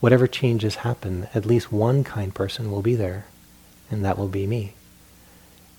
whatever 0.01 0.27
changes 0.27 0.83
happen, 0.87 1.27
at 1.33 1.45
least 1.45 1.71
one 1.71 2.03
kind 2.03 2.31
person 2.41 2.69
will 2.71 2.81
be 2.91 2.95
there. 2.95 3.25
and 3.91 4.03
that 4.03 4.17
will 4.17 4.27
be 4.27 4.47
me. 4.47 4.73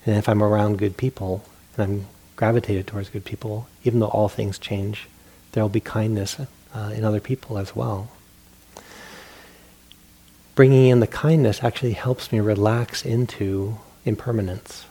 And 0.05 0.15
if 0.15 0.29
I'm 0.29 0.41
around 0.41 0.77
good 0.79 0.95
people, 0.95 1.43
and 1.75 1.83
I'm 1.83 2.07
gravitated 2.35 2.87
towards 2.87 3.09
good 3.09 3.25
people, 3.25 3.67
even 3.83 3.99
though 3.99 4.07
all 4.07 4.29
things 4.29 4.57
change, 4.57 5.07
there 5.51 5.63
will 5.63 5.69
be 5.69 5.81
kindness 5.81 6.39
uh, 6.39 6.91
in 6.95 7.03
other 7.03 7.19
people 7.19 7.57
as 7.57 7.75
well. 7.75 8.09
Bringing 10.55 10.87
in 10.87 11.01
the 11.01 11.07
kindness 11.07 11.63
actually 11.63 11.93
helps 11.93 12.31
me 12.31 12.39
relax 12.39 13.05
into 13.05 13.77
impermanence. 14.05 14.85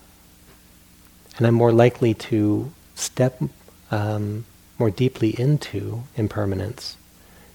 And 1.39 1.47
I'm 1.47 1.55
more 1.55 1.73
likely 1.73 2.13
to 2.15 2.71
step 2.95 3.41
um, 3.91 4.45
more 4.79 4.91
deeply 4.91 5.31
into 5.39 6.05
impermanence, 6.17 6.97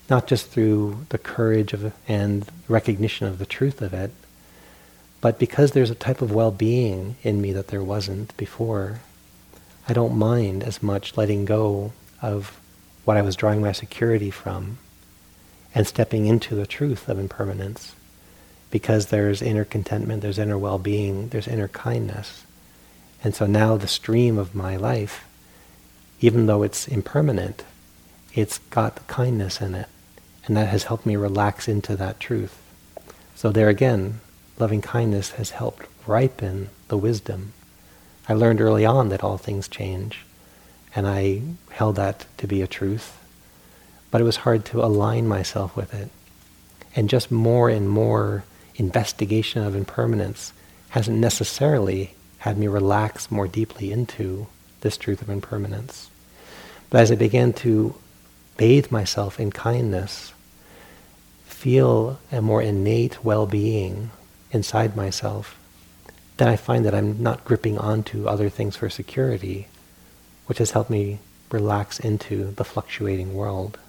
not 0.09 0.27
just 0.27 0.47
through 0.47 1.05
the 1.09 1.17
courage 1.17 1.73
of 1.73 1.93
and 2.07 2.47
recognition 2.67 3.27
of 3.27 3.37
the 3.37 3.45
truth 3.45 3.81
of 3.81 3.93
it, 3.93 4.11
but 5.21 5.37
because 5.37 5.71
there's 5.71 5.91
a 5.91 5.95
type 5.95 6.21
of 6.21 6.31
well-being 6.31 7.15
in 7.21 7.41
me 7.41 7.53
that 7.53 7.67
there 7.67 7.83
wasn't 7.83 8.35
before, 8.37 9.01
I 9.87 9.93
don't 9.93 10.17
mind 10.17 10.63
as 10.63 10.81
much 10.81 11.15
letting 11.15 11.45
go 11.45 11.93
of 12.21 12.59
what 13.05 13.17
I 13.17 13.21
was 13.21 13.35
drawing 13.35 13.61
my 13.61 13.71
security 13.71 14.31
from 14.31 14.79
and 15.73 15.87
stepping 15.87 16.25
into 16.25 16.55
the 16.55 16.65
truth 16.65 17.07
of 17.07 17.19
impermanence 17.19 17.95
because 18.71 19.07
there's 19.07 19.41
inner 19.41 19.65
contentment, 19.65 20.21
there's 20.21 20.39
inner 20.39 20.57
well-being, 20.57 21.29
there's 21.29 21.47
inner 21.47 21.67
kindness. 21.67 22.45
And 23.23 23.35
so 23.35 23.45
now 23.45 23.77
the 23.77 23.87
stream 23.87 24.37
of 24.37 24.55
my 24.55 24.77
life, 24.77 25.25
even 26.21 26.45
though 26.45 26.63
it's 26.63 26.87
impermanent, 26.87 27.63
it's 28.33 28.59
got 28.69 29.05
kindness 29.07 29.59
in 29.59 29.75
it. 29.75 29.87
And 30.45 30.55
that 30.55 30.69
has 30.69 30.83
helped 30.83 31.05
me 31.05 31.15
relax 31.15 31.67
into 31.67 31.95
that 31.97 32.19
truth. 32.19 32.57
So 33.35 33.51
there 33.51 33.69
again, 33.69 34.21
loving 34.59 34.81
kindness 34.81 35.31
has 35.31 35.49
helped 35.49 35.87
ripen 36.07 36.69
the 36.87 36.97
wisdom. 36.97 37.53
I 38.29 38.33
learned 38.33 38.61
early 38.61 38.85
on 38.85 39.09
that 39.09 39.23
all 39.23 39.37
things 39.37 39.67
change, 39.67 40.23
and 40.95 41.07
I 41.07 41.41
held 41.71 41.95
that 41.95 42.27
to 42.37 42.47
be 42.47 42.61
a 42.61 42.67
truth. 42.67 43.17
But 44.11 44.21
it 44.21 44.25
was 44.25 44.37
hard 44.37 44.63
to 44.65 44.83
align 44.83 45.27
myself 45.27 45.75
with 45.75 45.93
it. 45.93 46.09
And 46.95 47.09
just 47.09 47.31
more 47.31 47.69
and 47.69 47.89
more 47.89 48.43
investigation 48.75 49.63
of 49.63 49.75
impermanence 49.75 50.53
hasn't 50.89 51.17
necessarily 51.17 52.13
had 52.39 52.57
me 52.57 52.67
relax 52.67 53.31
more 53.31 53.47
deeply 53.47 53.91
into 53.91 54.47
this 54.81 54.97
truth 54.97 55.21
of 55.21 55.29
impermanence. 55.29 56.10
But 56.91 57.01
as 57.01 57.11
I 57.11 57.15
began 57.15 57.53
to 57.53 57.95
bathe 58.57 58.91
myself 58.91 59.39
in 59.39 59.51
kindness, 59.51 60.33
feel 61.45 62.19
a 62.31 62.41
more 62.41 62.61
innate 62.61 63.23
well-being 63.23 64.11
inside 64.51 64.95
myself, 64.95 65.57
then 66.37 66.49
I 66.49 66.57
find 66.57 66.85
that 66.85 66.93
I'm 66.93 67.23
not 67.23 67.45
gripping 67.45 67.77
onto 67.77 68.27
other 68.27 68.49
things 68.49 68.75
for 68.75 68.89
security, 68.89 69.67
which 70.47 70.57
has 70.57 70.71
helped 70.71 70.89
me 70.89 71.19
relax 71.49 71.99
into 71.99 72.51
the 72.51 72.65
fluctuating 72.65 73.33
world. 73.33 73.79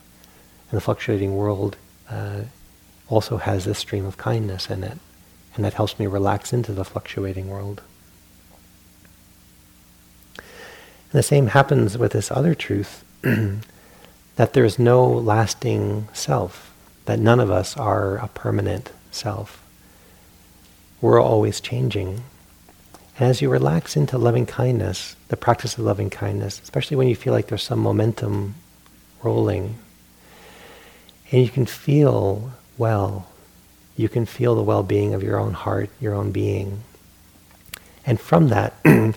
And 0.70 0.76
the 0.76 0.82
fluctuating 0.82 1.34
world 1.36 1.76
uh, 2.08 2.42
also 3.08 3.36
has 3.38 3.64
this 3.64 3.78
stream 3.78 4.06
of 4.06 4.16
kindness 4.16 4.70
in 4.70 4.84
it, 4.84 4.98
and 5.56 5.64
that 5.64 5.74
helps 5.74 5.98
me 5.98 6.06
relax 6.06 6.52
into 6.52 6.72
the 6.72 6.84
fluctuating 6.84 7.48
world. 7.48 7.82
And 11.12 11.18
the 11.18 11.22
same 11.22 11.48
happens 11.48 11.98
with 11.98 12.12
this 12.12 12.30
other 12.30 12.54
truth, 12.54 13.04
that 13.22 14.54
there 14.54 14.64
is 14.64 14.78
no 14.78 15.06
lasting 15.06 16.08
self, 16.14 16.72
that 17.04 17.18
none 17.18 17.38
of 17.38 17.50
us 17.50 17.76
are 17.76 18.16
a 18.16 18.28
permanent 18.28 18.90
self. 19.10 19.62
We're 21.02 21.20
always 21.20 21.60
changing. 21.60 22.22
And 23.18 23.28
as 23.28 23.42
you 23.42 23.50
relax 23.50 23.94
into 23.94 24.16
loving 24.16 24.46
kindness, 24.46 25.14
the 25.28 25.36
practice 25.36 25.76
of 25.76 25.84
loving 25.84 26.08
kindness, 26.08 26.62
especially 26.62 26.96
when 26.96 27.08
you 27.08 27.14
feel 27.14 27.34
like 27.34 27.48
there's 27.48 27.62
some 27.62 27.80
momentum 27.80 28.54
rolling, 29.22 29.76
and 31.30 31.42
you 31.42 31.50
can 31.50 31.66
feel 31.66 32.52
well, 32.78 33.28
you 33.98 34.08
can 34.08 34.24
feel 34.24 34.54
the 34.54 34.62
well-being 34.62 35.12
of 35.12 35.22
your 35.22 35.38
own 35.38 35.52
heart, 35.52 35.90
your 36.00 36.14
own 36.14 36.32
being. 36.32 36.80
And 38.06 38.18
from 38.18 38.48
that, 38.48 38.74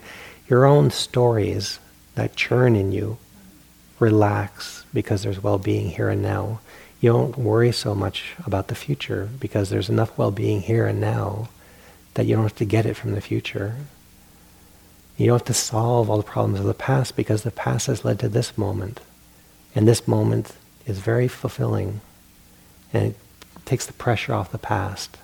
your 0.49 0.65
own 0.65 0.91
stories 0.91 1.79
that 2.15 2.35
churn 2.35 2.75
in 2.75 2.91
you 2.91 3.17
relax 3.99 4.85
because 4.93 5.23
there's 5.23 5.41
well-being 5.41 5.89
here 5.91 6.09
and 6.09 6.21
now. 6.21 6.59
You 6.99 7.11
don't 7.11 7.37
worry 7.37 7.71
so 7.71 7.93
much 7.93 8.35
about 8.45 8.67
the 8.67 8.75
future 8.75 9.29
because 9.39 9.69
there's 9.69 9.89
enough 9.89 10.17
well-being 10.17 10.61
here 10.61 10.87
and 10.87 10.99
now 10.99 11.49
that 12.15 12.25
you 12.25 12.35
don't 12.35 12.45
have 12.45 12.55
to 12.55 12.65
get 12.65 12.85
it 12.85 12.95
from 12.95 13.13
the 13.13 13.21
future. 13.21 13.75
You 15.17 15.27
don't 15.27 15.39
have 15.39 15.47
to 15.47 15.53
solve 15.53 16.09
all 16.09 16.17
the 16.17 16.23
problems 16.23 16.59
of 16.59 16.65
the 16.65 16.73
past 16.73 17.15
because 17.15 17.43
the 17.43 17.51
past 17.51 17.87
has 17.87 18.03
led 18.03 18.19
to 18.19 18.29
this 18.29 18.57
moment. 18.57 18.99
And 19.73 19.87
this 19.87 20.07
moment 20.07 20.53
is 20.85 20.99
very 20.99 21.27
fulfilling. 21.27 22.01
And 22.93 23.07
it 23.07 23.15
takes 23.65 23.85
the 23.85 23.93
pressure 23.93 24.33
off 24.33 24.51
the 24.51 24.57
past. 24.57 25.17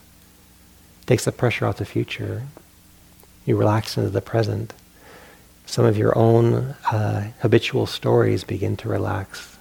It 1.01 1.07
takes 1.07 1.25
the 1.25 1.31
pressure 1.31 1.65
off 1.65 1.77
the 1.77 1.85
future. 1.85 2.43
You 3.45 3.57
relax 3.57 3.97
into 3.97 4.09
the 4.09 4.21
present. 4.21 4.73
Some 5.71 5.85
of 5.85 5.97
your 5.97 6.17
own 6.17 6.75
uh, 6.91 7.31
habitual 7.39 7.85
stories 7.85 8.43
begin 8.43 8.75
to 8.75 8.89
relax. 8.89 9.57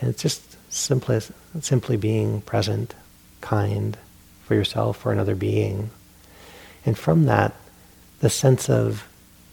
And 0.00 0.10
it's 0.10 0.20
just 0.20 0.56
simply, 0.68 1.20
simply 1.60 1.96
being 1.96 2.40
present, 2.40 2.92
kind 3.40 3.96
for 4.42 4.56
yourself 4.56 5.06
or 5.06 5.12
another 5.12 5.36
being. 5.36 5.90
And 6.84 6.98
from 6.98 7.26
that, 7.26 7.54
the 8.18 8.30
sense 8.30 8.68
of 8.68 9.06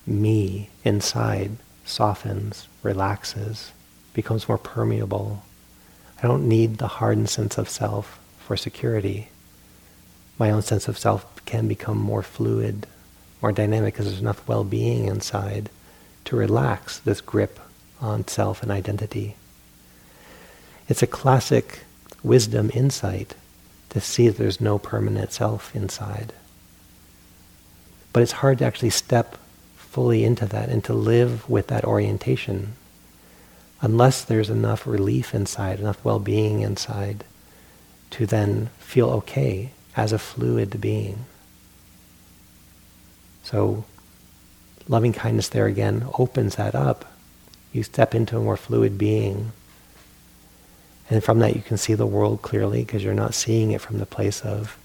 me 0.08 0.72
inside 0.84 1.52
softens, 1.86 2.68
relaxes, 2.82 3.72
becomes 4.16 4.47
more 4.47 4.58
permeable. 4.58 5.43
I 6.24 6.26
don't 6.26 6.49
need 6.49 6.80
the 6.80 6.88
hardened 6.88 7.30
sense 7.30 7.60
of 7.60 7.70
self 7.70 8.20
for 8.39 8.58
security. 8.58 9.30
My 10.39 10.49
own 10.49 10.64
sense 10.64 10.88
of 10.88 10.97
self 10.97 11.45
can 11.45 11.68
become 11.68 11.99
more 11.99 12.24
fluid, 12.24 12.88
more 13.39 13.52
dynamic 13.52 13.93
because 13.93 14.08
there's 14.08 14.20
enough 14.20 14.47
well-being 14.47 15.06
inside 15.06 15.70
to 16.26 16.36
relax 16.36 17.00
this 17.00 17.22
grip 17.22 17.60
on 18.00 18.28
self 18.28 18.64
and 18.64 18.72
identity. 18.72 19.36
It's 20.88 21.04
a 21.04 21.08
classic 21.08 21.82
wisdom 22.24 22.72
insight 22.74 23.36
to 23.90 24.02
see 24.02 24.28
that 24.28 24.38
there's 24.38 24.62
no 24.62 24.78
permanent 24.78 25.32
self 25.32 25.76
inside. 25.76 26.34
But 28.14 28.24
it's 28.24 28.34
hard 28.34 28.60
to 28.60 28.66
actually 28.66 28.90
step 28.90 29.38
fully 29.76 30.24
into 30.24 30.46
that 30.46 30.70
and 30.70 30.84
to 30.86 30.94
live 30.94 31.50
with 31.50 31.68
that 31.68 31.84
orientation 31.84 32.74
unless 33.82 34.24
there's 34.24 34.50
enough 34.50 34.86
relief 34.86 35.34
inside, 35.34 35.80
enough 35.80 36.04
well-being 36.06 36.62
inside 36.62 37.24
to 38.12 38.26
then 38.26 38.70
feel 38.78 39.10
okay 39.10 39.72
as 39.98 40.14
a 40.14 40.20
fluid 40.20 40.80
being. 40.80 41.26
So 43.44 43.86
loving 44.88 45.14
kindness 45.14 45.50
there 45.50 45.66
again 45.66 46.06
opens 46.18 46.56
that 46.56 46.76
up. 46.76 47.06
You 47.72 47.84
step 47.84 48.14
into 48.14 48.38
a 48.38 48.42
more 48.42 48.58
fluid 48.58 48.98
being. 48.98 49.52
And 51.10 51.24
from 51.24 51.40
that 51.40 51.56
you 51.56 51.62
can 51.62 51.78
see 51.78 51.94
the 51.94 52.06
world 52.06 52.42
clearly 52.42 52.84
because 52.84 53.04
you're 53.04 53.14
not 53.14 53.34
seeing 53.34 53.72
it 53.72 53.82
from 53.82 54.00
the 54.00 54.06
place 54.06 54.42
of 54.42 54.78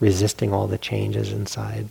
resisting 0.00 0.52
all 0.52 0.66
the 0.66 0.78
changes 0.78 1.32
inside. 1.32 1.88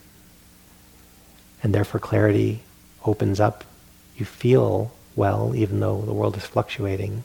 And 1.62 1.74
therefore 1.74 2.00
clarity 2.00 2.64
opens 3.06 3.40
up. 3.40 3.64
You 4.18 4.26
feel 4.26 4.92
well 5.16 5.54
even 5.56 5.80
though 5.80 6.02
the 6.02 6.14
world 6.14 6.38
is 6.38 6.46
fluctuating. 6.46 7.24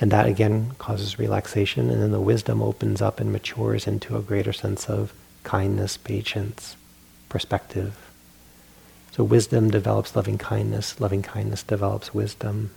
And 0.00 0.10
that 0.10 0.26
again 0.26 0.72
causes 0.78 1.18
relaxation, 1.18 1.88
and 1.88 2.02
then 2.02 2.10
the 2.10 2.20
wisdom 2.20 2.60
opens 2.60 3.00
up 3.00 3.20
and 3.20 3.30
matures 3.32 3.86
into 3.86 4.16
a 4.16 4.22
greater 4.22 4.52
sense 4.52 4.88
of 4.88 5.12
kindness, 5.44 5.96
patience, 5.96 6.76
perspective. 7.28 8.11
So 9.12 9.22
wisdom 9.24 9.70
develops 9.70 10.16
loving 10.16 10.38
kindness, 10.38 10.98
loving 10.98 11.22
kindness 11.22 11.62
develops 11.62 12.14
wisdom. 12.14 12.70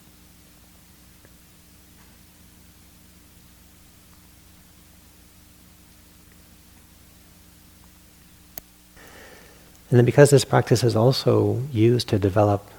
And 9.90 10.00
then 10.00 10.06
because 10.06 10.30
this 10.30 10.44
practice 10.44 10.84
is 10.84 10.96
also 10.96 11.62
used 11.72 12.10
to 12.10 12.20
develop 12.20 12.70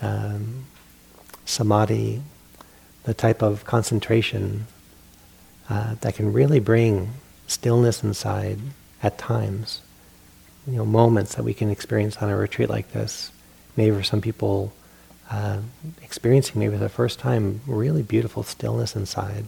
um, 0.00 0.64
samadhi, 1.44 2.22
the 3.04 3.12
type 3.12 3.42
of 3.42 3.66
concentration 3.66 4.66
uh, 5.68 5.96
that 6.00 6.14
can 6.14 6.32
really 6.32 6.60
bring 6.60 7.10
stillness 7.46 8.02
inside 8.02 8.58
at 9.02 9.18
times. 9.18 9.82
You 10.68 10.76
know, 10.76 10.84
moments 10.84 11.34
that 11.36 11.44
we 11.44 11.54
can 11.54 11.70
experience 11.70 12.18
on 12.18 12.28
a 12.28 12.36
retreat 12.36 12.68
like 12.68 12.92
this. 12.92 13.32
Maybe 13.76 13.96
for 13.96 14.02
some 14.02 14.20
people, 14.20 14.72
uh, 15.30 15.58
experiencing 16.02 16.58
maybe 16.60 16.74
for 16.74 16.82
the 16.82 16.88
first 16.88 17.18
time 17.18 17.62
really 17.66 18.02
beautiful 18.02 18.42
stillness 18.42 18.94
inside. 18.94 19.46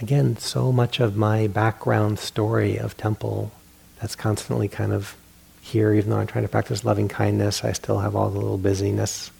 Again, 0.00 0.38
so 0.38 0.72
much 0.72 0.98
of 0.98 1.14
my 1.14 1.46
background 1.46 2.18
story 2.18 2.78
of 2.78 2.96
Tempel 2.96 3.52
that's 4.00 4.16
constantly 4.16 4.66
kind 4.66 4.92
of 4.92 5.14
here, 5.60 5.92
even 5.92 6.10
though 6.10 6.18
I'm 6.18 6.26
trying 6.26 6.44
to 6.44 6.48
practice 6.48 6.84
loving 6.84 7.06
kindness, 7.06 7.62
I 7.62 7.72
still 7.72 7.98
have 7.98 8.16
all 8.16 8.30
the 8.30 8.38
little 8.38 8.58
busyness 8.58 9.30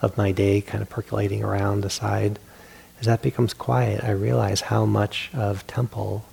of 0.00 0.16
my 0.16 0.32
day 0.32 0.62
kind 0.62 0.80
of 0.82 0.88
percolating 0.88 1.44
around 1.44 1.82
the 1.82 1.90
side. 1.90 2.38
As 3.00 3.06
that 3.06 3.20
becomes 3.22 3.52
quiet, 3.52 4.02
I 4.02 4.10
realize 4.10 4.62
how 4.62 4.86
much 4.86 5.30
of 5.34 5.66
Tempel 5.66 6.24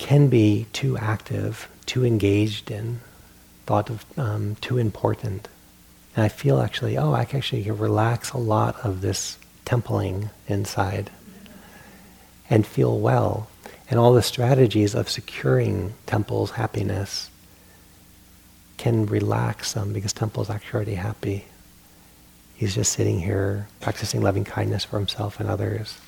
can 0.00 0.28
be 0.28 0.66
too 0.72 0.96
active, 0.96 1.68
too 1.84 2.06
engaged 2.06 2.70
in, 2.70 3.00
thought 3.66 3.90
of 3.90 4.04
um, 4.18 4.56
too 4.62 4.78
important. 4.78 5.46
And 6.16 6.24
I 6.24 6.28
feel 6.28 6.58
actually, 6.58 6.96
oh, 6.96 7.12
I 7.12 7.26
can 7.26 7.36
actually 7.36 7.70
relax 7.70 8.32
a 8.32 8.38
lot 8.38 8.76
of 8.82 9.02
this 9.02 9.38
templing 9.66 10.30
inside 10.48 11.10
and 12.48 12.66
feel 12.66 12.98
well. 12.98 13.50
And 13.90 14.00
all 14.00 14.14
the 14.14 14.22
strategies 14.22 14.94
of 14.94 15.10
securing 15.10 15.92
Tempel's 16.06 16.52
happiness 16.52 17.30
can 18.78 19.04
relax 19.04 19.74
them 19.74 19.92
because 19.92 20.14
Tempel's 20.14 20.48
actually 20.48 20.76
already 20.76 20.94
happy. 20.94 21.44
He's 22.54 22.74
just 22.74 22.94
sitting 22.94 23.20
here 23.20 23.68
practicing 23.80 24.22
loving 24.22 24.44
kindness 24.44 24.84
for 24.84 24.98
himself 24.98 25.40
and 25.40 25.48
others. 25.48 25.98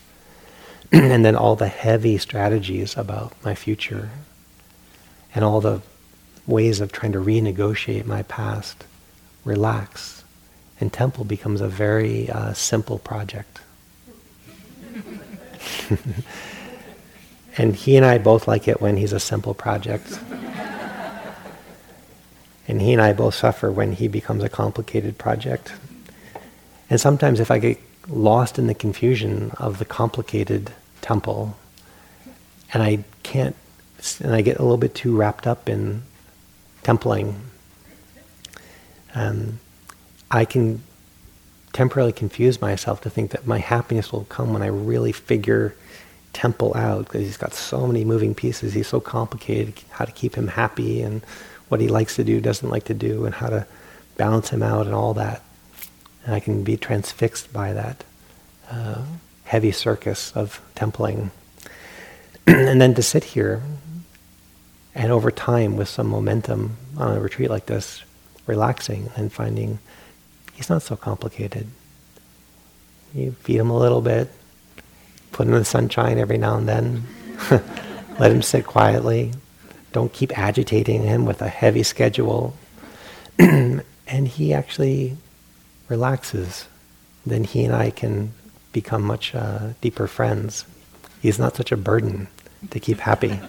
and 0.94 1.24
then 1.24 1.34
all 1.34 1.56
the 1.56 1.68
heavy 1.68 2.18
strategies 2.18 2.98
about 2.98 3.32
my 3.42 3.54
future 3.54 4.10
and 5.34 5.42
all 5.42 5.62
the 5.62 5.80
ways 6.46 6.80
of 6.82 6.92
trying 6.92 7.12
to 7.12 7.18
renegotiate 7.18 8.04
my 8.04 8.22
past 8.24 8.84
relax. 9.44 10.22
And 10.80 10.92
Tempel 10.92 11.24
becomes 11.24 11.62
a 11.62 11.68
very 11.68 12.28
uh, 12.28 12.52
simple 12.52 12.98
project. 12.98 13.60
and 17.56 17.74
he 17.74 17.96
and 17.96 18.04
I 18.04 18.18
both 18.18 18.46
like 18.46 18.68
it 18.68 18.82
when 18.82 18.98
he's 18.98 19.14
a 19.14 19.20
simple 19.20 19.54
project. 19.54 20.18
and 22.68 22.82
he 22.82 22.92
and 22.92 23.00
I 23.00 23.14
both 23.14 23.34
suffer 23.34 23.72
when 23.72 23.92
he 23.92 24.08
becomes 24.08 24.44
a 24.44 24.48
complicated 24.48 25.16
project. 25.18 25.72
And 26.90 27.00
sometimes 27.00 27.40
if 27.40 27.50
I 27.50 27.58
get 27.58 27.80
lost 28.08 28.58
in 28.58 28.66
the 28.66 28.74
confusion 28.74 29.52
of 29.58 29.78
the 29.78 29.84
complicated 29.84 30.72
Tempel, 31.02 31.56
and 32.72 32.82
I 32.82 33.04
can't, 33.22 33.54
and 34.20 34.34
I 34.34 34.40
get 34.40 34.58
a 34.58 34.62
little 34.62 34.78
bit 34.78 34.94
too 34.94 35.14
wrapped 35.14 35.46
up 35.46 35.68
in 35.68 36.02
templing, 36.82 37.34
um, 39.14 39.60
I 40.30 40.46
can 40.46 40.82
temporarily 41.72 42.12
confuse 42.12 42.60
myself 42.60 43.00
to 43.02 43.10
think 43.10 43.30
that 43.32 43.46
my 43.46 43.58
happiness 43.58 44.12
will 44.12 44.24
come 44.24 44.52
when 44.52 44.62
I 44.62 44.66
really 44.66 45.12
figure 45.12 45.74
Tempel 46.32 46.74
out 46.74 47.04
because 47.04 47.22
he's 47.22 47.36
got 47.36 47.52
so 47.52 47.86
many 47.86 48.04
moving 48.04 48.34
pieces. 48.34 48.72
He's 48.72 48.88
so 48.88 49.00
complicated. 49.00 49.74
How 49.90 50.04
to 50.04 50.12
keep 50.12 50.34
him 50.34 50.48
happy 50.48 51.02
and 51.02 51.22
what 51.68 51.80
he 51.80 51.88
likes 51.88 52.16
to 52.16 52.24
do, 52.24 52.40
doesn't 52.40 52.68
like 52.68 52.84
to 52.84 52.94
do, 52.94 53.24
and 53.26 53.34
how 53.34 53.48
to 53.48 53.66
balance 54.16 54.50
him 54.50 54.62
out 54.62 54.86
and 54.86 54.94
all 54.94 55.14
that. 55.14 55.42
And 56.24 56.34
I 56.34 56.40
can 56.40 56.64
be 56.64 56.76
transfixed 56.76 57.52
by 57.52 57.72
that 57.72 58.04
uh, 58.70 59.02
heavy 59.44 59.72
circus 59.72 60.32
of 60.32 60.60
templing. 60.74 61.30
and 62.46 62.80
then 62.80 62.94
to 62.94 63.02
sit 63.02 63.24
here 63.24 63.62
and 64.94 65.10
over 65.10 65.30
time 65.30 65.76
with 65.76 65.88
some 65.88 66.08
momentum 66.08 66.76
on 66.96 67.16
a 67.16 67.20
retreat 67.20 67.50
like 67.50 67.66
this, 67.66 68.02
relaxing 68.46 69.10
and 69.16 69.32
finding 69.32 69.78
he's 70.52 70.70
not 70.70 70.82
so 70.82 70.96
complicated. 70.96 71.66
You 73.14 73.32
feed 73.40 73.56
him 73.56 73.70
a 73.70 73.78
little 73.78 74.00
bit, 74.00 74.30
put 75.32 75.46
him 75.46 75.54
in 75.54 75.60
the 75.60 75.64
sunshine 75.64 76.18
every 76.18 76.38
now 76.38 76.56
and 76.56 76.68
then, 76.68 77.06
let 78.18 78.30
him 78.30 78.42
sit 78.42 78.66
quietly. 78.66 79.32
Don't 79.92 80.12
keep 80.12 80.36
agitating 80.38 81.02
him 81.02 81.24
with 81.24 81.42
a 81.42 81.48
heavy 81.48 81.82
schedule. 81.82 82.54
and 83.38 83.82
he 84.28 84.54
actually 84.54 85.16
relaxes. 85.88 86.66
Then 87.26 87.44
he 87.44 87.64
and 87.64 87.74
I 87.74 87.90
can 87.90 88.32
become 88.72 89.02
much 89.02 89.34
uh, 89.34 89.70
deeper 89.80 90.06
friends. 90.06 90.64
He's 91.20 91.38
not 91.38 91.56
such 91.56 91.72
a 91.72 91.76
burden 91.76 92.28
to 92.70 92.80
keep 92.80 92.98
happy. 92.98 93.40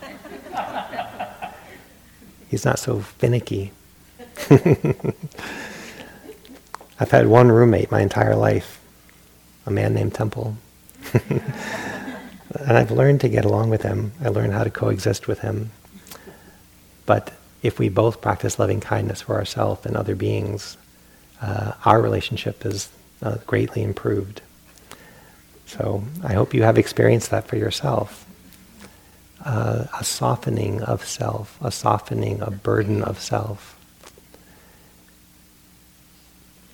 He's 2.49 2.65
not 2.65 2.78
so 2.80 2.99
finicky. 2.99 3.71
I've 6.99 7.09
had 7.09 7.28
one 7.28 7.51
roommate 7.51 7.89
my 7.89 8.01
entire 8.01 8.36
life, 8.36 8.80
a 9.65 9.71
man 9.71 9.93
named 9.93 10.13
Tempel. 10.13 10.55
and 11.13 12.78
I've 12.78 12.91
learned 12.91 13.21
to 13.21 13.30
get 13.30 13.45
along 13.45 13.69
with 13.69 13.82
him. 13.82 14.11
I 14.24 14.30
learned 14.30 14.53
how 14.53 14.63
to 14.63 14.69
coexist 14.69 15.28
with 15.28 15.39
him. 15.39 15.71
But 17.05 17.34
if 17.63 17.80
we 17.80 17.89
both 17.89 18.21
practice 18.21 18.59
loving 18.59 18.80
kindness 18.80 19.21
for 19.21 19.36
ourselves 19.36 19.86
and 19.86 19.97
other 19.97 20.15
beings, 20.15 20.78
uh, 21.41 21.74
our 21.86 22.01
relationship 22.01 22.65
is 22.65 22.89
uh, 23.21 23.38
greatly 23.47 23.82
improved. 23.84 24.41
So 25.78 26.03
I 26.24 26.34
hope 26.34 26.53
you 26.53 26.61
have 26.61 26.78
experienced 26.78 27.32
that 27.32 27.47
for 27.47 27.55
yourself. 27.55 28.28
Uh, 29.43 29.86
a 29.99 30.03
softening 30.03 30.84
of 30.84 31.03
self, 31.03 31.57
a 31.61 31.71
softening, 31.71 32.41
a 32.41 32.51
burden 32.51 33.01
of 33.01 33.19
self. 33.19 33.76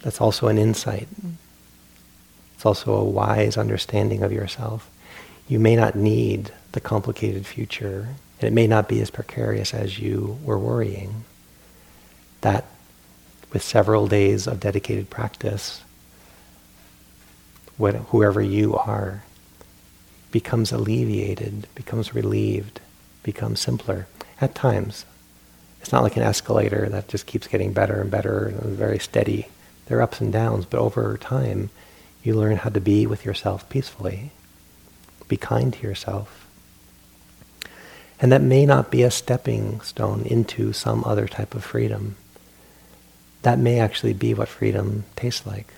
That's 0.02 0.20
also 0.20 0.47
an 0.47 0.58
insight. 0.58 1.08
It's 2.56 2.66
also 2.66 2.93
a 2.93 3.04
wise 3.04 3.58
understanding 3.58 4.22
of 4.22 4.34
yourself. 4.34 4.89
You 5.47 5.60
may 5.60 5.78
not 5.78 5.95
need 5.95 6.52
the 6.74 6.82
complicated 6.82 7.45
future, 7.45 8.10
and 8.39 8.47
it 8.47 8.54
may 8.54 8.68
not 8.68 8.89
be 8.89 9.00
as 9.02 9.10
precarious 9.10 9.74
as 9.74 9.97
you 9.97 10.38
were 10.43 10.60
worrying. 10.60 11.24
That, 12.41 12.66
with 13.54 13.64
several 13.64 14.08
days 14.08 14.45
of 14.45 14.60
dedicated 14.60 15.10
practice, 15.10 15.84
whoever 17.80 18.42
you 18.42 18.76
are, 18.76 19.24
becomes 20.32 20.72
alleviated, 20.72 21.68
becomes 21.74 22.14
relieved, 22.14 22.82
becomes 23.24 23.60
simpler 23.60 24.08
at 24.40 24.54
times. 24.54 25.06
It's 25.82 25.92
not 25.92 26.04
like 26.04 26.18
an 26.18 26.24
escalator 26.24 26.90
that 26.90 27.08
just 27.08 27.26
keeps 27.26 27.48
getting 27.48 27.74
better 27.74 28.02
and 28.02 28.12
better 28.12 28.48
and 28.48 28.78
very 28.78 29.00
steady. 29.00 29.48
There 29.86 29.98
are 29.98 30.02
ups 30.02 30.22
and 30.22 30.32
downs, 30.32 30.66
but 30.66 30.80
over 30.80 31.18
time, 31.18 31.70
you 32.24 32.36
learn 32.36 32.58
how 32.58 32.70
to 32.70 32.82
be 32.82 33.08
with 33.08 33.26
yourself 33.26 33.68
peacefully. 33.70 34.32
Be 35.28 35.38
kind 35.38 35.74
to 35.74 35.88
yourself. 35.88 36.48
And 38.22 38.32
that 38.32 38.42
may 38.42 38.66
not 38.66 38.92
be 38.92 39.04
a 39.04 39.12
stepping 39.12 39.80
stone 39.82 40.24
into 40.26 40.74
some 40.74 41.04
other 41.06 41.28
type 41.28 41.56
of 41.56 41.64
freedom. 41.64 42.18
That 43.44 43.58
may 43.58 43.80
actually 43.80 44.14
be 44.14 44.34
what 44.34 44.50
freedom 44.50 45.06
tastes 45.16 45.46
like. 45.46 45.74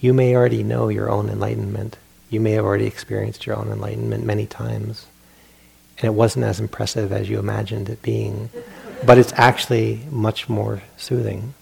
You 0.00 0.14
may 0.14 0.34
already 0.34 0.62
know 0.62 0.88
your 0.88 1.10
own 1.10 1.28
enlightenment. 1.28 1.98
You 2.30 2.40
may 2.40 2.52
have 2.52 2.64
already 2.64 2.86
experienced 2.86 3.46
your 3.46 3.56
own 3.56 3.68
enlightenment 3.70 4.24
many 4.24 4.46
times. 4.46 5.06
And 5.98 6.06
it 6.06 6.14
wasn't 6.14 6.46
as 6.46 6.58
impressive 6.58 7.12
as 7.12 7.28
you 7.28 7.38
imagined 7.38 7.90
it 7.90 8.00
being. 8.00 8.48
But 9.04 9.18
it's 9.18 9.32
actually 9.36 10.00
much 10.10 10.48
more 10.48 10.82
soothing 10.96 11.54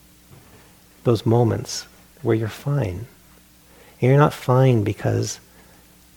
those 1.04 1.24
moments 1.24 1.86
where 2.22 2.36
you're 2.36 2.48
fine. 2.48 3.06
And 4.00 4.10
you're 4.10 4.18
not 4.18 4.34
fine 4.34 4.84
because 4.84 5.40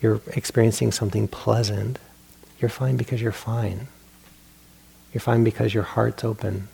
you're 0.02 0.20
experiencing 0.28 0.92
something 0.92 1.28
pleasant. 1.30 1.98
You're 2.60 2.70
fine 2.70 2.98
because 2.98 3.22
you're 3.22 3.32
fine. 3.32 3.88
You're 5.14 5.22
fine 5.22 5.44
because 5.44 5.74
your 5.74 5.84
heart's 5.84 6.24
open. 6.24 6.68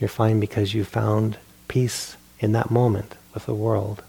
You're 0.00 0.08
fine 0.08 0.40
because 0.40 0.74
you 0.74 0.84
found 0.84 1.36
peace 1.68 2.16
in 2.40 2.52
that 2.52 2.70
moment 2.70 3.14
with 3.34 3.46
the 3.46 3.54
world. 3.54 4.02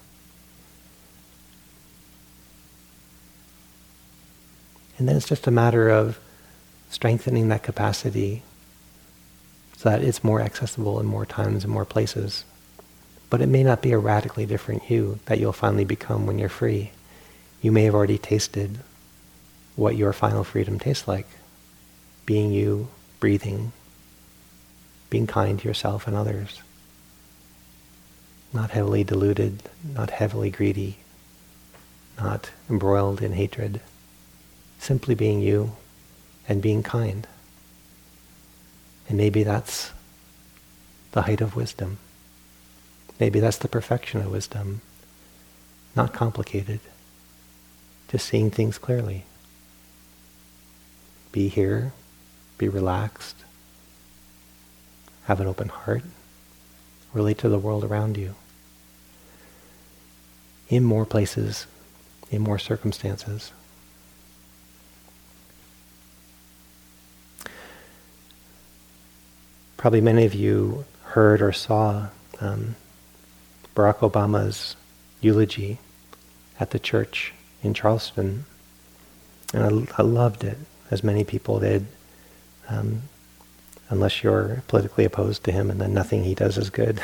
And 4.97 5.07
then 5.07 5.15
it's 5.15 5.27
just 5.27 5.47
a 5.47 5.51
matter 5.51 5.89
of 5.89 6.19
strengthening 6.89 7.49
that 7.49 7.63
capacity 7.63 8.43
so 9.77 9.89
that 9.89 10.03
it's 10.03 10.23
more 10.23 10.41
accessible 10.41 10.99
in 10.99 11.05
more 11.05 11.25
times 11.25 11.63
and 11.63 11.73
more 11.73 11.85
places. 11.85 12.45
But 13.29 13.41
it 13.41 13.47
may 13.47 13.63
not 13.63 13.81
be 13.81 13.91
a 13.91 13.97
radically 13.97 14.45
different 14.45 14.89
you 14.89 15.19
that 15.25 15.39
you'll 15.39 15.51
finally 15.51 15.85
become 15.85 16.25
when 16.25 16.39
you're 16.39 16.47
free. 16.49 16.91
You 17.61 17.71
may 17.71 17.83
have 17.83 17.95
already 17.95 18.17
tasted 18.17 18.79
what 19.75 19.97
your 19.97 20.13
final 20.13 20.43
freedom 20.43 20.79
tastes 20.79 21.07
like. 21.07 21.27
Being 22.25 22.51
you, 22.51 22.87
breathing, 23.19 23.73
being 25.09 25.27
kind 25.27 25.59
to 25.59 25.67
yourself 25.67 26.07
and 26.07 26.15
others. 26.15 26.61
Not 28.53 28.71
heavily 28.71 29.03
deluded, 29.03 29.63
not 29.83 30.11
heavily 30.11 30.49
greedy, 30.49 30.97
not 32.17 32.51
embroiled 32.69 33.21
in 33.21 33.33
hatred. 33.33 33.81
Simply 34.86 35.15
being 35.15 35.41
you 35.41 35.71
and 36.47 36.61
being 36.61 36.83
kind. 36.83 37.25
And 39.09 39.17
maybe 39.17 39.41
that's 39.41 39.91
the 41.11 41.23
height 41.23 41.41
of 41.41 41.55
wisdom. 41.55 41.97
Maybe 43.19 43.39
that's 43.39 43.57
the 43.57 43.67
perfection 43.67 44.21
of 44.21 44.31
wisdom. 44.31 44.81
Not 45.95 46.13
complicated. 46.13 46.81
Just 48.09 48.27
seeing 48.27 48.51
things 48.51 48.77
clearly. 48.77 49.23
Be 51.31 51.47
here, 51.47 51.91
be 52.59 52.69
relaxed, 52.69 53.38
have 55.23 55.41
an 55.41 55.47
open 55.47 55.69
heart, 55.69 56.03
relate 57.11 57.39
to 57.39 57.49
the 57.49 57.57
world 57.57 57.83
around 57.83 58.17
you 58.17 58.36
in 60.69 60.83
more 60.83 61.07
places, 61.07 61.65
in 62.29 62.43
more 62.43 62.59
circumstances. 62.59 63.51
Probably 69.86 70.01
many 70.01 70.25
of 70.25 70.33
you 70.33 70.83
heard 71.03 71.43
or 71.43 71.51
saw 71.51 72.07
um, 72.41 72.75
Barack 73.75 73.97
Obama's 73.97 74.75
eulogy 75.21 75.77
at 76.59 76.71
the 76.71 76.79
church 76.79 77.33
in 77.61 77.75
Charleston. 77.75 78.45
And 79.53 79.88
I, 79.88 79.99
I 79.99 80.01
loved 80.01 80.43
it, 80.43 80.57
as 80.89 81.03
many 81.03 81.23
people 81.23 81.59
did, 81.59 81.86
um, 82.67 83.03
unless 83.89 84.23
you're 84.23 84.63
politically 84.67 85.05
opposed 85.05 85.43
to 85.43 85.51
him 85.51 85.69
and 85.69 85.79
then 85.79 85.93
nothing 85.93 86.23
he 86.23 86.33
does 86.33 86.57
is 86.57 86.71
good. 86.71 86.99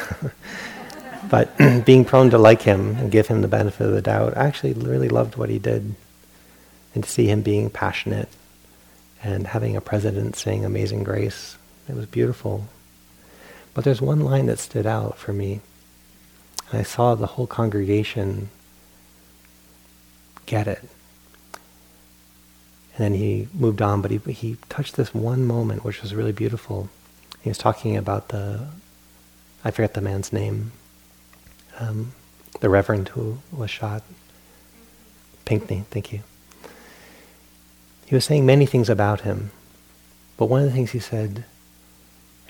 but 1.29 1.55
being 1.86 2.03
prone 2.03 2.32
to 2.32 2.39
like 2.39 2.63
him 2.63 2.95
and 2.95 3.11
give 3.11 3.27
him 3.27 3.43
the 3.43 3.47
benefit 3.47 3.86
of 3.86 3.93
the 3.93 4.01
doubt, 4.01 4.36
I 4.36 4.47
actually 4.47 4.73
really 4.73 5.09
loved 5.09 5.36
what 5.36 5.51
he 5.51 5.59
did. 5.59 5.93
And 6.95 7.03
to 7.03 7.09
see 7.11 7.27
him 7.27 7.43
being 7.43 7.69
passionate 7.69 8.29
and 9.21 9.45
having 9.45 9.75
a 9.75 9.82
president 9.82 10.36
sing 10.36 10.65
Amazing 10.65 11.03
Grace, 11.03 11.57
it 11.91 11.97
was 11.97 12.05
beautiful. 12.05 12.67
But 13.73 13.83
there's 13.83 14.01
one 14.01 14.21
line 14.21 14.45
that 14.45 14.59
stood 14.59 14.85
out 14.85 15.17
for 15.17 15.33
me. 15.33 15.59
And 16.69 16.79
I 16.79 16.83
saw 16.83 17.15
the 17.15 17.27
whole 17.27 17.47
congregation 17.47 18.49
get 20.45 20.67
it. 20.67 20.81
And 22.95 23.05
then 23.05 23.13
he 23.13 23.49
moved 23.53 23.81
on, 23.81 24.01
but 24.01 24.11
he, 24.11 24.17
he 24.31 24.57
touched 24.69 24.95
this 24.95 25.13
one 25.13 25.45
moment 25.45 25.83
which 25.83 26.01
was 26.01 26.15
really 26.15 26.31
beautiful. 26.31 26.89
He 27.41 27.49
was 27.49 27.57
talking 27.57 27.97
about 27.97 28.29
the, 28.29 28.67
I 29.65 29.71
forget 29.71 29.93
the 29.93 30.01
man's 30.01 30.31
name, 30.31 30.71
um, 31.79 32.13
the 32.61 32.69
reverend 32.69 33.09
who 33.09 33.39
was 33.51 33.69
shot. 33.69 34.03
Pinckney, 35.43 35.83
thank 35.89 36.13
you. 36.13 36.21
He 38.05 38.15
was 38.15 38.23
saying 38.23 38.45
many 38.45 38.65
things 38.65 38.89
about 38.89 39.21
him, 39.21 39.51
but 40.37 40.45
one 40.45 40.61
of 40.61 40.67
the 40.67 40.73
things 40.73 40.91
he 40.91 40.99
said, 40.99 41.45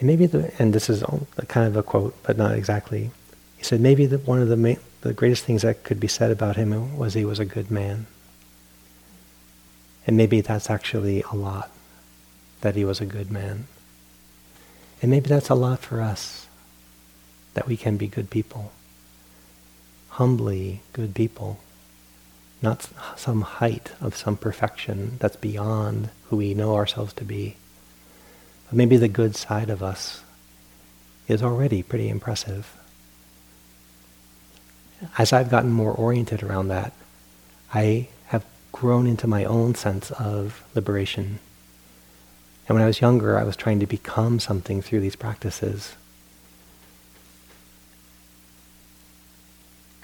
and 0.02 0.08
maybe 0.08 0.26
the, 0.26 0.52
and 0.58 0.74
this 0.74 0.90
is 0.90 1.04
kind 1.48 1.68
of 1.68 1.78
a 1.78 1.84
quote, 1.84 2.16
but 2.24 2.36
not 2.36 2.56
exactly. 2.56 3.12
He 3.56 3.64
said 3.64 3.80
maybe 3.80 4.08
the, 4.08 4.18
one 4.18 4.42
of 4.42 4.48
the 4.48 4.78
the 5.02 5.14
greatest 5.14 5.44
things 5.46 5.62
that 5.62 5.84
could 5.84 6.00
be 6.00 6.08
said 6.08 6.32
about 6.32 6.56
him 6.56 6.98
was 6.98 7.14
he 7.14 7.24
was 7.24 7.38
a 7.38 7.46
good 7.46 7.70
man. 7.70 8.08
And 10.08 10.18
maybe 10.18 10.42
that's 10.42 10.72
actually 10.72 11.22
a 11.32 11.36
lot, 11.36 11.70
that 12.62 12.76
he 12.76 12.84
was 12.84 13.00
a 13.00 13.06
good 13.06 13.32
man. 13.32 13.68
And 15.04 15.12
maybe 15.12 15.30
that's 15.30 15.50
a 15.50 15.56
lot 15.56 15.82
for 15.82 16.02
us, 16.02 16.48
that 17.54 17.68
we 17.68 17.78
can 17.78 17.98
be 17.98 18.08
good 18.08 18.32
people. 18.32 18.72
Humbly 20.10 20.82
good 20.94 21.14
people. 21.14 21.60
Not 22.60 22.90
some 23.16 23.42
height 23.42 23.92
of 24.02 24.18
some 24.18 24.36
perfection 24.36 25.18
that's 25.20 25.36
beyond 25.36 26.10
who 26.30 26.38
we 26.38 26.56
know 26.56 26.74
ourselves 26.74 27.14
to 27.14 27.24
be. 27.24 27.58
Maybe 28.72 28.98
the 28.98 29.08
good 29.08 29.36
side 29.36 29.70
of 29.70 29.84
us 29.84 30.24
is 31.28 31.44
already 31.44 31.84
pretty 31.84 32.10
impressive 32.10 32.78
as 35.18 35.34
I've 35.34 35.50
gotten 35.50 35.72
more 35.72 35.94
oriented 35.94 36.44
around 36.44 36.68
that, 36.70 36.94
I 37.74 38.08
have 38.28 38.46
grown 38.72 39.08
into 39.08 39.28
my 39.28 39.46
own 39.46 39.76
sense 39.76 40.12
of 40.12 40.64
liberation. 40.76 41.40
And 42.68 42.76
when 42.76 42.84
I 42.84 42.88
was 42.88 43.02
younger, 43.02 43.38
I 43.38 43.44
was 43.44 43.56
trying 43.56 43.80
to 43.80 43.88
become 43.88 44.40
something 44.40 44.82
through 44.82 45.02
these 45.02 45.16
practices. 45.16 45.96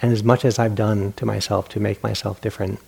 And 0.02 0.12
as 0.12 0.24
much 0.24 0.46
as 0.46 0.60
I've 0.60 0.76
done 0.76 1.14
to 1.14 1.26
myself 1.26 1.70
to 1.70 1.80
make 1.80 2.04
myself 2.04 2.42
different, 2.42 2.80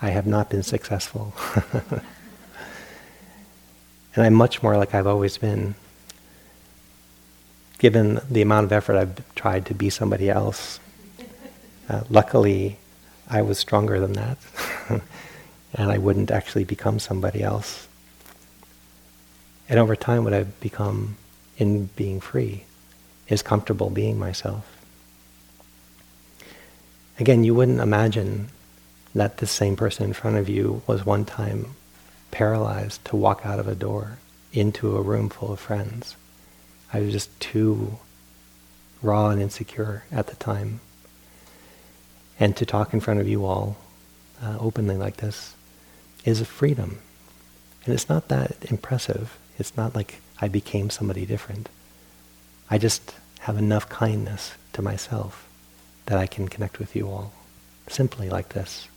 I 0.00 0.10
have 0.10 0.26
not 0.26 0.50
been 0.50 0.62
successful. 0.62 1.34
and 4.16 4.24
I'm 4.24 4.34
much 4.34 4.62
more 4.62 4.76
like 4.76 4.94
I've 4.94 5.06
always 5.06 5.36
been. 5.36 5.74
Given 7.78 8.20
the 8.30 8.40
amount 8.40 8.64
of 8.64 8.72
effort 8.72 8.96
I've 8.96 9.34
tried 9.34 9.66
to 9.66 9.74
be 9.74 9.90
somebody 9.90 10.30
else, 10.30 10.80
uh, 11.90 12.02
luckily, 12.08 12.78
I 13.28 13.42
was 13.42 13.58
stronger 13.58 14.00
than 14.00 14.14
that, 14.14 14.38
and 15.74 15.92
I 15.92 15.98
wouldn't 15.98 16.30
actually 16.30 16.64
become 16.64 16.98
somebody 16.98 17.42
else. 17.42 17.86
And 19.68 19.78
over 19.78 19.94
time, 19.94 20.24
what 20.24 20.32
I've 20.32 20.58
become 20.60 21.16
in 21.58 21.86
being 21.96 22.20
free 22.20 22.64
is 23.28 23.42
comfortable 23.42 23.90
being 23.90 24.18
myself. 24.18 24.64
Again, 27.18 27.44
you 27.44 27.54
wouldn't 27.54 27.80
imagine 27.80 28.48
that 29.14 29.38
the 29.38 29.46
same 29.46 29.76
person 29.76 30.04
in 30.06 30.12
front 30.12 30.36
of 30.36 30.48
you 30.48 30.82
was 30.86 31.04
one 31.04 31.24
time 31.24 31.74
paralyzed 32.30 33.04
to 33.06 33.16
walk 33.16 33.42
out 33.44 33.58
of 33.58 33.68
a 33.68 33.74
door 33.74 34.18
into 34.52 34.96
a 34.96 35.02
room 35.02 35.28
full 35.28 35.52
of 35.52 35.60
friends. 35.60 36.16
I 36.92 37.00
was 37.00 37.12
just 37.12 37.38
too 37.40 37.98
raw 39.02 39.28
and 39.30 39.40
insecure 39.40 40.04
at 40.10 40.28
the 40.28 40.36
time 40.36 40.80
and 42.38 42.56
to 42.56 42.66
talk 42.66 42.92
in 42.92 43.00
front 43.00 43.20
of 43.20 43.28
you 43.28 43.44
all 43.44 43.76
uh, 44.42 44.56
openly 44.60 44.96
like 44.96 45.18
this 45.18 45.54
is 46.24 46.40
a 46.40 46.44
freedom. 46.44 46.98
And 47.84 47.94
it's 47.94 48.08
not 48.08 48.28
that 48.28 48.56
impressive. 48.70 49.38
It's 49.58 49.76
not 49.76 49.94
like 49.94 50.20
I 50.40 50.48
became 50.48 50.90
somebody 50.90 51.24
different. 51.24 51.68
I 52.68 52.78
just 52.78 53.14
have 53.40 53.56
enough 53.56 53.88
kindness 53.88 54.54
to 54.72 54.82
myself 54.82 55.48
that 56.06 56.18
I 56.18 56.26
can 56.26 56.48
connect 56.48 56.78
with 56.78 56.94
you 56.94 57.08
all 57.08 57.32
simply 57.88 58.28
like 58.28 58.50
this. 58.50 58.88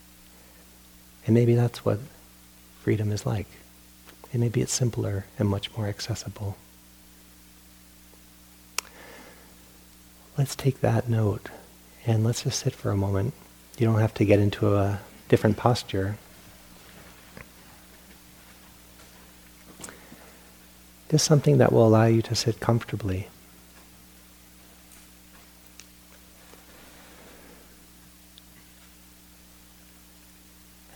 And 1.26 1.34
maybe 1.34 1.54
that's 1.54 1.84
what 1.84 1.98
freedom 2.82 3.12
is 3.12 3.26
like. 3.26 3.46
And 4.32 4.40
maybe 4.40 4.60
it's 4.60 4.72
simpler 4.72 5.26
and 5.38 5.48
much 5.48 5.76
more 5.76 5.86
accessible. 5.86 6.56
Let's 10.38 10.54
take 10.54 10.80
that 10.80 11.08
note 11.08 11.48
and 12.06 12.24
let's 12.24 12.44
just 12.44 12.60
sit 12.60 12.74
for 12.74 12.90
a 12.90 12.96
moment. 12.96 13.34
You 13.78 13.86
don't 13.86 13.98
have 13.98 14.14
to 14.14 14.24
get 14.24 14.38
into 14.38 14.76
a 14.76 15.00
different 15.28 15.56
posture. 15.56 16.16
Just 21.10 21.24
something 21.24 21.58
that 21.58 21.72
will 21.72 21.86
allow 21.86 22.06
you 22.06 22.22
to 22.22 22.34
sit 22.34 22.60
comfortably. 22.60 23.28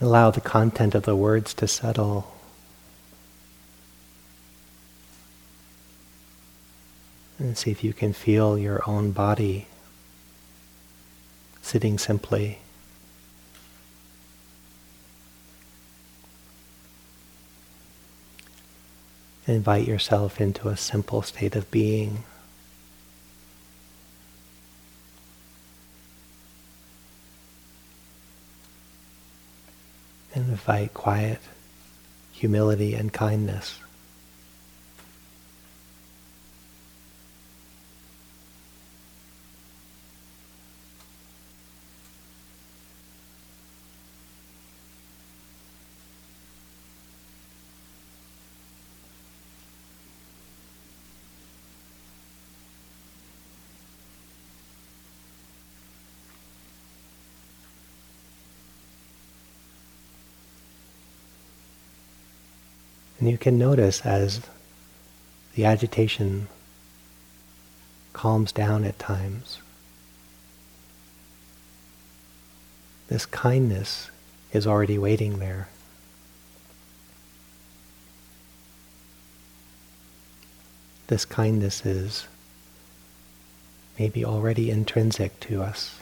Allow 0.00 0.30
the 0.30 0.40
content 0.40 0.94
of 0.94 1.04
the 1.04 1.16
words 1.16 1.54
to 1.54 1.68
settle. 1.68 2.32
And 7.38 7.56
see 7.56 7.70
if 7.70 7.82
you 7.82 7.92
can 7.92 8.12
feel 8.12 8.58
your 8.58 8.82
own 8.86 9.12
body 9.12 9.66
sitting 11.62 11.98
simply. 11.98 12.58
Invite 19.46 19.86
yourself 19.86 20.40
into 20.40 20.68
a 20.68 20.76
simple 20.76 21.22
state 21.22 21.54
of 21.54 21.70
being. 21.70 22.24
And 30.34 30.48
invite 30.48 30.94
quiet, 30.94 31.40
humility, 32.32 32.94
and 32.94 33.12
kindness. 33.12 33.78
And 63.24 63.30
you 63.30 63.38
can 63.38 63.56
notice 63.56 64.04
as 64.04 64.42
the 65.54 65.64
agitation 65.64 66.46
calms 68.12 68.52
down 68.52 68.84
at 68.84 68.98
times, 68.98 69.60
this 73.08 73.24
kindness 73.24 74.10
is 74.52 74.66
already 74.66 74.98
waiting 74.98 75.38
there. 75.38 75.68
this 81.06 81.24
kindness 81.24 81.86
is 81.86 82.26
maybe 83.98 84.22
already 84.22 84.70
intrinsic 84.70 85.40
to 85.40 85.62
us. 85.62 85.98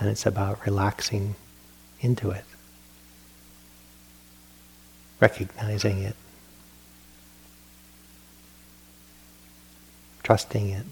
And 0.00 0.08
it's 0.08 0.24
about 0.24 0.64
relaxing 0.64 1.34
into 2.00 2.30
it, 2.30 2.44
recognizing 5.22 6.00
it, 6.00 6.16
trusting 10.24 10.70
it. 10.70 10.84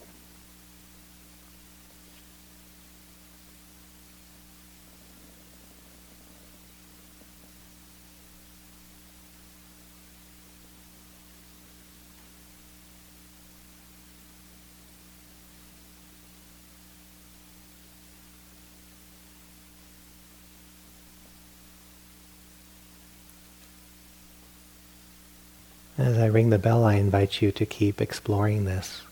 I 26.21 26.27
ring 26.27 26.51
the 26.51 26.59
bell, 26.59 26.85
I 26.85 26.95
invite 26.95 27.41
you 27.41 27.51
to 27.53 27.64
keep 27.64 28.01
exploring 28.01 28.64
this 28.64 29.03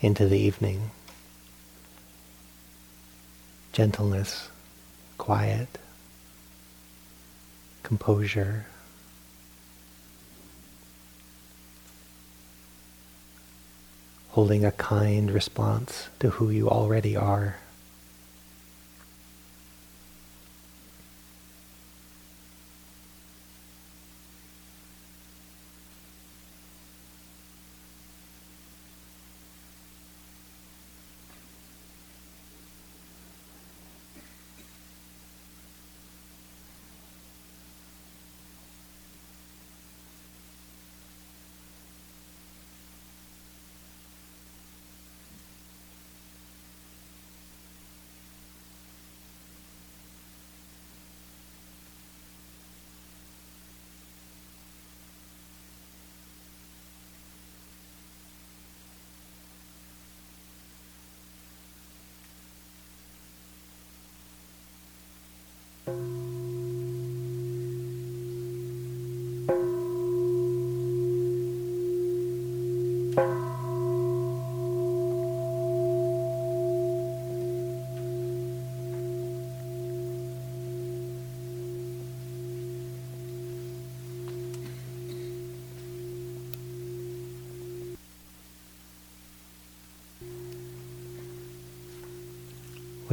into 0.00 0.26
the 0.26 0.38
evening. 0.38 0.90
Gentleness, 3.72 4.50
quiet, 5.18 5.78
composure. 7.82 8.66
Holding 14.30 14.64
a 14.64 14.72
kind 14.72 15.30
response 15.30 16.08
to 16.20 16.30
who 16.30 16.50
you 16.50 16.68
already 16.68 17.16
are. 17.16 17.56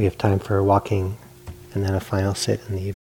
We 0.00 0.04
have 0.04 0.16
time 0.16 0.38
for 0.38 0.62
walking 0.62 1.18
and 1.74 1.84
then 1.84 1.94
a 1.94 2.00
final 2.00 2.34
sit 2.34 2.62
in 2.66 2.74
the 2.74 2.80
evening. 2.80 2.94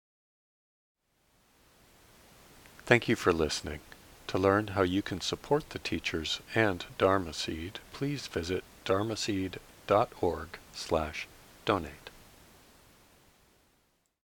Thank 2.85 3.07
you 3.07 3.15
for 3.15 3.31
listening. 3.31 3.79
To 4.27 4.37
learn 4.37 4.67
how 4.75 4.81
you 4.81 5.01
can 5.01 5.21
support 5.21 5.69
the 5.69 5.79
teachers 5.79 6.41
and 6.53 6.83
Dharma 6.97 7.31
Seed, 7.31 7.79
please 7.93 8.27
visit 8.27 8.65
dharmaseed.org 8.83 10.47
slash 10.73 11.27
donate. 11.63 12.08